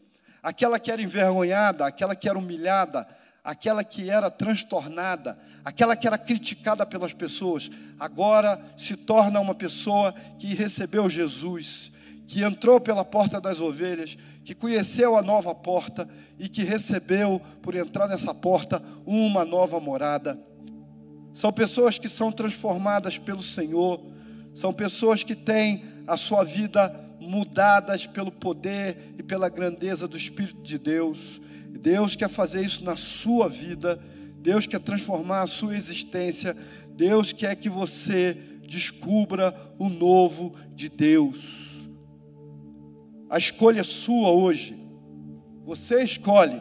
aquela 0.43 0.81
que 0.81 0.91
era 0.91 1.03
envergonhada, 1.03 1.85
aquela 1.85 2.17
que 2.17 2.29
era 2.29 2.39
humilhada, 2.39 3.07
aquela 3.45 3.85
que 3.85 4.09
era 4.09 4.31
transtornada, 4.31 5.39
aquela 5.65 5.97
que 5.97 6.07
era 6.07 6.17
criticada 6.17 6.87
pelas 6.87 7.13
pessoas, 7.13 7.71
agora 7.99 8.61
se 8.77 8.97
torna 8.97 9.41
uma 9.41 9.55
pessoa 9.55 10.13
que 10.39 10.55
recebeu 10.55 11.11
Jesus, 11.11 11.93
que 12.27 12.43
entrou 12.43 12.81
pela 12.81 13.05
porta 13.05 13.41
das 13.41 13.61
ovelhas, 13.61 14.17
que 14.45 14.55
conheceu 14.55 15.17
a 15.17 15.23
nova 15.23 15.55
porta 15.55 16.09
e 16.39 16.49
que 16.49 16.63
recebeu, 16.63 17.41
por 17.61 17.75
entrar 17.75 18.09
nessa 18.09 18.33
porta, 18.33 18.83
uma 19.05 19.45
nova 19.45 19.79
morada. 19.81 20.41
São 21.35 21.53
pessoas 21.53 21.99
que 21.99 22.09
são 22.09 22.31
transformadas 22.31 23.19
pelo 23.19 23.43
Senhor 23.43 24.01
são 24.55 24.73
pessoas 24.73 25.23
que 25.23 25.35
têm 25.35 25.85
a 26.07 26.17
sua 26.17 26.45
vida 26.45 26.95
mudadas 27.21 28.07
pelo 28.07 28.31
poder 28.31 29.15
e 29.19 29.23
pela 29.23 29.49
grandeza 29.49 30.09
do 30.09 30.17
Espírito 30.17 30.63
de 30.63 30.79
Deus. 30.79 31.41
Deus 31.69 32.15
quer 32.15 32.29
fazer 32.29 32.63
isso 32.63 32.85
na 32.85 32.97
sua 32.97 33.49
vida. 33.49 34.01
Deus 34.39 34.67
quer 34.67 34.81
transformar 34.81 35.43
a 35.43 35.47
sua 35.47 35.77
existência. 35.77 36.57
Deus 36.95 37.33
quer 37.33 37.57
que 37.57 37.69
você 37.69 38.37
descubra 38.67 39.55
o 39.79 39.89
novo 39.89 40.55
de 40.75 40.89
Deus. 40.89 41.89
A 43.31 43.39
escolha 43.39 43.81
é 43.81 43.85
sua 43.85 44.31
hoje. 44.31 44.77
Você 45.65 46.03
escolhe. 46.03 46.61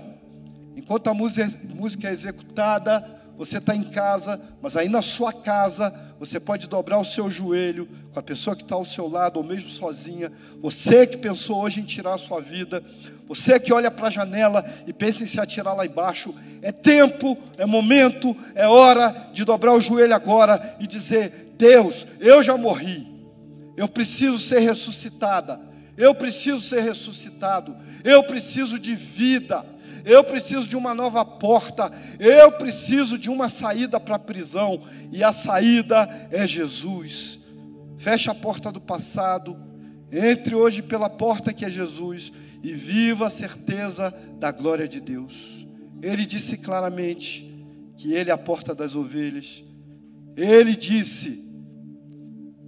Enquanto 0.75 1.07
a 1.07 1.13
música 1.13 2.07
é 2.07 2.11
executada, 2.11 3.20
você 3.41 3.57
está 3.57 3.75
em 3.75 3.81
casa, 3.81 4.39
mas 4.61 4.77
aí 4.77 4.87
na 4.87 5.01
sua 5.01 5.33
casa 5.33 5.91
você 6.19 6.39
pode 6.39 6.67
dobrar 6.67 6.99
o 6.99 7.03
seu 7.03 7.27
joelho 7.31 7.89
com 8.13 8.19
a 8.19 8.21
pessoa 8.21 8.55
que 8.55 8.61
está 8.61 8.75
ao 8.75 8.85
seu 8.85 9.09
lado, 9.09 9.37
ou 9.37 9.43
mesmo 9.43 9.67
sozinha. 9.67 10.31
Você 10.61 11.07
que 11.07 11.17
pensou 11.17 11.59
hoje 11.59 11.81
em 11.81 11.83
tirar 11.83 12.13
a 12.13 12.19
sua 12.19 12.39
vida, 12.39 12.83
você 13.27 13.59
que 13.59 13.73
olha 13.73 13.89
para 13.89 14.09
a 14.09 14.11
janela 14.11 14.63
e 14.85 14.93
pensa 14.93 15.23
em 15.23 15.25
se 15.25 15.39
atirar 15.39 15.75
lá 15.75 15.83
embaixo. 15.87 16.35
É 16.61 16.71
tempo, 16.71 17.35
é 17.57 17.65
momento, 17.65 18.37
é 18.53 18.67
hora 18.67 19.31
de 19.33 19.43
dobrar 19.43 19.73
o 19.73 19.81
joelho 19.81 20.13
agora 20.13 20.77
e 20.79 20.85
dizer: 20.85 21.55
Deus, 21.57 22.05
eu 22.19 22.43
já 22.43 22.55
morri, 22.55 23.07
eu 23.75 23.87
preciso 23.87 24.37
ser 24.37 24.59
ressuscitada, 24.59 25.59
eu 25.97 26.13
preciso 26.13 26.61
ser 26.61 26.81
ressuscitado, 26.81 27.75
eu 28.03 28.21
preciso 28.21 28.77
de 28.77 28.93
vida 28.93 29.65
eu 30.06 30.24
preciso 30.24 30.68
de 30.68 30.76
uma 30.76 30.93
nova 30.93 31.24
porta, 31.24 31.91
eu 32.20 32.52
preciso 32.54 33.18
de 33.18 33.30
uma 33.30 33.49
saída 33.49 33.99
para 33.99 34.16
a 34.16 34.20
prisão, 34.20 34.82
e 35.12 35.24
a 35.24 35.34
saída 35.34 36.28
é 36.32 36.45
Jesus. 36.45 37.39
Feche 37.97 38.30
a 38.30 38.36
porta 38.36 38.72
do 38.72 38.82
passado, 38.82 39.58
entre 40.12 40.56
hoje 40.56 40.82
pela 40.82 41.10
porta 41.10 41.54
que 41.54 41.64
é 41.64 41.70
Jesus 41.70 42.32
e 42.64 42.74
viva 42.74 43.28
a 43.28 43.30
certeza 43.30 44.14
da 44.39 44.52
glória 44.52 44.88
de 44.88 44.99
Deus. 44.99 45.66
Ele 46.02 46.26
disse 46.26 46.58
claramente 46.58 47.66
que 47.95 48.14
Ele 48.14 48.30
é 48.30 48.34
a 48.34 48.38
porta 48.38 48.74
das 48.74 48.95
ovelhas. 48.95 49.64
Ele 50.36 50.76
disse: 50.76 51.45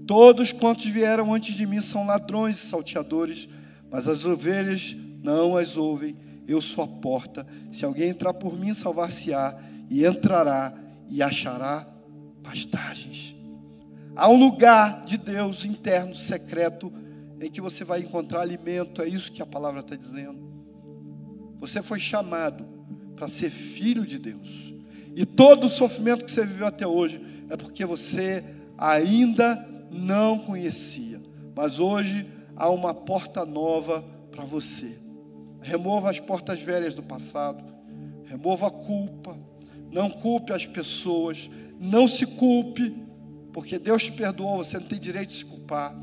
Todos 0.06 0.52
quantos 0.52 0.86
vieram 0.86 1.34
antes 1.34 1.56
de 1.56 1.66
mim 1.66 1.82
são 1.82 2.06
ladrões 2.06 2.58
e 2.58 2.68
salteadores 2.68 3.50
mas 3.94 4.08
as 4.08 4.26
ovelhas 4.26 4.96
não 5.22 5.56
as 5.56 5.78
ouvem. 5.78 6.18
Eu 6.48 6.62
sou 6.62 6.84
a 6.84 6.88
porta. 6.88 7.46
Se 7.72 7.86
alguém 7.86 8.10
entrar 8.10 8.34
por 8.34 8.58
mim, 8.58 8.74
salvar-se-á 8.74 9.58
e 9.90 10.06
entrará 10.06 10.74
e 11.10 11.22
achará 11.22 11.88
pastagens. 12.44 13.36
Há 14.16 14.30
um 14.30 14.38
lugar 14.38 15.06
de 15.06 15.18
Deus 15.18 15.66
interno, 15.66 16.14
secreto, 16.14 16.92
em 17.40 17.50
que 17.50 17.62
você 17.62 17.84
vai 17.84 18.02
encontrar 18.02 18.42
alimento. 18.42 19.02
É 19.02 19.08
isso 19.08 19.32
que 19.32 19.42
a 19.42 19.46
palavra 19.46 19.80
está 19.80 19.96
dizendo. 19.96 20.38
Você 21.60 21.82
foi 21.82 22.00
chamado 22.00 22.66
para 23.16 23.28
ser 23.28 23.50
filho 23.50 24.06
de 24.06 24.20
Deus. 24.20 24.74
E 25.16 25.26
todo 25.26 25.66
o 25.66 25.70
sofrimento 25.70 26.26
que 26.26 26.32
você 26.32 26.46
viveu 26.46 26.68
até 26.68 26.86
hoje 26.86 27.22
é 27.50 27.56
porque 27.56 27.86
você 27.86 28.44
ainda 28.78 29.68
não 29.92 30.40
conhecia. 30.40 31.22
Mas 31.56 31.80
hoje 31.80 32.26
há 32.56 32.70
uma 32.70 32.94
porta 32.94 33.46
nova 33.46 34.04
para 34.32 34.44
você. 34.44 35.03
Remova 35.64 36.12
as 36.12 36.20
portas 36.20 36.62
velhas 36.62 36.94
do 36.94 37.02
passado. 37.02 37.64
Remova 38.26 38.68
a 38.68 38.72
culpa. 38.72 39.38
Não 39.92 40.10
culpe 40.10 40.54
as 40.54 40.68
pessoas. 40.68 41.50
Não 41.80 42.08
se 42.08 42.26
culpe. 42.26 42.96
Porque 43.52 43.80
Deus 43.80 44.04
te 44.04 44.12
perdoou, 44.12 44.58
você 44.58 44.78
não 44.78 44.88
tem 44.88 45.00
direito 45.00 45.30
de 45.30 45.38
se 45.38 45.46
culpar. 45.46 45.96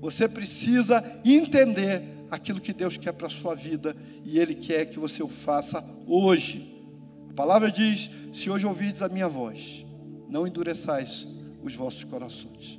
Você 0.00 0.28
precisa 0.28 1.02
entender 1.24 2.02
aquilo 2.30 2.60
que 2.60 2.72
Deus 2.72 2.96
quer 2.96 3.12
para 3.12 3.26
a 3.26 3.30
sua 3.30 3.54
vida 3.54 3.96
e 4.24 4.38
Ele 4.38 4.54
quer 4.54 4.86
que 4.86 4.98
você 4.98 5.22
o 5.22 5.28
faça 5.28 5.84
hoje. 6.06 6.84
A 7.30 7.34
palavra 7.34 7.70
diz: 7.70 8.10
Se 8.32 8.50
hoje 8.50 8.66
ouvirdes 8.66 9.02
a 9.02 9.08
minha 9.08 9.28
voz, 9.28 9.86
não 10.28 10.46
endureçais 10.46 11.26
os 11.62 11.74
vossos 11.74 12.04
corações. 12.04 12.78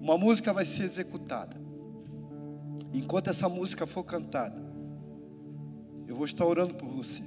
Uma 0.00 0.16
música 0.16 0.52
vai 0.52 0.64
ser 0.64 0.84
executada. 0.84 1.60
Enquanto 2.92 3.28
essa 3.28 3.48
música 3.48 3.86
for 3.86 4.04
cantada, 4.04 4.71
eu 6.12 6.16
vou 6.16 6.26
estar 6.26 6.44
orando 6.44 6.74
por 6.74 6.90
você. 6.90 7.22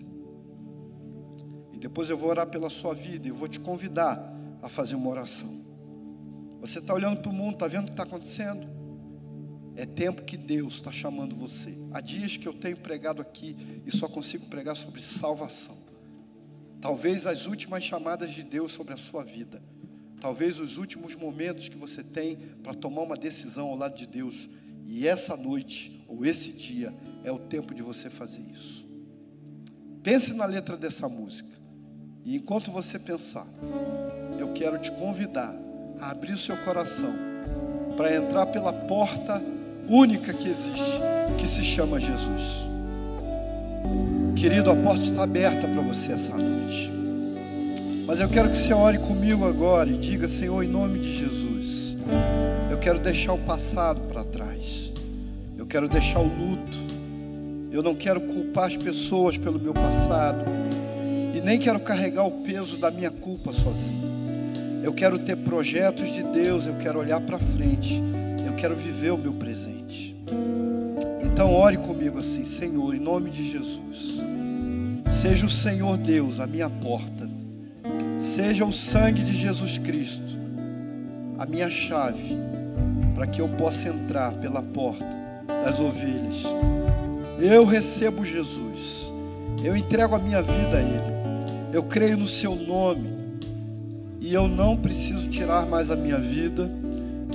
E 1.73 1.77
depois 1.79 2.07
eu 2.07 2.15
vou 2.15 2.29
orar 2.29 2.45
pela 2.45 2.69
sua 2.69 2.93
vida. 2.93 3.27
Eu 3.27 3.33
vou 3.33 3.47
te 3.47 3.59
convidar 3.59 4.31
a 4.61 4.69
fazer 4.69 4.93
uma 4.93 5.09
oração. 5.09 5.65
Você 6.61 6.77
está 6.77 6.93
olhando 6.93 7.19
para 7.19 7.31
o 7.31 7.33
mundo, 7.33 7.55
está 7.55 7.65
vendo 7.67 7.86
o 7.86 7.88
que 7.88 7.93
está 7.93 8.03
acontecendo? 8.03 8.67
É 9.75 9.88
tempo 9.88 10.21
que 10.21 10.38
Deus 10.38 10.75
está 10.75 10.91
chamando 10.91 11.36
você. 11.36 11.75
Há 11.91 11.99
dias 11.99 12.38
que 12.38 12.47
eu 12.47 12.53
tenho 12.53 12.77
pregado 12.77 13.23
aqui 13.23 13.81
e 13.83 13.91
só 13.91 14.07
consigo 14.07 14.45
pregar 14.45 14.75
sobre 14.75 15.01
salvação. 15.01 15.77
Talvez 16.79 17.25
as 17.25 17.47
últimas 17.47 17.83
chamadas 17.83 18.33
de 18.33 18.43
Deus 18.43 18.71
sobre 18.71 18.93
a 18.93 18.97
sua 18.97 19.23
vida. 19.23 19.63
Talvez 20.21 20.59
os 20.59 20.77
últimos 20.77 21.15
momentos 21.15 21.69
que 21.69 21.77
você 21.77 22.03
tem 22.03 22.38
para 22.61 22.75
tomar 22.75 23.01
uma 23.01 23.15
decisão 23.15 23.69
ao 23.69 23.75
lado 23.75 23.97
de 23.97 24.05
Deus. 24.05 24.47
E 24.86 25.07
essa 25.07 25.36
noite, 25.36 26.03
ou 26.07 26.25
esse 26.25 26.51
dia, 26.51 26.93
é 27.23 27.31
o 27.31 27.39
tempo 27.39 27.73
de 27.73 27.81
você 27.81 28.09
fazer 28.09 28.43
isso. 28.53 28.86
Pense 30.03 30.33
na 30.33 30.45
letra 30.45 30.77
dessa 30.77 31.09
música. 31.09 31.49
E 32.23 32.36
enquanto 32.36 32.71
você 32.71 32.99
pensar, 32.99 33.47
eu 34.39 34.53
quero 34.53 34.77
te 34.77 34.91
convidar 34.91 35.55
a 35.99 36.11
abrir 36.11 36.33
o 36.33 36.38
seu 36.38 36.55
coração 36.57 37.13
para 37.97 38.15
entrar 38.15 38.45
pela 38.47 38.71
porta 38.71 39.41
única 39.88 40.33
que 40.33 40.47
existe, 40.47 40.99
que 41.39 41.47
se 41.47 41.63
chama 41.63 41.99
Jesus. 41.99 42.65
Querido, 44.36 44.69
a 44.69 44.75
porta 44.75 45.03
está 45.03 45.23
aberta 45.23 45.67
para 45.67 45.81
você 45.81 46.11
essa 46.11 46.36
noite. 46.36 46.91
Mas 48.05 48.19
eu 48.19 48.29
quero 48.29 48.49
que 48.49 48.57
você 48.57 48.73
ore 48.73 48.99
comigo 48.99 49.45
agora 49.45 49.89
e 49.89 49.97
diga: 49.97 50.27
Senhor, 50.27 50.63
em 50.63 50.67
nome 50.67 50.99
de 50.99 51.11
Jesus, 51.11 51.97
eu 52.76 52.80
quero 52.80 52.99
deixar 52.99 53.32
o 53.32 53.38
passado 53.38 54.01
para 54.01 54.21
trás. 54.26 54.91
Eu 55.57 55.65
quero 55.65 55.88
deixar 55.88 56.19
o 56.19 56.28
luto. 56.28 56.78
Eu 57.71 57.82
não 57.82 57.95
quero 57.95 58.19
culpar 58.19 58.65
as 58.65 58.76
pessoas 58.76 59.38
pelo 59.38 59.57
meu 59.57 59.73
passado. 59.73 60.43
E 61.34 61.39
nem 61.39 61.57
quero 61.57 61.80
carregar 61.80 62.26
o 62.26 62.43
peso 62.43 62.78
da 62.78 62.91
minha 62.91 63.09
culpa 63.09 63.53
sozinho. 63.53 64.03
Eu 64.84 64.93
quero 64.93 65.17
ter 65.17 65.38
projetos 65.38 66.13
de 66.13 66.21
Deus. 66.21 66.67
Eu 66.67 66.76
quero 66.76 66.99
olhar 66.99 67.21
para 67.21 67.39
frente. 67.39 68.01
Eu 68.45 68.53
quero 68.55 68.76
viver 68.76 69.11
o 69.11 69.17
meu 69.17 69.32
presente. 69.32 70.13
Então, 71.23 71.53
ore 71.53 71.78
comigo 71.78 72.19
assim, 72.19 72.43
Senhor, 72.43 72.93
em 72.93 72.99
nome 72.99 73.30
de 73.30 73.49
Jesus. 73.51 74.21
Seja 75.07 75.45
o 75.45 75.49
Senhor 75.49 75.97
Deus 75.97 76.41
a 76.41 76.45
minha 76.45 76.69
porta. 76.69 77.30
Seja 78.19 78.65
o 78.65 78.73
sangue 78.73 79.23
de 79.23 79.34
Jesus 79.34 79.78
Cristo 79.78 80.43
a 81.38 81.45
minha 81.45 81.69
chave 81.69 82.38
para 83.16 83.26
que 83.26 83.41
eu 83.41 83.49
possa 83.49 83.88
entrar 83.89 84.34
pela 84.34 84.61
porta 84.61 85.07
das 85.47 85.80
ovelhas. 85.80 86.43
Eu 87.39 87.66
recebo 87.66 88.24
Jesus. 88.24 89.11
Eu 89.63 89.76
entrego 89.76 90.13
a 90.13 90.20
minha 90.20 90.43
vida 90.43 90.78
a 90.78 90.82
Ele. 90.82 91.74
Eu 91.74 91.84
creio 91.84 92.18
no 92.18 92.28
Seu 92.28 92.55
nome. 92.55 93.16
E 94.22 94.34
eu 94.34 94.47
não 94.47 94.78
preciso 94.78 95.28
tirar 95.30 95.66
mais 95.66 95.89
a 95.89 95.95
minha 95.95 96.20
vida. 96.20 96.70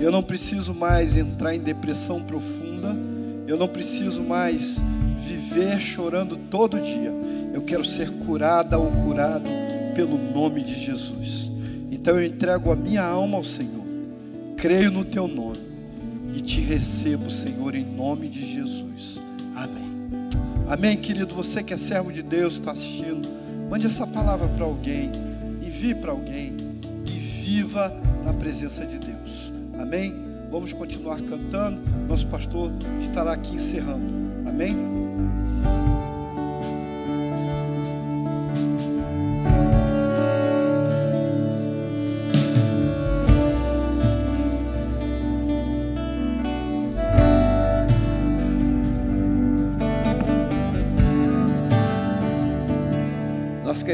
Eu 0.00 0.12
não 0.12 0.22
preciso 0.22 0.72
mais 0.72 1.16
entrar 1.16 1.54
em 1.54 1.60
depressão 1.60 2.22
profunda 2.22 2.70
eu 3.50 3.56
não 3.56 3.66
preciso 3.66 4.22
mais 4.22 4.80
viver 5.16 5.80
chorando 5.80 6.36
todo 6.36 6.80
dia. 6.80 7.12
Eu 7.52 7.62
quero 7.62 7.84
ser 7.84 8.08
curada 8.08 8.78
ou 8.78 8.92
curado 8.92 9.50
pelo 9.92 10.16
nome 10.16 10.62
de 10.62 10.78
Jesus. 10.78 11.50
Então 11.90 12.16
eu 12.16 12.24
entrego 12.24 12.70
a 12.70 12.76
minha 12.76 13.02
alma 13.02 13.36
ao 13.36 13.42
Senhor. 13.42 13.84
Creio 14.56 14.92
no 14.92 15.04
teu 15.04 15.26
nome 15.26 15.58
e 16.34 16.40
te 16.40 16.60
recebo, 16.60 17.30
Senhor, 17.30 17.74
em 17.74 17.84
nome 17.84 18.28
de 18.28 18.46
Jesus. 18.46 19.20
Amém. 19.54 19.90
Amém, 20.68 20.96
querido. 20.96 21.34
Você 21.34 21.62
que 21.62 21.74
é 21.74 21.76
servo 21.76 22.12
de 22.12 22.22
Deus, 22.22 22.54
está 22.54 22.72
assistindo, 22.72 23.28
mande 23.68 23.86
essa 23.86 24.06
palavra 24.06 24.48
para 24.48 24.64
alguém, 24.64 25.10
envie 25.62 25.94
para 25.94 26.12
alguém 26.12 26.56
e 27.06 27.10
viva 27.10 27.94
na 28.24 28.32
presença 28.32 28.86
de 28.86 28.98
Deus. 28.98 29.52
Amém. 29.78 30.14
Vamos 30.50 30.72
continuar 30.72 31.20
cantando. 31.22 31.80
Nosso 32.08 32.26
pastor 32.26 32.70
estará 33.00 33.32
aqui 33.32 33.54
encerrando. 33.54 34.48
Amém? 34.48 35.09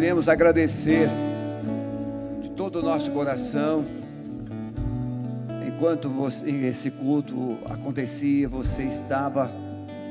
Queremos 0.07 0.29
agradecer 0.29 1.09
de 2.41 2.51
todo 2.51 2.79
o 2.79 2.83
nosso 2.83 3.11
coração 3.11 3.85
enquanto 5.67 6.09
você, 6.09 6.49
esse 6.49 6.93
culto 6.93 7.59
acontecia, 7.69 8.49
você 8.49 8.85
estava 8.85 9.51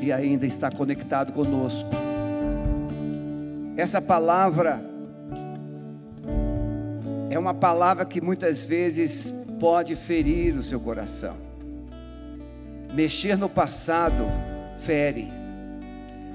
e 0.02 0.12
ainda 0.12 0.46
está 0.46 0.70
conectado 0.70 1.32
conosco. 1.32 1.89
Essa 3.78 4.02
palavra 4.02 4.84
é 7.30 7.39
uma 7.39 7.54
palavra 7.54 8.04
que 8.04 8.20
muitas 8.20 8.66
vezes 8.66 9.34
pode 9.62 9.96
ferir 9.96 10.58
o 10.58 10.62
seu 10.62 10.82
coração. 10.82 11.38
Mexer 12.93 13.38
no 13.38 13.48
passado 13.48 14.26
fere, 14.76 15.32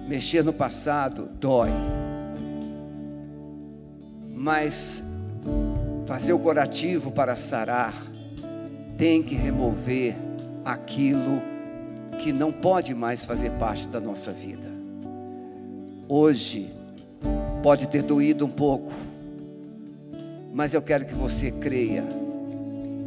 mexer 0.09 0.43
no 0.43 0.53
passado 0.55 1.29
dói. 1.39 2.00
Mas 4.41 5.03
fazer 6.07 6.33
o 6.33 6.39
curativo 6.39 7.11
para 7.11 7.37
sarar 7.37 7.93
tem 8.97 9.23
que 9.23 9.35
remover 9.35 10.17
aquilo 10.65 11.43
que 12.19 12.33
não 12.33 12.51
pode 12.51 12.95
mais 12.95 13.23
fazer 13.23 13.51
parte 13.59 13.87
da 13.87 14.01
nossa 14.01 14.33
vida. 14.33 14.67
Hoje 16.09 16.73
pode 17.63 17.87
ter 17.87 18.03
doído 18.03 18.47
um 18.47 18.51
pouco, 18.51 18.91
mas 20.55 20.73
eu 20.73 20.81
quero 20.81 21.05
que 21.05 21.15
você 21.15 21.51
creia 21.51 22.03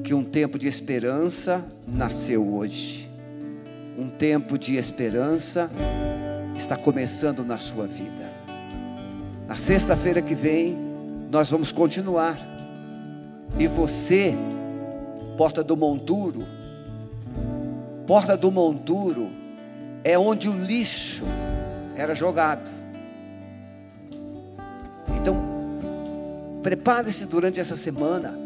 que 0.04 0.14
um 0.14 0.24
tempo 0.24 0.60
de 0.60 0.68
esperança 0.68 1.66
nasceu 1.88 2.48
hoje. 2.48 3.10
Um 3.98 4.08
tempo 4.08 4.56
de 4.56 4.76
esperança 4.76 5.72
está 6.56 6.78
começando 6.78 7.44
na 7.44 7.58
sua 7.58 7.88
vida. 7.88 8.32
Na 9.48 9.56
sexta-feira 9.56 10.22
que 10.22 10.36
vem, 10.36 10.83
nós 11.34 11.50
vamos 11.50 11.72
continuar. 11.72 12.38
E 13.58 13.66
você 13.66 14.36
Porta 15.36 15.64
do 15.64 15.76
Monturo. 15.76 16.46
Porta 18.06 18.38
do 18.38 18.52
Monturo 18.52 19.32
é 20.04 20.18
onde 20.18 20.48
o 20.48 20.54
lixo 20.54 21.26
era 21.96 22.14
jogado. 22.14 22.70
Então, 25.20 25.36
prepare-se 26.62 27.26
durante 27.26 27.60
essa 27.60 27.76
semana. 27.76 28.38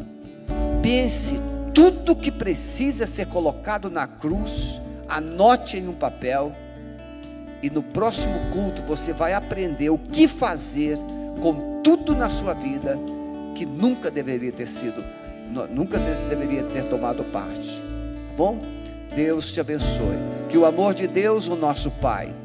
Pense 0.81 1.35
tudo 1.73 2.15
que 2.15 2.31
precisa 2.31 3.05
ser 3.05 3.27
colocado 3.27 3.89
na 3.89 4.07
cruz, 4.07 4.79
anote 5.09 5.77
em 5.77 5.89
um 5.89 5.93
papel 5.93 6.55
E 7.61 7.69
no 7.69 7.83
próximo 7.83 8.33
culto 8.53 8.81
você 8.83 9.11
vai 9.11 9.33
aprender 9.33 9.89
o 9.89 9.97
que 9.97 10.27
fazer 10.27 10.97
com 11.41 11.76
tudo 11.87 12.13
na 12.13 12.29
sua 12.29 12.53
vida 12.53 12.99
que 13.55 13.65
nunca 13.65 14.11
deveria 14.11 14.51
ter 14.51 14.67
sido, 14.67 15.01
nunca 15.73 15.97
deveria 16.27 16.63
ter 16.63 16.83
tomado 16.83 17.23
parte. 17.23 17.81
Tá 17.81 18.33
bom? 18.35 18.59
Deus 19.15 19.53
te 19.53 19.61
abençoe. 19.61 20.17
Que 20.49 20.57
o 20.57 20.65
amor 20.65 20.93
de 20.93 21.07
Deus, 21.07 21.47
o 21.47 21.55
nosso 21.55 21.89
Pai, 21.89 22.35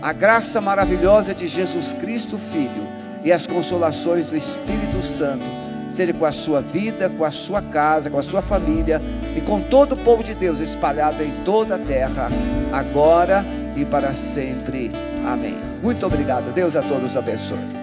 a 0.00 0.12
graça 0.12 0.60
maravilhosa 0.60 1.34
de 1.34 1.48
Jesus 1.48 1.92
Cristo, 1.94 2.38
Filho, 2.38 2.86
e 3.24 3.32
as 3.32 3.44
consolações 3.44 4.26
do 4.26 4.36
Espírito 4.36 5.02
Santo, 5.02 5.44
seja 5.90 6.12
com 6.12 6.24
a 6.24 6.30
sua 6.30 6.60
vida, 6.60 7.10
com 7.10 7.24
a 7.24 7.32
sua 7.32 7.60
casa, 7.60 8.08
com 8.08 8.20
a 8.20 8.22
sua 8.22 8.40
família 8.40 9.02
e 9.36 9.40
com 9.40 9.60
todo 9.62 9.96
o 9.96 9.98
povo 9.98 10.22
de 10.22 10.32
Deus 10.32 10.60
espalhado 10.60 11.24
em 11.24 11.32
toda 11.44 11.74
a 11.74 11.78
terra, 11.78 12.28
agora 12.72 13.44
e 13.74 13.84
para 13.84 14.12
sempre. 14.12 14.92
Amém. 15.26 15.58
Muito 15.82 16.06
obrigado. 16.06 16.54
Deus 16.54 16.76
a 16.76 16.82
todos 16.82 17.16
abençoe. 17.16 17.81